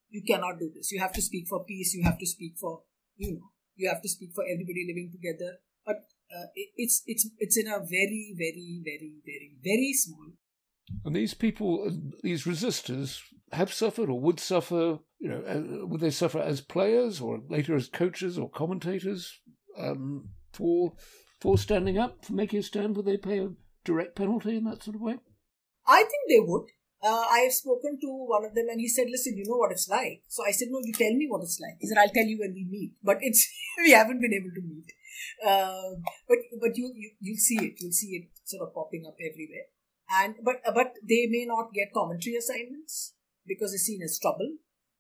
You 0.10 0.24
cannot 0.28 0.60
do 0.60 0.72
this. 0.74 0.92
You 0.92 1.00
have 1.00 1.14
to 1.14 1.22
speak 1.22 1.48
for 1.48 1.64
peace. 1.66 1.94
You 1.94 2.04
have 2.04 2.20
to 2.20 2.26
speak 2.26 2.54
for 2.60 2.82
you 3.16 3.34
know. 3.34 3.52
You 3.76 3.90
have 3.90 4.02
to 4.02 4.10
speak 4.10 4.32
for 4.34 4.44
everybody 4.44 4.86
living 4.88 5.12
together. 5.12 5.58
But 5.86 6.08
uh, 6.36 6.48
it, 6.56 6.70
it's 6.76 7.04
it's 7.06 7.30
it's 7.38 7.58
in 7.58 7.68
a 7.68 7.80
very 7.80 8.36
very 8.38 8.82
very 8.84 9.14
very 9.26 9.58
very 9.64 9.94
small. 9.94 10.32
And 11.04 11.16
these 11.16 11.34
people, 11.34 11.86
uh, 11.88 11.92
these 12.24 12.46
resistors, 12.46 13.22
have 13.52 13.74
suffered 13.74 14.10
or 14.10 14.20
would 14.20 14.40
suffer. 14.40 15.00
You 15.20 15.30
know, 15.30 15.44
uh, 15.48 15.88
would 15.88 16.02
they 16.02 16.12
suffer 16.12 16.40
as 16.40 16.62
players 16.62 17.20
or 17.20 17.40
later 17.50 17.76
as 17.76 17.90
coaches 17.90 18.38
or 18.38 18.50
commentators 18.50 19.40
um, 19.78 20.30
for 20.54 20.94
for 21.42 21.58
standing 21.58 21.98
up, 21.98 22.26
for 22.26 22.34
making 22.34 22.60
a 22.60 22.64
stand? 22.64 22.96
Would 22.96 23.06
they 23.06 23.18
pay 23.18 23.40
a 23.40 23.50
direct 23.84 24.16
penalty 24.16 24.58
in 24.58 24.66
that 24.66 24.84
sort 24.84 24.96
of 24.96 25.02
way? 25.02 25.18
I 25.88 26.00
think 26.00 26.24
they 26.30 26.40
would 26.40 26.68
uh, 27.04 27.26
I 27.30 27.40
have 27.46 27.54
spoken 27.54 28.00
to 28.02 28.08
one 28.08 28.46
of 28.46 28.56
them 28.56 28.68
and 28.70 28.80
he 28.80 28.88
said, 28.88 29.08
listen, 29.10 29.38
you 29.38 29.46
know 29.46 29.58
what 29.58 29.72
it's 29.72 29.88
like. 29.88 30.24
So 30.28 30.44
I 30.46 30.52
said, 30.52 30.70
no, 30.72 30.80
you 30.82 30.94
tell 30.94 31.14
me 31.14 31.28
what 31.30 31.44
it's 31.44 31.60
like. 31.60 31.78
He 31.80 31.88
said, 31.88 31.98
I'll 31.98 32.10
tell 32.10 32.26
you 32.26 32.40
when 32.40 32.54
we 32.54 32.66
meet. 32.70 32.94
But 33.04 33.18
it's, 33.22 33.48
we 33.78 33.92
haven't 33.92 34.22
been 34.22 34.34
able 34.34 34.54
to 34.56 34.62
meet. 34.62 34.92
Uh, 35.46 36.02
but, 36.28 36.38
but 36.60 36.76
you, 36.76 36.92
you, 36.96 37.12
you'll 37.20 37.38
see 37.38 37.58
it. 37.58 37.76
You'll 37.80 37.92
see 37.92 38.18
it 38.18 38.30
sort 38.46 38.68
of 38.68 38.74
popping 38.74 39.06
up 39.08 39.16
everywhere. 39.22 39.70
And, 40.10 40.36
but, 40.44 40.62
but 40.74 40.94
they 41.08 41.28
may 41.30 41.46
not 41.46 41.74
get 41.74 41.94
commentary 41.94 42.38
assignments 42.38 43.14
because 43.46 43.74
it's 43.74 43.84
seen 43.84 44.02
as 44.02 44.18
trouble. 44.20 44.58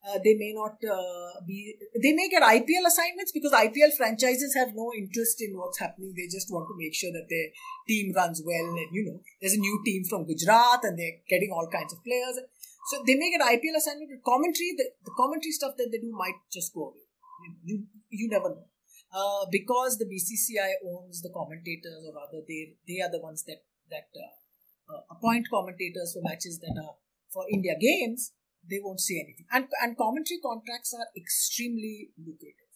Uh, 0.07 0.19
they 0.23 0.35
may 0.39 0.55
not 0.55 0.79
uh, 0.87 1.35
be, 1.45 1.75
they 2.01 2.13
may 2.13 2.29
get 2.29 2.41
IPL 2.41 2.87
assignments 2.87 3.33
because 3.35 3.51
IPL 3.51 3.91
franchises 3.97 4.55
have 4.55 4.71
no 4.73 4.91
interest 4.95 5.41
in 5.43 5.51
what's 5.51 5.79
happening. 5.79 6.13
They 6.15 6.31
just 6.31 6.47
want 6.47 6.63
to 6.71 6.75
make 6.79 6.95
sure 6.95 7.11
that 7.11 7.27
their 7.27 7.51
team 7.87 8.13
runs 8.15 8.39
well. 8.39 8.71
And, 8.71 8.87
you 8.95 9.03
know, 9.03 9.19
there's 9.41 9.59
a 9.59 9.59
new 9.59 9.83
team 9.83 10.05
from 10.07 10.23
Gujarat 10.23 10.87
and 10.87 10.97
they're 10.97 11.19
getting 11.27 11.51
all 11.51 11.67
kinds 11.67 11.91
of 11.91 11.99
players. 12.07 12.39
So 12.87 13.03
they 13.05 13.19
may 13.19 13.35
get 13.35 13.43
IPL 13.43 13.75
assignment, 13.75 14.07
but 14.15 14.23
commentary, 14.23 14.79
the, 14.79 14.87
the 15.03 15.11
commentary 15.11 15.51
stuff 15.51 15.75
that 15.75 15.91
they 15.91 15.99
do 15.99 16.15
might 16.15 16.39
just 16.53 16.73
go 16.73 16.95
away. 16.95 17.03
You, 17.43 17.51
you, 17.67 17.77
you 18.07 18.27
never 18.31 18.47
know. 18.55 18.67
Uh, 19.11 19.43
because 19.51 19.97
the 19.97 20.07
BCCI 20.07 20.87
owns 20.87 21.21
the 21.21 21.31
commentators, 21.35 22.03
or 22.07 22.15
rather, 22.15 22.43
they 22.47 22.75
they 22.87 22.99
are 22.99 23.09
the 23.09 23.23
ones 23.23 23.43
that 23.47 23.63
that 23.89 24.11
uh, 24.11 24.93
uh, 24.93 25.01
appoint 25.11 25.47
commentators 25.49 26.11
for 26.11 26.21
matches 26.27 26.59
that 26.59 26.75
are 26.75 26.95
for 27.31 27.45
India 27.49 27.71
games 27.79 28.33
they 28.69 28.79
won't 28.83 28.99
say 28.99 29.15
anything. 29.15 29.45
And, 29.51 29.67
and 29.81 29.97
commentary 29.97 30.39
contracts 30.43 30.93
are 30.93 31.07
extremely 31.15 32.09
lucrative. 32.17 32.73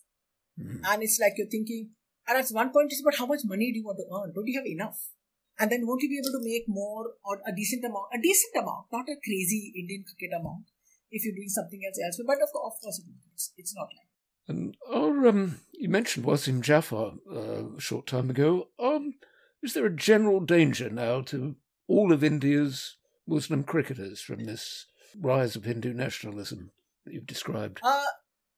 Mm. 0.60 0.82
And 0.88 1.04
it's 1.04 1.20
like 1.20 1.34
you're 1.38 1.48
thinking, 1.48 1.92
and 2.28 2.38
at 2.38 2.50
one 2.50 2.72
point, 2.72 2.92
it's 2.92 3.02
about 3.02 3.18
how 3.18 3.26
much 3.26 3.42
money 3.44 3.72
do 3.72 3.80
you 3.80 3.86
want 3.86 4.00
to 4.00 4.08
earn? 4.14 4.34
Don't 4.34 4.48
you 4.48 4.60
have 4.60 4.68
enough? 4.68 5.10
And 5.60 5.72
then 5.72 5.86
won't 5.86 6.02
you 6.02 6.10
be 6.10 6.18
able 6.18 6.40
to 6.40 6.46
make 6.46 6.66
more 6.68 7.14
or 7.24 7.42
a 7.46 7.54
decent 7.54 7.84
amount? 7.84 8.08
A 8.14 8.22
decent 8.22 8.56
amount, 8.56 8.88
not 8.92 9.10
a 9.10 9.16
crazy 9.24 9.74
Indian 9.78 10.04
cricket 10.04 10.34
amount, 10.40 10.66
if 11.12 11.26
you're 11.26 11.36
doing 11.36 11.50
something 11.50 11.82
else 11.86 12.00
elsewhere. 12.04 12.36
But 12.36 12.44
of, 12.44 12.50
of 12.50 12.74
course, 12.82 13.02
it's, 13.34 13.54
it's 13.58 13.76
not 13.76 13.88
like. 13.88 14.08
And 14.48 14.76
are, 14.92 15.28
um, 15.28 15.62
you 15.74 15.90
mentioned 15.90 16.26
Wasim 16.26 16.62
Jaffer 16.62 17.12
uh, 17.32 17.76
a 17.78 17.82
short 17.82 18.08
time 18.08 18.30
ago. 18.30 18.70
Um, 18.80 19.16
is 19.62 19.74
there 19.74 19.86
a 19.86 19.96
general 19.96 20.40
danger 20.40 20.90
now 20.90 21.22
to 21.22 21.56
all 21.88 22.12
of 22.12 22.24
India's 22.24 22.98
Muslim 23.28 23.64
cricketers 23.64 24.22
from 24.22 24.46
this 24.46 24.88
rise 25.20 25.56
of 25.56 25.66
Hindu 25.66 25.94
nationalism 25.94 26.72
that 27.06 27.14
you've 27.14 27.28
described? 27.28 27.80
Uh, 27.84 28.04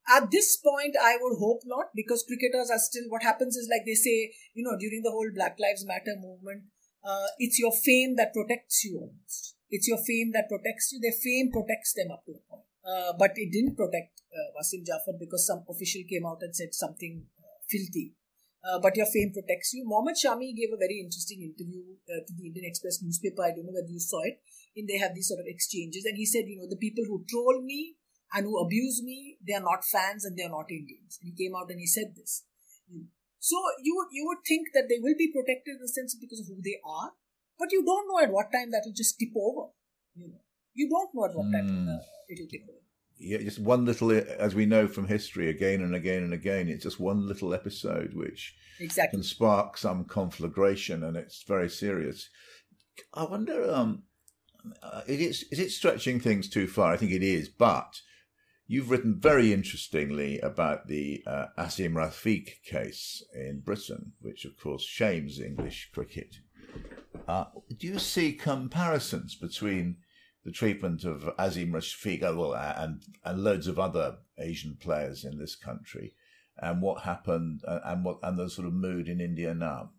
at 0.09 0.31
this 0.31 0.57
point, 0.57 0.95
I 1.01 1.17
would 1.21 1.37
hope 1.39 1.61
not, 1.65 1.87
because 1.95 2.25
cricketers 2.27 2.69
are 2.69 2.79
still. 2.79 3.03
What 3.09 3.23
happens 3.23 3.55
is, 3.55 3.69
like 3.71 3.85
they 3.85 3.95
say, 3.95 4.33
you 4.53 4.63
know, 4.63 4.77
during 4.77 5.01
the 5.03 5.11
whole 5.11 5.29
Black 5.33 5.57
Lives 5.59 5.85
Matter 5.85 6.15
movement, 6.19 6.63
uh, 7.03 7.27
it's 7.39 7.59
your 7.59 7.71
fame 7.71 8.15
that 8.17 8.33
protects 8.33 8.83
you 8.83 8.99
almost. 8.99 9.55
It's 9.69 9.87
your 9.87 9.97
fame 9.97 10.31
that 10.33 10.49
protects 10.49 10.91
you. 10.91 10.99
Their 10.99 11.15
fame 11.15 11.51
protects 11.51 11.93
them 11.93 12.11
up 12.11 12.25
to 12.25 12.33
a 12.33 12.41
point. 12.49 12.67
Uh, 12.83 13.13
but 13.17 13.31
it 13.35 13.51
didn't 13.51 13.75
protect 13.75 14.21
uh, 14.27 14.51
Wasim 14.59 14.85
Jaffer 14.85 15.15
because 15.17 15.47
some 15.47 15.63
official 15.69 16.03
came 16.07 16.25
out 16.25 16.39
and 16.41 16.55
said 16.55 16.75
something 16.75 17.23
uh, 17.39 17.57
filthy. 17.69 18.13
Uh, 18.63 18.79
but 18.79 18.95
your 18.95 19.07
fame 19.07 19.31
protects 19.33 19.73
you. 19.73 19.83
Mohammad 19.85 20.15
Shami 20.15 20.55
gave 20.55 20.71
a 20.71 20.79
very 20.79 20.99
interesting 21.03 21.41
interview 21.43 21.83
uh, 22.07 22.23
to 22.27 22.31
the 22.37 22.47
Indian 22.47 22.65
Express 22.67 23.01
newspaper. 23.01 23.43
I 23.43 23.51
don't 23.51 23.65
know 23.65 23.75
whether 23.75 23.91
you 23.91 23.99
saw 23.99 24.21
it. 24.23 24.39
And 24.75 24.87
they 24.87 24.97
have 24.97 25.13
these 25.13 25.27
sort 25.27 25.39
of 25.39 25.45
exchanges. 25.47 26.05
And 26.05 26.17
he 26.17 26.25
said, 26.25 26.45
you 26.47 26.57
know, 26.57 26.67
the 26.69 26.77
people 26.81 27.03
who 27.07 27.25
troll 27.29 27.61
me 27.61 27.95
and 28.33 28.45
who 28.45 28.59
abuse 28.59 29.01
me, 29.03 29.37
they 29.45 29.53
are 29.53 29.61
not 29.61 29.85
fans 29.85 30.25
and 30.25 30.35
they 30.37 30.43
are 30.43 30.49
not 30.49 30.71
Indians. 30.71 31.19
And 31.21 31.31
he 31.31 31.45
came 31.45 31.55
out 31.55 31.69
and 31.69 31.79
he 31.79 31.85
said 31.85 32.15
this. 32.15 32.43
So 33.39 33.57
you 33.83 33.93
would 33.97 34.07
you 34.13 34.25
would 34.27 34.37
think 34.47 34.69
that 34.73 34.87
they 34.87 34.99
will 35.01 35.15
be 35.17 35.29
protected 35.31 35.75
in 35.75 35.83
a 35.83 35.87
sense 35.87 36.15
because 36.15 36.39
of 36.39 36.47
who 36.47 36.61
they 36.63 36.79
are, 36.85 37.11
but 37.59 37.73
you 37.73 37.83
don't 37.83 38.07
know 38.07 38.23
at 38.23 38.31
what 38.31 38.53
time 38.53 38.71
that 38.71 38.83
will 38.85 38.93
just 38.95 39.19
tip 39.19 39.33
over. 39.35 39.67
You 40.15 40.29
know, 40.29 40.39
you 40.73 40.89
don't 40.89 41.09
know 41.13 41.25
at 41.25 41.35
what 41.35 41.51
time 41.51 41.89
uh, 41.89 41.97
it 42.29 42.39
will 42.39 42.47
tip 42.47 42.61
over. 42.69 42.79
Yeah, 43.19 43.39
just 43.39 43.59
one 43.59 43.85
little, 43.85 44.11
as 44.11 44.55
we 44.55 44.65
know 44.65 44.87
from 44.87 45.07
history, 45.07 45.49
again 45.49 45.81
and 45.81 45.93
again 45.93 46.23
and 46.23 46.33
again, 46.33 46.69
it's 46.69 46.83
just 46.83 46.99
one 46.99 47.27
little 47.27 47.53
episode 47.53 48.13
which 48.13 48.55
Exactly. 48.79 49.17
can 49.17 49.23
spark 49.23 49.77
some 49.77 50.05
conflagration, 50.05 51.03
and 51.03 51.17
it's 51.17 51.43
very 51.43 51.69
serious. 51.69 52.29
I 53.13 53.25
wonder, 53.25 53.69
um, 53.71 54.03
uh, 54.81 55.01
it 55.07 55.19
is 55.19 55.43
is 55.51 55.59
it 55.59 55.71
stretching 55.71 56.19
things 56.19 56.49
too 56.49 56.67
far? 56.67 56.93
I 56.93 56.97
think 56.97 57.11
it 57.11 57.23
is, 57.23 57.49
but 57.49 58.01
you've 58.67 58.89
written 58.89 59.19
very 59.19 59.51
interestingly 59.53 60.39
about 60.39 60.87
the 60.87 61.23
uh, 61.27 61.47
Azim 61.57 61.95
Rafiq 61.95 62.63
case 62.65 63.23
in 63.33 63.61
Britain, 63.61 64.13
which 64.21 64.45
of 64.45 64.57
course 64.57 64.83
shames 64.83 65.39
English 65.39 65.89
cricket. 65.93 66.37
Uh, 67.27 67.45
do 67.77 67.87
you 67.87 67.99
see 67.99 68.33
comparisons 68.33 69.35
between 69.35 69.97
the 70.45 70.51
treatment 70.51 71.03
of 71.03 71.29
Azim 71.37 71.71
Rafiq 71.71 72.23
uh, 72.23 72.35
well, 72.35 72.55
and 72.55 73.03
and 73.23 73.43
loads 73.43 73.67
of 73.67 73.79
other 73.79 74.17
Asian 74.37 74.77
players 74.79 75.23
in 75.23 75.37
this 75.37 75.55
country, 75.55 76.15
and 76.57 76.81
what 76.81 77.03
happened, 77.03 77.61
uh, 77.67 77.79
and 77.85 78.03
what 78.03 78.19
and 78.23 78.37
the 78.37 78.49
sort 78.49 78.67
of 78.67 78.73
mood 78.73 79.07
in 79.07 79.21
India 79.21 79.53
now? 79.53 79.91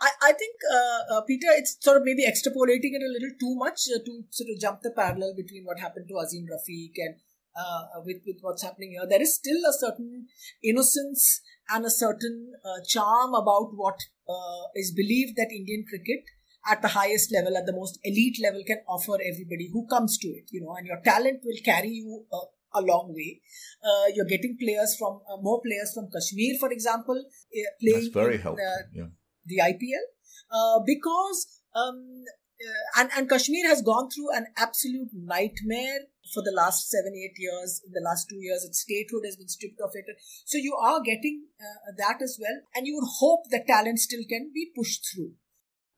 I, 0.00 0.10
I 0.22 0.32
think, 0.32 0.54
uh, 0.72 1.14
uh, 1.14 1.20
Peter, 1.22 1.48
it's 1.50 1.76
sort 1.80 1.98
of 1.98 2.04
maybe 2.04 2.24
extrapolating 2.24 2.96
it 2.96 3.02
a 3.04 3.12
little 3.12 3.34
too 3.38 3.54
much 3.56 3.80
uh, 3.94 3.98
to 4.04 4.24
sort 4.30 4.48
of 4.48 4.60
jump 4.60 4.80
the 4.82 4.92
parallel 4.96 5.34
between 5.36 5.64
what 5.64 5.78
happened 5.78 6.06
to 6.08 6.18
Azim 6.18 6.46
Rafiq 6.48 6.92
and 6.96 7.16
uh, 7.54 8.00
with, 8.04 8.22
with 8.26 8.36
what's 8.40 8.62
happening 8.62 8.92
here. 8.92 9.06
There 9.08 9.20
is 9.20 9.34
still 9.34 9.60
a 9.68 9.72
certain 9.72 10.26
innocence 10.64 11.42
and 11.68 11.84
a 11.84 11.90
certain 11.90 12.54
uh, 12.64 12.80
charm 12.86 13.34
about 13.34 13.72
what 13.74 13.98
uh, 14.28 14.64
is 14.74 14.92
believed 14.92 15.36
that 15.36 15.52
Indian 15.52 15.84
cricket 15.88 16.24
at 16.70 16.82
the 16.82 16.88
highest 16.88 17.32
level, 17.32 17.56
at 17.56 17.66
the 17.66 17.72
most 17.72 17.98
elite 18.04 18.38
level, 18.42 18.62
can 18.66 18.78
offer 18.88 19.14
everybody 19.14 19.68
who 19.72 19.86
comes 19.86 20.18
to 20.18 20.28
it, 20.28 20.44
you 20.50 20.60
know, 20.60 20.74
and 20.76 20.86
your 20.86 21.00
talent 21.04 21.40
will 21.44 21.60
carry 21.64 21.88
you 21.88 22.24
uh, 22.32 22.46
a 22.74 22.82
long 22.82 23.12
way. 23.14 23.40
Uh, 23.82 24.12
you're 24.14 24.26
getting 24.26 24.56
players 24.60 24.96
from, 24.98 25.20
uh, 25.30 25.40
more 25.40 25.60
players 25.62 25.92
from 25.94 26.08
Kashmir, 26.12 26.56
for 26.58 26.70
example, 26.70 27.18
uh, 27.18 27.70
playing 27.80 28.04
That's 28.04 28.14
very 28.14 28.34
in, 28.36 28.40
helpful. 28.42 28.66
uh, 28.66 28.82
yeah. 28.94 29.06
The 29.46 29.58
IPL 29.58 30.06
uh, 30.52 30.80
because 30.84 31.60
um, 31.74 32.24
uh, 32.60 33.00
and 33.00 33.10
and 33.16 33.28
Kashmir 33.28 33.66
has 33.68 33.82
gone 33.82 34.10
through 34.10 34.36
an 34.36 34.46
absolute 34.56 35.08
nightmare 35.12 36.00
for 36.34 36.42
the 36.42 36.52
last 36.54 36.90
seven 36.90 37.12
eight 37.16 37.36
years. 37.38 37.80
In 37.86 37.92
the 37.92 38.04
last 38.04 38.28
two 38.28 38.36
years, 38.38 38.64
its 38.64 38.80
statehood 38.80 39.22
has 39.24 39.36
been 39.36 39.48
stripped 39.48 39.80
of 39.80 39.90
it. 39.94 40.04
So 40.44 40.58
you 40.58 40.76
are 40.76 41.00
getting 41.00 41.46
uh, 41.58 41.92
that 41.98 42.22
as 42.22 42.38
well, 42.40 42.60
and 42.74 42.86
you 42.86 42.94
would 42.96 43.08
hope 43.18 43.44
that 43.50 43.66
talent 43.66 43.98
still 43.98 44.24
can 44.28 44.50
be 44.52 44.70
pushed 44.76 45.06
through. 45.12 45.32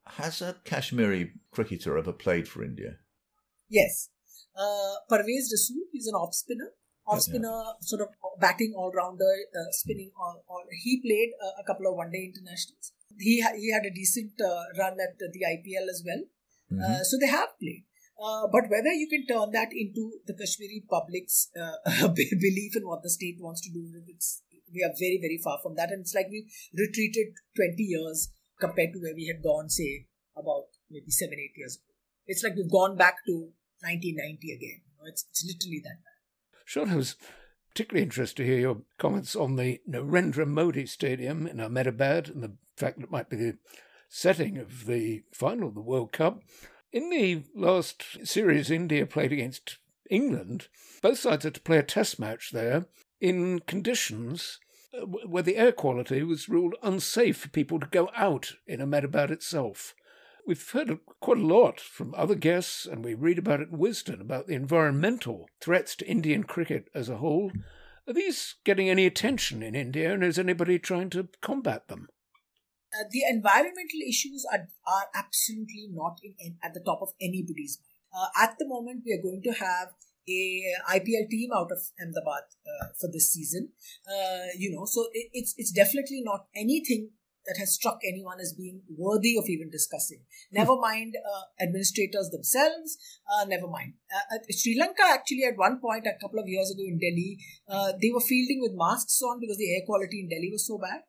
Has 0.07 0.43
a 0.43 0.57
Kashmiri 0.65 1.33
cricketer 1.53 1.97
ever 1.97 2.13
played 2.13 2.49
for 2.49 2.63
India? 2.63 2.97
Yes, 3.69 4.11
uh, 4.57 4.95
Parvez 5.11 5.51
Rasool 5.53 5.91
is 5.95 6.07
an 6.07 6.15
off 6.15 6.35
spinner. 6.35 6.73
Off 7.05 7.21
spinner, 7.23 7.65
sort 7.81 8.03
of 8.03 8.09
batting 8.41 8.75
all 8.77 8.93
rounder, 8.93 9.35
uh, 9.57 9.71
spinning 9.73 10.13
all, 10.17 10.45
all. 10.47 10.63
He 10.85 11.01
played 11.03 11.33
uh, 11.43 11.61
a 11.61 11.65
couple 11.67 11.89
of 11.89 11.97
one 11.97 12.13
day 12.13 12.31
internationals. 12.33 12.93
He 13.19 13.41
ha- 13.41 13.57
he 13.57 13.73
had 13.73 13.85
a 13.85 13.95
decent 13.95 14.33
uh, 14.41 14.65
run 14.79 14.97
at 15.01 15.19
the 15.19 15.43
IPL 15.45 15.89
as 15.89 16.03
well. 16.05 16.23
Uh, 16.73 17.03
so 17.05 17.19
they 17.21 17.29
have 17.29 17.51
played. 17.61 17.85
Uh, 18.23 18.47
but 18.53 18.71
whether 18.71 18.93
you 18.93 19.09
can 19.09 19.27
turn 19.27 19.51
that 19.53 19.73
into 19.73 20.21
the 20.27 20.35
Kashmiri 20.35 20.85
public's 20.89 21.51
uh, 21.59 22.09
belief 22.09 22.77
in 22.77 22.87
what 22.87 23.03
the 23.03 23.11
state 23.11 23.37
wants 23.41 23.61
to 23.63 23.71
do, 23.73 23.91
it's, 24.07 24.43
we 24.73 24.83
are 24.83 24.95
very, 24.99 25.19
very 25.21 25.41
far 25.43 25.59
from 25.63 25.75
that. 25.75 25.91
And 25.91 26.03
it's 26.03 26.15
like 26.15 26.29
we 26.31 26.47
retreated 26.73 27.35
20 27.57 27.83
years 27.83 28.31
compared 28.61 28.93
to 28.93 29.01
where 29.01 29.15
we 29.15 29.27
had 29.27 29.43
gone, 29.43 29.69
say, 29.69 30.07
about 30.37 30.67
maybe 30.91 31.11
seven, 31.11 31.35
eight 31.35 31.57
years 31.57 31.77
ago. 31.77 31.93
It's 32.27 32.45
like 32.45 32.55
we've 32.55 32.71
gone 32.71 32.97
back 32.97 33.17
to 33.27 33.51
1990 33.81 34.53
again. 34.53 34.81
It's, 35.07 35.27
it's 35.31 35.45
literally 35.45 35.81
that 35.83 35.99
bad. 35.99 36.63
Sean, 36.65 36.91
I 36.91 36.97
was 36.97 37.17
particularly 37.71 38.05
interested 38.05 38.37
to 38.37 38.47
hear 38.47 38.61
your 38.61 38.83
comments 38.99 39.35
on 39.35 39.57
the 39.57 39.81
Narendra 39.89 40.47
Modi 40.47 40.87
Stadium 40.87 41.49
in 41.49 41.59
Ahmedabad 41.59 42.29
and 42.29 42.43
the 42.43 42.57
fact 42.77 43.03
it 43.03 43.11
might 43.11 43.29
be 43.29 43.37
the 43.37 43.59
setting 44.09 44.59
of 44.59 44.87
the 44.87 45.23
final 45.33 45.69
of 45.69 45.75
the 45.75 45.81
World 45.81 46.13
Cup. 46.13 46.43
In 46.93 47.09
the 47.11 47.45
last 47.55 48.27
series 48.27 48.71
India 48.71 49.07
played 49.07 49.33
against 49.33 49.79
England, 50.11 50.69
both 51.01 51.19
sides 51.19 51.45
had 51.45 51.55
to 51.55 51.61
play 51.61 51.79
a 51.79 51.83
test 51.83 52.21
match 52.21 52.51
there 52.53 52.87
in 53.21 53.61
conditions 53.61 54.59
uh, 54.95 55.07
where 55.07 55.43
the 55.43 55.57
air 55.57 55.73
quality 55.73 56.23
was 56.23 56.49
ruled 56.49 56.75
unsafe 56.83 57.39
for 57.39 57.49
people 57.49 57.81
to 57.81 57.87
go 57.87 58.11
out 58.15 58.53
in 58.67 58.83
Ahmedabad 58.83 59.31
itself. 59.31 59.95
We've 60.47 60.71
heard 60.71 60.99
quite 61.21 61.39
a 61.39 61.47
lot 61.47 61.81
from 61.81 62.15
other 62.17 62.35
guests, 62.35 62.85
and 62.85 63.05
we 63.05 63.15
read 63.15 63.39
about 63.39 63.61
it 63.61 63.69
in 63.71 63.79
Wisden 63.79 64.21
about 64.21 64.49
the 64.49 64.55
environmental 64.55 65.49
threats 65.61 65.95
to 65.97 66.07
Indian 66.07 66.43
cricket 66.43 66.89
as 66.95 67.09
a 67.09 67.19
whole. 67.19 67.53
Are 68.09 68.13
these 68.13 68.57
getting 68.65 68.91
any 68.91 69.07
attention 69.07 69.63
in 69.63 69.77
India, 69.77 70.13
and 70.13 70.25
is 70.25 70.39
anybody 70.39 70.79
trying 70.79 71.11
to 71.11 71.29
combat 71.41 71.87
them? 71.87 72.09
Uh, 72.93 73.05
the 73.11 73.23
environmental 73.29 74.01
issues 74.07 74.45
are, 74.53 74.69
are 74.87 75.07
absolutely 75.15 75.89
not 75.91 76.19
in, 76.23 76.35
in, 76.39 76.57
at 76.63 76.75
the 76.75 76.81
top 76.81 77.01
of 77.03 77.11
anybody's 77.21 77.79
mind. 77.81 77.89
Uh, 78.15 78.45
at 78.45 78.57
the 78.59 78.69
moment, 78.69 79.03
we 79.07 79.13
are 79.13 79.23
going 79.23 79.41
to 79.43 79.53
have 79.53 79.89
a 80.29 80.63
IPL 80.91 81.29
team 81.31 81.51
out 81.55 81.73
of 81.73 81.79
Ahmedabad 82.01 82.45
uh, 82.67 82.87
for 83.01 83.09
this 83.11 83.33
season. 83.33 83.71
Uh, 84.07 84.47
you 84.57 84.71
know, 84.71 84.85
so 84.85 85.07
it, 85.13 85.31
it's 85.33 85.55
it's 85.57 85.73
definitely 85.73 86.23
not 86.23 86.47
anything 86.55 87.11
that 87.47 87.57
has 87.59 87.75
struck 87.75 87.99
anyone 88.07 88.39
as 88.41 88.53
being 88.53 88.83
worthy 88.97 89.37
of 89.37 89.49
even 89.49 89.71
discussing. 89.71 90.21
Never 90.53 90.77
mind 90.77 91.15
uh, 91.17 91.63
administrators 91.63 92.31
themselves. 92.31 92.97
Uh, 93.27 93.45
never 93.47 93.67
mind. 93.67 93.95
Uh, 94.15 94.39
Sri 94.51 94.79
Lanka 94.79 95.03
actually 95.09 95.45
at 95.45 95.57
one 95.57 95.81
point 95.81 96.07
a 96.07 96.19
couple 96.21 96.39
of 96.39 96.47
years 96.47 96.71
ago 96.71 96.83
in 96.87 96.99
Delhi, 96.99 97.39
uh, 97.69 97.93
they 98.01 98.11
were 98.13 98.21
fielding 98.21 98.61
with 98.61 98.73
masks 98.75 99.21
on 99.23 99.41
because 99.41 99.57
the 99.57 99.75
air 99.75 99.83
quality 99.87 100.21
in 100.21 100.29
Delhi 100.29 100.51
was 100.53 100.67
so 100.67 100.79
bad, 100.79 101.03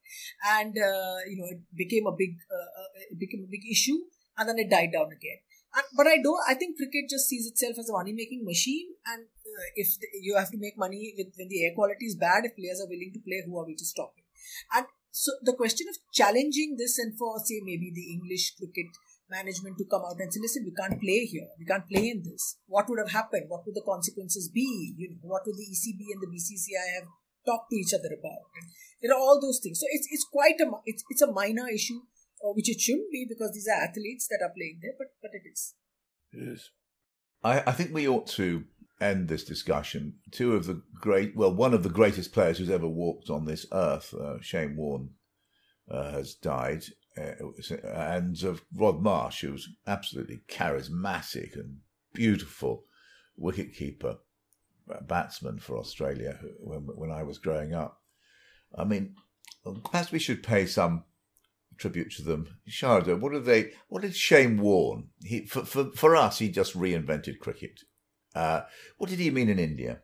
and 0.60 0.74
uh, 0.78 1.18
you 1.30 1.38
know 1.38 1.50
it 1.50 1.62
became 1.76 2.08
a 2.08 2.16
big 2.18 2.38
it 3.12 3.20
became 3.20 3.44
a 3.46 3.52
big 3.52 3.66
issue, 3.70 4.00
and 4.38 4.50
then 4.50 4.58
it 4.58 4.70
died 4.70 4.92
down 4.94 5.08
again. 5.08 5.40
And, 5.76 5.86
but 5.98 6.08
I 6.08 6.18
don't. 6.22 6.40
I 6.48 6.54
think 6.54 6.78
cricket 6.78 7.10
just 7.10 7.28
sees 7.28 7.48
itself 7.48 7.78
as 7.80 7.90
a 7.90 7.94
money-making 7.94 8.46
machine, 8.46 8.94
and 9.08 9.24
uh, 9.26 9.68
if 9.76 10.00
the, 10.00 10.08
you 10.22 10.38
have 10.38 10.52
to 10.52 10.58
make 10.58 10.78
money 10.78 11.14
with 11.18 11.34
when 11.38 11.50
the 11.50 11.66
air 11.66 11.74
quality 11.74 12.06
is 12.06 12.16
bad, 12.16 12.46
if 12.46 12.56
players 12.56 12.82
are 12.82 12.90
willing 12.90 13.12
to 13.14 13.22
play, 13.22 13.42
who 13.46 13.58
are 13.58 13.66
we 13.66 13.76
to 13.76 13.86
stop 13.86 14.14
it? 14.18 14.26
And 14.76 14.86
so 15.14 15.30
the 15.46 15.54
question 15.54 15.86
of 15.94 16.02
challenging 16.10 16.74
this, 16.74 16.98
and 16.98 17.14
for 17.14 17.38
say 17.46 17.62
maybe 17.62 17.94
the 17.94 18.18
English 18.18 18.58
cricket 18.58 18.90
management 19.30 19.78
to 19.78 19.86
come 19.86 20.02
out 20.02 20.18
and 20.18 20.34
say, 20.34 20.42
listen, 20.42 20.66
we 20.66 20.74
can't 20.74 20.98
play 20.98 21.30
here, 21.30 21.54
we 21.62 21.70
can't 21.70 21.86
play 21.86 22.10
in 22.10 22.26
this. 22.26 22.58
What 22.66 22.90
would 22.90 22.98
have 22.98 23.14
happened? 23.14 23.46
What 23.48 23.62
would 23.66 23.76
the 23.78 23.86
consequences 23.86 24.50
be? 24.50 24.96
You 24.98 25.14
know, 25.14 25.30
what 25.30 25.46
would 25.46 25.54
the 25.54 25.70
ECB 25.70 26.02
and 26.18 26.22
the 26.26 26.34
BCCI 26.34 26.98
have 26.98 27.08
talked 27.46 27.70
to 27.70 27.78
each 27.78 27.94
other 27.94 28.10
about? 28.10 28.42
There 29.02 29.14
are 29.14 29.22
all 29.22 29.38
those 29.40 29.62
things. 29.62 29.80
So 29.80 29.86
it's 29.94 30.08
it's 30.10 30.26
quite 30.34 30.58
a 30.58 30.66
it's 30.86 31.04
it's 31.10 31.22
a 31.22 31.32
minor 31.32 31.70
issue 31.70 32.02
uh, 32.42 32.58
which 32.58 32.74
it 32.74 32.82
shouldn't 32.82 33.12
be 33.12 33.30
because 33.30 33.54
these 33.54 33.70
are 33.70 33.86
athletes 33.86 34.26
that 34.34 34.42
are 34.42 34.54
playing 34.58 34.80
there, 34.82 34.98
but 34.98 35.14
but 35.22 35.30
it 35.38 35.46
is. 35.46 35.76
It 36.34 36.58
is. 36.58 36.72
I, 37.44 37.62
I 37.68 37.72
think 37.74 37.94
we 37.94 38.08
ought 38.08 38.26
to 38.42 38.64
end 39.04 39.28
this 39.28 39.44
discussion. 39.44 40.16
Two 40.32 40.56
of 40.56 40.66
the 40.66 40.82
great, 40.96 41.36
well, 41.36 41.54
one 41.54 41.74
of 41.74 41.84
the 41.84 41.90
greatest 41.90 42.34
players 42.34 42.58
who's 42.58 42.70
ever 42.70 42.88
walked 42.88 43.30
on 43.30 43.46
this 43.46 43.66
earth, 43.72 44.14
uh, 44.14 44.40
Shane 44.42 44.76
Warne, 44.76 45.10
uh, 45.90 46.12
has 46.12 46.34
died, 46.34 46.86
uh, 47.18 47.34
and 47.84 48.42
of 48.44 48.64
Rod 48.74 49.02
Marsh, 49.02 49.42
who 49.42 49.52
was 49.52 49.68
absolutely 49.86 50.42
charismatic 50.48 51.56
and 51.56 51.80
beautiful 52.14 52.86
wicketkeeper, 53.40 54.18
batsman 55.02 55.60
for 55.60 55.78
Australia 55.78 56.40
when 56.60 56.82
when 56.82 57.12
I 57.12 57.24
was 57.24 57.38
growing 57.38 57.74
up. 57.74 58.02
I 58.76 58.84
mean, 58.84 59.16
perhaps 59.84 60.12
we 60.12 60.20
should 60.20 60.44
pay 60.44 60.66
some 60.66 61.04
tribute 61.78 62.12
to 62.12 62.22
them. 62.22 62.48
Sharda, 62.70 63.20
what 63.20 63.34
are 63.34 63.40
they? 63.40 63.72
What 63.88 64.02
did 64.02 64.16
Shane 64.16 64.58
Warne? 64.58 65.10
He 65.24 65.46
for 65.46 65.66
for, 65.66 65.92
for 65.92 66.16
us, 66.16 66.40
he 66.40 66.50
just 66.50 66.78
reinvented 66.78 67.40
cricket. 67.40 67.82
Uh, 68.36 68.62
what 68.98 69.10
did 69.10 69.20
he 69.20 69.30
mean 69.32 69.50
in 69.50 69.60
India? 69.60 70.02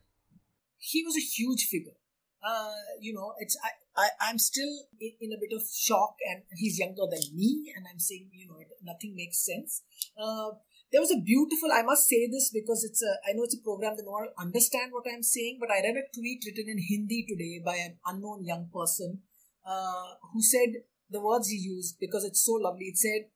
He 0.77 1.03
was 1.03 1.15
a 1.15 1.19
huge 1.19 1.67
figure. 1.67 1.97
Uh, 2.45 2.71
you 3.01 3.13
know, 3.13 3.33
it's 3.39 3.57
I, 3.63 4.01
I 4.01 4.09
I'm 4.29 4.39
still 4.39 4.69
in, 4.99 5.11
in, 5.19 5.33
a 5.33 5.39
bit 5.39 5.53
of 5.53 5.61
shock, 5.75 6.15
and 6.31 6.43
he's 6.55 6.79
younger 6.79 7.03
than 7.09 7.19
me, 7.35 7.73
and 7.75 7.85
I'm 7.91 7.99
saying, 7.99 8.29
you 8.31 8.47
know, 8.47 8.59
nothing 8.81 9.13
makes 9.13 9.45
sense. 9.45 9.83
Uh, 10.17 10.51
there 10.91 11.01
was 11.01 11.11
a 11.11 11.21
beautiful 11.21 11.69
i 11.71 11.81
must 11.81 12.07
say 12.07 12.27
this 12.27 12.49
because 12.51 12.83
it's 12.83 13.01
a 13.03 13.13
i 13.29 13.33
know 13.33 13.43
it's 13.43 13.57
a 13.57 13.63
program 13.63 13.95
that 13.95 14.05
no 14.05 14.11
one 14.11 14.27
understand 14.39 14.91
what 14.91 15.05
i'm 15.11 15.23
saying 15.23 15.57
but 15.59 15.71
i 15.71 15.81
read 15.85 15.97
a 16.01 16.05
tweet 16.15 16.43
written 16.45 16.69
in 16.69 16.79
hindi 16.89 17.25
today 17.27 17.61
by 17.63 17.75
an 17.75 17.97
unknown 18.05 18.43
young 18.43 18.69
person 18.73 19.19
uh, 19.65 20.09
who 20.33 20.41
said 20.41 20.81
the 21.09 21.21
words 21.21 21.49
he 21.49 21.57
used 21.57 21.97
because 21.99 22.23
it's 22.23 22.43
so 22.43 22.53
lovely 22.53 22.85
it 22.85 22.97
said 22.97 23.29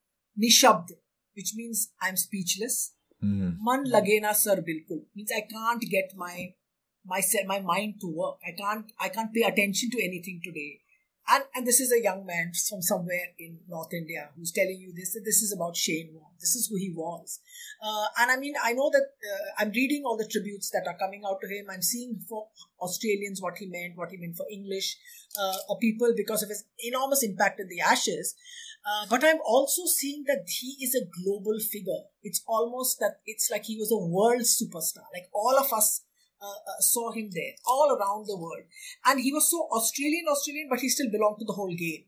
nishabd 0.43 0.93
which 1.35 1.53
means 1.55 1.91
i'm 2.01 2.17
speechless 2.17 2.93
mm. 3.23 3.49
man 3.67 3.81
lagena 3.95 4.33
sir 4.43 4.57
bilkul 4.69 5.01
means 5.15 5.31
i 5.39 5.43
can't 5.55 5.85
get 5.95 6.09
my 6.25 6.37
my 7.11 7.21
my 7.51 7.59
mind 7.71 7.93
to 8.03 8.09
work 8.21 8.37
i 8.49 8.53
can't 8.63 8.87
i 9.05 9.09
can't 9.15 9.33
pay 9.37 9.45
attention 9.51 9.89
to 9.95 9.99
anything 10.09 10.39
today 10.47 10.71
and, 11.29 11.43
and 11.55 11.65
this 11.65 11.79
is 11.79 11.91
a 11.93 12.03
young 12.03 12.25
man 12.25 12.51
from 12.69 12.81
somewhere 12.81 13.31
in 13.39 13.59
North 13.69 13.93
India 13.93 14.29
who's 14.35 14.51
telling 14.51 14.77
you 14.77 14.91
this. 14.93 15.17
This 15.23 15.41
is 15.41 15.53
about 15.55 15.77
Shane 15.77 16.09
Warne. 16.13 16.33
This 16.39 16.55
is 16.55 16.67
who 16.67 16.75
he 16.75 16.91
was. 16.93 17.39
Uh, 17.81 18.07
and 18.19 18.29
I 18.29 18.35
mean, 18.35 18.55
I 18.61 18.73
know 18.73 18.89
that 18.91 19.03
uh, 19.03 19.61
I'm 19.61 19.71
reading 19.71 20.03
all 20.05 20.17
the 20.17 20.27
tributes 20.27 20.69
that 20.71 20.83
are 20.85 20.97
coming 20.97 21.23
out 21.25 21.39
to 21.41 21.47
him. 21.47 21.67
I'm 21.71 21.81
seeing 21.81 22.19
for 22.27 22.47
Australians 22.81 23.41
what 23.41 23.57
he 23.57 23.67
meant, 23.67 23.95
what 23.95 24.11
he 24.11 24.17
meant 24.17 24.35
for 24.35 24.45
English 24.51 24.97
uh, 25.41 25.55
or 25.69 25.79
people 25.79 26.13
because 26.15 26.43
of 26.43 26.49
his 26.49 26.65
enormous 26.79 27.23
impact 27.23 27.61
in 27.61 27.69
the 27.69 27.79
Ashes. 27.79 28.35
Uh, 28.85 29.05
but 29.09 29.23
I'm 29.23 29.39
also 29.45 29.83
seeing 29.85 30.25
that 30.27 30.43
he 30.59 30.77
is 30.83 30.93
a 30.93 31.07
global 31.23 31.57
figure. 31.59 32.03
It's 32.21 32.43
almost 32.47 32.99
that 32.99 33.21
it's 33.25 33.49
like 33.49 33.63
he 33.65 33.77
was 33.77 33.91
a 33.91 34.05
world 34.05 34.43
superstar. 34.43 35.07
Like 35.13 35.29
all 35.33 35.57
of 35.57 35.71
us 35.71 36.03
uh, 36.41 36.45
uh, 36.45 36.81
saw 36.81 37.11
him 37.11 37.29
there 37.31 37.55
all 37.65 37.95
around 37.95 38.27
the 38.27 38.35
world. 38.35 38.67
And 39.05 39.21
he 39.21 39.31
was 39.31 39.49
so 39.49 39.69
Australian, 39.71 40.25
Australian, 40.27 40.67
but 40.69 40.81
he 40.81 40.89
still 40.89 41.09
belonged 41.09 41.39
to 41.39 41.45
the 41.45 41.53
whole 41.55 41.73
game. 41.73 42.03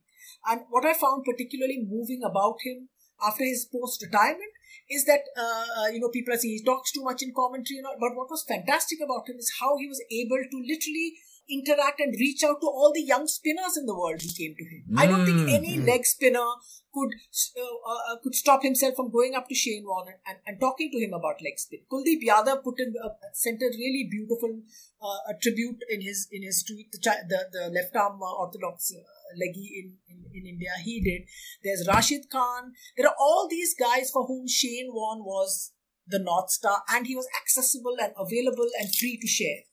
And 0.47 0.61
what 0.69 0.85
I 0.85 0.93
found 0.93 1.23
particularly 1.23 1.87
moving 1.87 2.21
about 2.23 2.57
him 2.61 2.89
after 3.23 3.45
his 3.45 3.65
post 3.71 4.03
retirement 4.03 4.51
is 4.89 5.05
that, 5.05 5.23
uh, 5.37 5.65
uh, 5.79 5.87
you 5.87 5.99
know, 5.99 6.09
people 6.09 6.33
are 6.33 6.37
saying 6.37 6.59
he 6.59 6.63
talks 6.63 6.91
too 6.91 7.03
much 7.03 7.23
in 7.23 7.31
commentary, 7.33 7.77
you 7.77 7.81
know, 7.81 7.95
but 7.99 8.13
what 8.13 8.29
was 8.29 8.43
fantastic 8.43 8.99
about 8.99 9.27
him 9.27 9.37
is 9.39 9.51
how 9.59 9.77
he 9.77 9.87
was 9.87 10.03
able 10.11 10.43
to 10.43 10.57
literally 10.67 11.15
interact 11.49 11.99
and 11.99 12.15
reach 12.19 12.43
out 12.43 12.61
to 12.61 12.67
all 12.67 12.91
the 12.93 13.01
young 13.01 13.27
spinners 13.27 13.77
in 13.77 13.85
the 13.85 13.95
world 13.95 14.21
who 14.21 14.29
came 14.29 14.55
to 14.57 14.63
him. 14.63 14.83
Mm. 14.91 14.99
I 14.99 15.05
don't 15.05 15.25
think 15.25 15.41
hmm. 15.41 15.49
any 15.49 15.77
leg 15.79 16.05
spinner 16.05 16.45
could 16.93 17.11
uh, 17.57 17.61
uh, 17.61 18.15
could 18.23 18.35
stop 18.35 18.63
himself 18.63 18.95
from 18.95 19.11
going 19.11 19.35
up 19.35 19.47
to 19.49 19.55
Shane 19.55 19.83
Warne 19.85 20.07
and, 20.07 20.17
and, 20.27 20.37
and 20.47 20.59
talking 20.59 20.89
to 20.91 20.97
him 20.97 21.13
about 21.13 21.43
leg 21.43 21.57
spin. 21.57 21.81
Kuldeep 21.91 22.23
Yadav 22.23 22.63
put 22.63 22.79
in 22.79 22.93
uh, 23.03 23.09
sent 23.33 23.61
a 23.61 23.69
really 23.69 24.07
beautiful 24.09 24.61
uh, 25.01 25.33
tribute 25.41 25.79
in 25.89 26.01
his 26.01 26.27
in 26.31 26.43
his 26.43 26.63
tweet. 26.63 26.91
The 26.91 26.99
the, 27.27 27.39
the 27.51 27.63
left 27.69 27.95
arm 27.95 28.21
uh, 28.21 28.31
orthodox 28.41 28.91
uh, 28.95 29.03
leggy 29.37 29.67
in, 29.83 29.97
in, 30.07 30.23
in 30.33 30.47
India 30.47 30.71
he 30.83 31.01
did. 31.01 31.27
There's 31.63 31.87
Rashid 31.87 32.29
Khan. 32.31 32.71
There 32.97 33.07
are 33.07 33.15
all 33.19 33.47
these 33.49 33.75
guys 33.77 34.09
for 34.11 34.25
whom 34.25 34.47
Shane 34.47 34.89
Warne 34.91 35.23
was 35.23 35.71
the 36.07 36.19
North 36.19 36.51
Star, 36.51 36.83
and 36.89 37.07
he 37.07 37.15
was 37.15 37.27
accessible 37.41 37.97
and 38.01 38.13
available 38.17 38.67
and 38.79 38.93
free 38.93 39.17
to 39.19 39.27
share. 39.27 39.65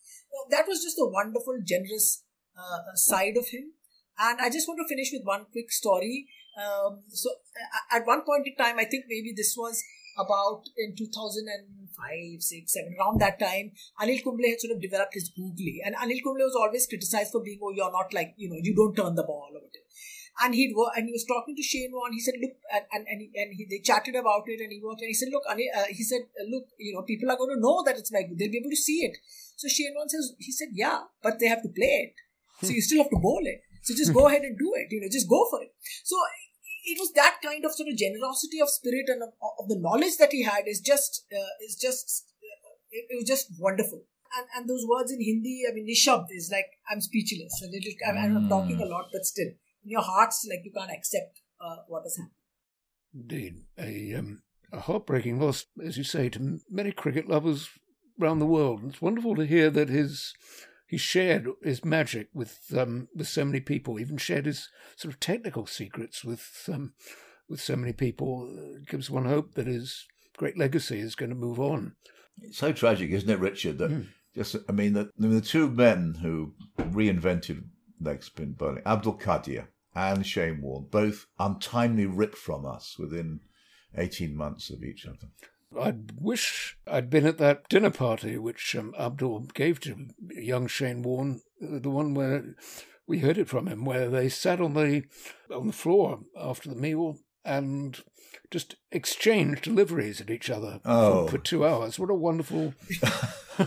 That 0.50 0.66
was 0.66 0.82
just 0.82 0.98
a 0.98 1.06
wonderful, 1.06 1.58
generous 1.64 2.24
side 2.94 3.36
of 3.36 3.48
him. 3.48 3.72
And 4.18 4.40
I 4.40 4.50
just 4.50 4.68
want 4.68 4.78
to 4.82 4.88
finish 4.88 5.10
with 5.12 5.22
one 5.24 5.46
quick 5.50 5.72
story. 5.72 6.28
Um, 6.56 7.00
so 7.08 7.30
at 7.90 8.06
one 8.06 8.22
point 8.22 8.46
in 8.46 8.56
time, 8.56 8.78
I 8.78 8.84
think 8.84 9.04
maybe 9.08 9.32
this 9.34 9.54
was 9.56 9.82
about 10.18 10.62
in 10.76 10.94
2005, 10.96 12.42
6, 12.42 12.72
7, 12.72 12.96
around 13.00 13.20
that 13.20 13.38
time, 13.40 13.72
Anil 14.00 14.22
Kumble 14.22 14.44
had 14.44 14.60
sort 14.60 14.76
of 14.76 14.82
developed 14.82 15.14
his 15.14 15.32
googly. 15.34 15.80
And 15.84 15.96
Anil 15.96 16.22
Kumble 16.22 16.44
was 16.44 16.56
always 16.56 16.86
criticized 16.86 17.32
for 17.32 17.42
being, 17.42 17.58
oh, 17.62 17.72
you're 17.74 17.90
not 17.90 18.12
like, 18.12 18.34
you 18.36 18.50
know, 18.50 18.60
you 18.60 18.74
don't 18.76 18.94
turn 18.94 19.14
the 19.14 19.22
ball 19.22 19.48
or 19.48 19.60
whatever. 19.64 19.88
And 20.40 20.54
he'd 20.54 20.72
and 20.96 21.06
he 21.06 21.12
was 21.12 21.26
talking 21.28 21.54
to 21.54 21.62
Shane 21.62 21.92
Warne. 21.92 22.14
He 22.14 22.20
said, 22.20 22.34
"Look," 22.40 22.56
and 22.72 22.84
and 22.92 23.04
and, 23.06 23.20
he, 23.20 23.30
and 23.36 23.52
he, 23.52 23.66
they 23.68 23.80
chatted 23.84 24.16
about 24.16 24.44
it. 24.46 24.60
And 24.60 24.72
he 24.72 24.80
worked. 24.82 25.02
And 25.02 25.08
he 25.08 25.14
said, 25.14 25.28
"Look," 25.30 25.44
uh, 25.48 25.56
he 25.90 26.02
said, 26.02 26.22
"Look, 26.48 26.64
you 26.78 26.94
know, 26.94 27.02
people 27.02 27.30
are 27.30 27.36
going 27.36 27.54
to 27.56 27.60
know 27.60 27.82
that 27.84 27.98
it's 27.98 28.10
like 28.10 28.32
they'll 28.32 28.50
be 28.50 28.58
able 28.58 28.70
to 28.72 28.84
see 28.88 29.04
it." 29.04 29.18
So 29.56 29.68
Shane 29.68 29.92
Warne 29.94 30.08
says, 30.08 30.32
"He 30.38 30.50
said, 30.50 30.68
yeah, 30.72 31.00
but 31.22 31.38
they 31.38 31.46
have 31.46 31.62
to 31.62 31.68
play 31.68 32.08
it. 32.08 32.14
So 32.64 32.72
you 32.72 32.80
still 32.80 33.02
have 33.02 33.10
to 33.10 33.20
bowl 33.20 33.42
it. 33.44 33.60
So 33.82 33.94
just 33.94 34.14
go 34.14 34.26
ahead 34.26 34.42
and 34.42 34.56
do 34.56 34.72
it. 34.76 34.88
You 34.90 35.00
know, 35.02 35.08
just 35.12 35.28
go 35.28 35.46
for 35.50 35.60
it." 35.62 35.74
So 36.02 36.16
it 36.84 36.98
was 36.98 37.12
that 37.12 37.38
kind 37.42 37.64
of 37.64 37.72
sort 37.72 37.88
of 37.88 37.96
generosity 37.96 38.60
of 38.60 38.68
spirit 38.68 39.06
and 39.08 39.22
of, 39.22 39.30
of 39.58 39.68
the 39.68 39.78
knowledge 39.78 40.16
that 40.18 40.32
he 40.32 40.42
had 40.42 40.66
is 40.66 40.80
just 40.80 41.24
uh, 41.32 41.52
is 41.64 41.76
just 41.76 42.26
uh, 42.42 42.74
it, 42.90 43.06
it, 43.10 43.16
was 43.16 43.28
just 43.28 43.52
wonderful. 43.58 44.02
And 44.36 44.46
and 44.56 44.68
those 44.68 44.84
words 44.88 45.12
in 45.12 45.20
Hindi, 45.20 45.64
I 45.68 45.74
mean, 45.74 45.86
nishabd 45.86 46.26
is 46.30 46.50
like 46.50 46.66
I'm 46.90 47.00
speechless. 47.00 47.62
And 47.62 48.18
I'm, 48.18 48.36
I'm, 48.36 48.48
talking 48.48 48.80
a 48.80 48.86
lot, 48.86 49.06
but 49.12 49.24
still, 49.24 49.52
in 49.84 49.90
your 49.90 50.02
hearts, 50.02 50.46
like 50.48 50.64
you 50.64 50.72
can't 50.72 50.90
accept 50.90 51.40
uh, 51.60 51.76
what 51.88 52.02
has 52.04 52.16
happened. 52.16 52.32
Indeed, 53.14 53.62
a 53.78 54.14
um, 54.14 54.42
a 54.72 54.80
heartbreaking 54.80 55.38
loss, 55.38 55.66
as 55.84 55.98
you 55.98 56.04
say, 56.04 56.28
to 56.30 56.60
many 56.70 56.92
cricket 56.92 57.28
lovers 57.28 57.68
around 58.20 58.38
the 58.38 58.46
world. 58.46 58.82
It's 58.84 59.02
wonderful 59.02 59.36
to 59.36 59.46
hear 59.46 59.70
that 59.70 59.88
his 59.88 60.34
he 60.86 60.96
shared 60.96 61.48
his 61.62 61.84
magic 61.84 62.28
with 62.34 62.58
um, 62.76 63.08
with 63.14 63.28
so 63.28 63.44
many 63.44 63.60
people. 63.60 63.98
Even 63.98 64.16
shared 64.16 64.46
his 64.46 64.68
sort 64.96 65.14
of 65.14 65.20
technical 65.20 65.66
secrets 65.66 66.24
with 66.24 66.68
um, 66.72 66.94
with 67.48 67.60
so 67.60 67.76
many 67.76 67.92
people. 67.92 68.76
It 68.76 68.88
gives 68.88 69.10
one 69.10 69.24
hope 69.24 69.54
that 69.54 69.66
his 69.66 70.06
great 70.36 70.58
legacy 70.58 71.00
is 71.00 71.14
going 71.14 71.30
to 71.30 71.36
move 71.36 71.60
on. 71.60 71.94
It's 72.40 72.58
so 72.58 72.72
tragic, 72.72 73.10
isn't 73.10 73.30
it, 73.30 73.38
Richard? 73.38 73.78
That 73.78 73.90
mm. 73.90 74.08
just 74.34 74.56
I 74.68 74.72
mean 74.72 74.94
that 74.94 75.08
the 75.16 75.40
two 75.40 75.70
men 75.70 76.18
who 76.20 76.54
reinvented 76.78 77.64
leg 78.02 78.22
spin 78.22 78.52
bowling, 78.52 78.82
Abdul 78.86 79.18
Qadir 79.18 79.68
and 79.94 80.26
Shane 80.26 80.60
Warne, 80.62 80.86
both 80.90 81.26
untimely 81.38 82.06
ripped 82.06 82.38
from 82.38 82.64
us 82.66 82.96
within 82.98 83.40
eighteen 83.96 84.36
months 84.36 84.70
of 84.70 84.82
each 84.82 85.06
other. 85.06 85.28
I 85.78 85.94
wish 86.20 86.76
I'd 86.86 87.10
been 87.10 87.26
at 87.26 87.38
that 87.38 87.68
dinner 87.68 87.90
party 87.90 88.36
which 88.38 88.76
um, 88.76 88.94
Abdul 88.98 89.48
gave 89.54 89.80
to 89.80 90.08
young 90.30 90.66
Shane 90.66 91.02
Warne, 91.02 91.40
uh, 91.62 91.78
the 91.78 91.90
one 91.90 92.14
where 92.14 92.54
we 93.06 93.20
heard 93.20 93.38
it 93.38 93.48
from 93.48 93.68
him, 93.68 93.84
where 93.84 94.08
they 94.08 94.28
sat 94.28 94.60
on 94.60 94.74
the 94.74 95.04
on 95.54 95.68
the 95.68 95.72
floor 95.72 96.20
after 96.36 96.68
the 96.68 96.76
meal 96.76 97.18
and 97.44 98.02
just 98.50 98.76
exchanged 98.90 99.62
deliveries 99.62 100.20
at 100.20 100.30
each 100.30 100.50
other 100.50 100.80
oh. 100.84 101.24
for, 101.26 101.32
for 101.32 101.38
two 101.38 101.66
hours. 101.66 101.98
What 101.98 102.10
a 102.10 102.14
wonderful, 102.14 102.74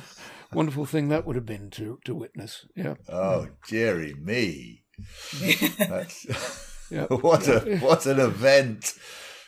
wonderful 0.54 0.86
thing 0.86 1.10
that 1.10 1.26
would 1.26 1.36
have 1.36 1.46
been 1.46 1.70
to 1.72 2.00
to 2.06 2.16
witness. 2.16 2.66
Yeah. 2.76 2.96
Oh, 3.10 3.48
Jerry, 3.68 4.14
me. 4.14 4.84
That's 5.78 6.88
yeah. 6.92 7.06
what 7.06 7.48
a 7.48 7.78
what 7.80 8.06
an 8.06 8.20
event. 8.20 8.94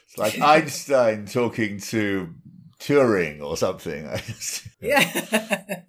It's 0.05 0.17
like 0.17 0.39
Einstein 0.41 1.25
talking 1.25 1.79
to 1.79 2.33
Turing 2.79 3.41
or 3.41 3.57
something. 3.57 4.09
yeah. 4.81 5.81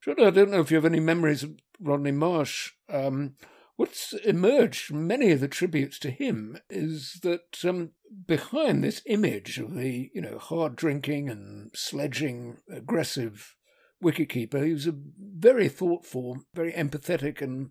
Sure, 0.00 0.14
I 0.18 0.30
don't 0.30 0.50
know 0.50 0.60
if 0.60 0.70
you 0.70 0.76
have 0.76 0.86
any 0.86 1.00
memories 1.00 1.42
of 1.42 1.58
Rodney 1.78 2.12
Marsh. 2.12 2.72
Um, 2.88 3.34
what's 3.76 4.12
emerged 4.24 4.84
from 4.84 5.06
many 5.06 5.30
of 5.30 5.40
the 5.40 5.48
tributes 5.48 5.98
to 6.00 6.10
him 6.10 6.58
is 6.68 7.18
that 7.22 7.58
um, 7.64 7.90
behind 8.26 8.82
this 8.82 9.02
image 9.06 9.58
of 9.58 9.74
the, 9.74 10.10
you 10.14 10.20
know, 10.20 10.38
hard 10.38 10.76
drinking 10.76 11.28
and 11.28 11.70
sledging, 11.74 12.58
aggressive 12.70 13.56
wicketkeeper, 14.02 14.64
he 14.64 14.72
was 14.72 14.86
a 14.86 14.94
very 15.18 15.68
thoughtful, 15.68 16.38
very 16.54 16.72
empathetic 16.72 17.40
and 17.40 17.70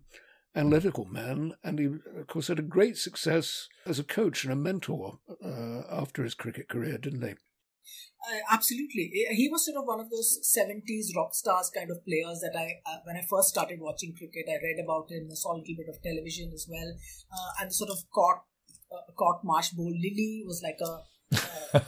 analytical 0.54 1.04
man, 1.04 1.54
and 1.62 1.78
he, 1.78 1.86
of 1.86 2.26
course, 2.26 2.48
had 2.48 2.58
a 2.58 2.62
great 2.62 2.96
success 2.96 3.68
as 3.86 3.98
a 3.98 4.04
coach 4.04 4.44
and 4.44 4.52
a 4.52 4.56
mentor 4.56 5.18
uh, 5.44 5.82
after 5.90 6.24
his 6.24 6.34
cricket 6.34 6.68
career, 6.68 6.98
didn't 6.98 7.22
he? 7.22 7.30
Uh, 7.30 8.38
absolutely, 8.50 9.10
he 9.30 9.48
was 9.50 9.64
sort 9.64 9.78
of 9.78 9.86
one 9.86 9.98
of 9.98 10.10
those 10.10 10.38
'70s 10.44 11.16
rock 11.16 11.34
stars 11.34 11.70
kind 11.74 11.90
of 11.90 12.04
players 12.04 12.40
that 12.40 12.54
I, 12.54 12.80
uh, 12.84 12.98
when 13.04 13.16
I 13.16 13.24
first 13.28 13.48
started 13.48 13.80
watching 13.80 14.14
cricket, 14.14 14.44
I 14.46 14.62
read 14.62 14.82
about 14.84 15.10
him, 15.10 15.28
I 15.30 15.34
saw 15.34 15.54
a 15.54 15.58
little 15.58 15.74
bit 15.76 15.88
of 15.88 16.02
television 16.02 16.52
as 16.52 16.66
well, 16.68 16.92
uh, 17.32 17.50
and 17.60 17.74
sort 17.74 17.90
of 17.90 17.98
caught 18.12 18.44
uh, 18.92 19.10
caught 19.16 19.42
Marsh 19.42 19.70
Bowl 19.70 19.90
Lillee 19.90 20.44
was 20.44 20.62
like 20.62 20.78
a 20.82 21.00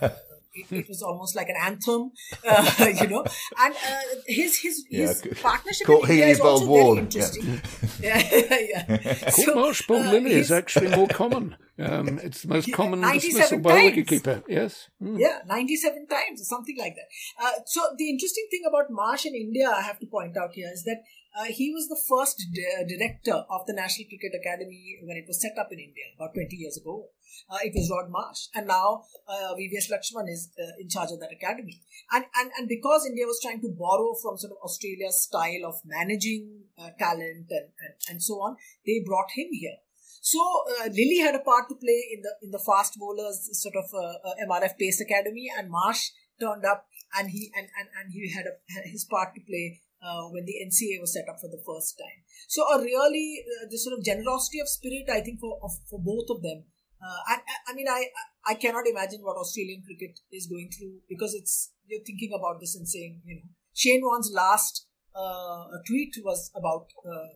uh, 0.04 0.08
it, 0.54 0.70
it, 0.70 0.88
was 0.88 1.02
almost 1.02 1.34
like 1.34 1.48
an 1.48 1.56
anthem, 1.60 2.12
uh, 2.48 2.86
you 3.00 3.08
know. 3.08 3.24
And 3.58 3.74
uh, 3.74 4.00
his 4.26 4.58
his 4.58 4.84
his 4.90 5.22
yeah. 5.24 5.32
partnership 5.40 5.88
with 5.88 6.10
India 6.10 6.26
is 6.28 6.40
also 6.40 6.66
very 6.66 6.98
interesting. 6.98 7.60
Yeah, 8.02 8.18
yeah. 8.32 8.98
yeah. 9.04 9.30
so, 9.30 9.54
Marsh 9.54 9.86
Bowl 9.86 9.98
uh, 9.98 10.12
Lillee 10.12 10.30
is 10.30 10.50
actually 10.50 10.88
more 10.88 11.06
common. 11.06 11.56
Um, 11.78 12.18
it's 12.20 12.42
the 12.42 12.48
most 12.48 12.72
common 12.72 13.00
dismissal 13.00 13.60
by 13.60 13.78
a 13.78 13.92
wicketkeeper. 13.92 14.42
Yes. 14.48 14.88
Mm. 15.00 15.20
Yeah, 15.20 15.38
ninety-seven 15.46 16.08
times 16.08 16.40
or 16.40 16.44
something 16.44 16.76
like 16.78 16.96
that. 16.96 17.44
Uh, 17.44 17.52
so 17.64 17.80
the 17.96 18.10
interesting 18.10 18.48
thing 18.50 18.62
about 18.68 18.90
Marsh 18.90 19.24
in 19.24 19.36
India, 19.36 19.70
I 19.70 19.82
have 19.82 20.00
to 20.00 20.06
point 20.06 20.36
out 20.36 20.50
here, 20.52 20.70
is 20.72 20.82
that 20.82 21.02
Uh, 21.34 21.44
he 21.44 21.72
was 21.72 21.88
the 21.88 22.00
first 22.08 22.44
di- 22.52 22.84
director 22.84 23.44
of 23.48 23.64
the 23.66 23.72
National 23.72 24.08
Cricket 24.08 24.36
Academy 24.38 24.98
when 25.02 25.16
it 25.16 25.24
was 25.26 25.40
set 25.40 25.56
up 25.58 25.68
in 25.72 25.78
India 25.78 26.04
about 26.16 26.34
20 26.34 26.56
years 26.56 26.76
ago. 26.76 27.08
Uh, 27.48 27.58
it 27.64 27.72
was 27.74 27.90
Rod 27.90 28.10
Marsh, 28.10 28.48
and 28.54 28.66
now 28.66 29.04
uh, 29.26 29.56
VVS 29.56 29.88
Laxman 29.90 30.28
is 30.28 30.50
uh, 30.60 30.76
in 30.78 30.88
charge 30.88 31.10
of 31.12 31.20
that 31.20 31.32
academy. 31.32 31.80
And, 32.12 32.26
and 32.36 32.50
and 32.58 32.68
because 32.68 33.06
India 33.06 33.24
was 33.24 33.40
trying 33.40 33.62
to 33.62 33.72
borrow 33.72 34.12
from 34.20 34.36
sort 34.36 34.52
of 34.52 34.58
Australia's 34.62 35.22
style 35.22 35.64
of 35.64 35.80
managing 35.86 36.68
uh, 36.76 36.90
talent 36.98 37.48
and, 37.48 37.72
and 37.80 37.94
and 38.10 38.22
so 38.22 38.34
on, 38.34 38.56
they 38.84 39.02
brought 39.04 39.32
him 39.34 39.48
here. 39.50 39.80
So 40.20 40.38
uh, 40.78 40.88
Lillee 40.88 41.24
had 41.24 41.34
a 41.34 41.40
part 41.40 41.68
to 41.70 41.74
play 41.74 42.00
in 42.12 42.20
the 42.20 42.32
in 42.42 42.50
the 42.50 42.60
fast 42.60 42.98
bowlers 42.98 43.48
sort 43.52 43.76
of 43.76 43.88
uh, 43.94 44.28
uh, 44.28 44.34
MRF 44.46 44.76
Pace 44.78 45.00
Academy, 45.00 45.50
and 45.56 45.70
Marsh 45.70 46.10
turned 46.38 46.64
up, 46.64 46.86
and 47.18 47.30
he 47.30 47.50
and 47.56 47.68
and, 47.78 47.88
and 47.98 48.12
he 48.12 48.30
had, 48.30 48.44
a, 48.44 48.54
had 48.72 48.84
his 48.84 49.04
part 49.04 49.34
to 49.34 49.40
play 49.40 49.80
uh, 50.02 50.28
when 50.28 50.44
the 50.44 50.58
NCA 50.66 51.00
was 51.00 51.14
set 51.14 51.28
up 51.30 51.38
for 51.40 51.48
the 51.48 51.62
first 51.64 51.96
time. 51.98 52.26
So 52.48 52.62
a 52.62 52.82
really 52.82 53.44
uh, 53.46 53.66
this 53.70 53.84
sort 53.84 53.96
of 53.96 54.04
generosity 54.04 54.60
of 54.60 54.68
spirit, 54.68 55.08
I 55.08 55.20
think, 55.22 55.40
for 55.40 55.58
of, 55.62 55.72
for 55.88 56.00
both 56.02 56.28
of 56.28 56.42
them. 56.42 56.64
Uh, 57.02 57.18
I, 57.26 57.38
I 57.68 57.74
mean, 57.74 57.86
I 57.88 58.06
I 58.46 58.54
cannot 58.54 58.86
imagine 58.86 59.22
what 59.22 59.36
Australian 59.36 59.82
cricket 59.86 60.18
is 60.30 60.46
going 60.46 60.70
through 60.70 61.00
because 61.08 61.34
it's 61.34 61.72
you're 61.86 62.04
thinking 62.04 62.32
about 62.34 62.60
this 62.60 62.76
and 62.76 62.88
saying, 62.88 63.22
you 63.24 63.36
know, 63.36 63.48
Shane 63.74 64.02
Warne's 64.02 64.30
last 64.34 64.86
uh, 65.14 65.64
tweet 65.86 66.14
was 66.24 66.50
about 66.54 66.86
uh, 67.06 67.28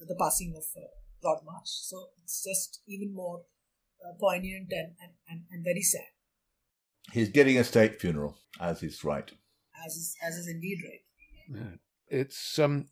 the 0.00 0.16
passing 0.18 0.54
of 0.56 0.64
uh, 0.76 0.86
Rod 1.24 1.40
Marsh. 1.44 1.70
So 1.88 2.08
it's 2.22 2.44
just 2.44 2.80
even 2.86 3.14
more 3.14 3.42
uh, 4.04 4.12
poignant 4.18 4.68
and, 4.70 4.94
and, 5.00 5.12
and, 5.28 5.42
and 5.50 5.64
very 5.64 5.82
sad. 5.82 6.06
He's 7.12 7.28
getting 7.28 7.58
a 7.58 7.64
state 7.64 8.00
funeral, 8.00 8.38
as 8.60 8.82
is 8.82 9.04
right. 9.04 9.30
As 9.84 9.94
is, 9.94 10.16
as 10.26 10.36
is 10.36 10.48
indeed 10.48 10.78
right. 10.84 11.78
Yeah. 12.10 12.18
It's 12.18 12.58
um, 12.58 12.86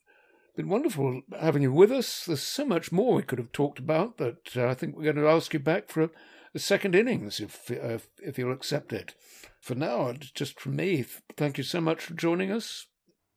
been 0.56 0.68
wonderful 0.68 1.22
having 1.38 1.62
you 1.62 1.72
with 1.72 1.92
us. 1.92 2.24
There's 2.24 2.42
so 2.42 2.64
much 2.64 2.92
more 2.92 3.14
we 3.14 3.22
could 3.22 3.38
have 3.38 3.52
talked 3.52 3.78
about, 3.78 4.16
but 4.16 4.50
uh, 4.56 4.66
I 4.66 4.74
think 4.74 4.96
we're 4.96 5.12
going 5.12 5.16
to 5.16 5.28
ask 5.28 5.52
you 5.52 5.60
back 5.60 5.88
for 5.88 6.04
a, 6.04 6.10
a 6.54 6.58
second 6.58 6.94
innings 6.94 7.40
if, 7.40 7.70
uh, 7.70 7.98
if 8.18 8.38
you'll 8.38 8.52
accept 8.52 8.92
it. 8.92 9.14
For 9.60 9.74
now, 9.74 10.12
just 10.34 10.60
from 10.60 10.76
me, 10.76 11.04
thank 11.36 11.56
you 11.56 11.64
so 11.64 11.80
much 11.80 12.04
for 12.04 12.14
joining 12.14 12.50
us. 12.50 12.86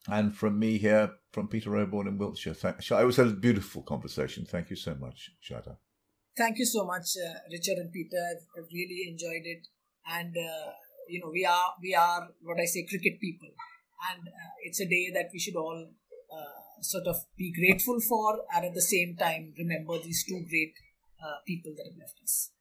And 0.08 0.36
from 0.36 0.60
me 0.60 0.78
here, 0.78 1.12
from 1.32 1.48
Peter 1.48 1.72
Oborne 1.72 2.08
in 2.08 2.18
Wiltshire, 2.18 2.54
thank, 2.54 2.78
it 2.80 3.06
was 3.06 3.20
a 3.20 3.26
beautiful 3.26 3.82
conversation. 3.82 4.46
Thank 4.46 4.70
you 4.70 4.76
so 4.76 4.96
much, 4.96 5.32
Sharda. 5.44 5.78
Thank 6.38 6.58
you 6.60 6.66
so 6.66 6.86
much, 6.86 7.16
uh, 7.16 7.40
Richard 7.50 7.78
and 7.78 7.92
Peter. 7.92 8.18
I've, 8.18 8.46
I've 8.58 8.70
really 8.72 9.08
enjoyed 9.08 9.46
it, 9.46 9.68
and 10.06 10.36
uh, 10.36 10.72
you 11.08 11.22
know 11.22 11.30
we 11.32 11.46
are 11.46 11.74
we 11.82 11.96
are 11.96 12.28
what 12.44 12.60
I 12.60 12.66
say 12.66 12.86
cricket 12.90 13.22
people, 13.22 13.48
and 14.12 14.28
uh, 14.28 14.54
it's 14.64 14.80
a 14.80 14.86
day 14.86 15.12
that 15.14 15.30
we 15.34 15.40
should 15.40 15.56
all 15.56 15.88
uh, 16.32 16.82
sort 16.82 17.08
of 17.08 17.18
be 17.38 17.52
grateful 17.52 18.00
for, 18.02 18.42
and 18.56 18.66
at 18.66 18.74
the 18.74 18.82
same 18.82 19.16
time 19.16 19.54
remember 19.58 19.98
these 20.00 20.24
two 20.28 20.44
great 20.50 20.74
uh, 21.24 21.38
people 21.46 21.72
that 21.76 21.86
have 21.86 21.98
left 21.98 22.20
us. 22.24 22.52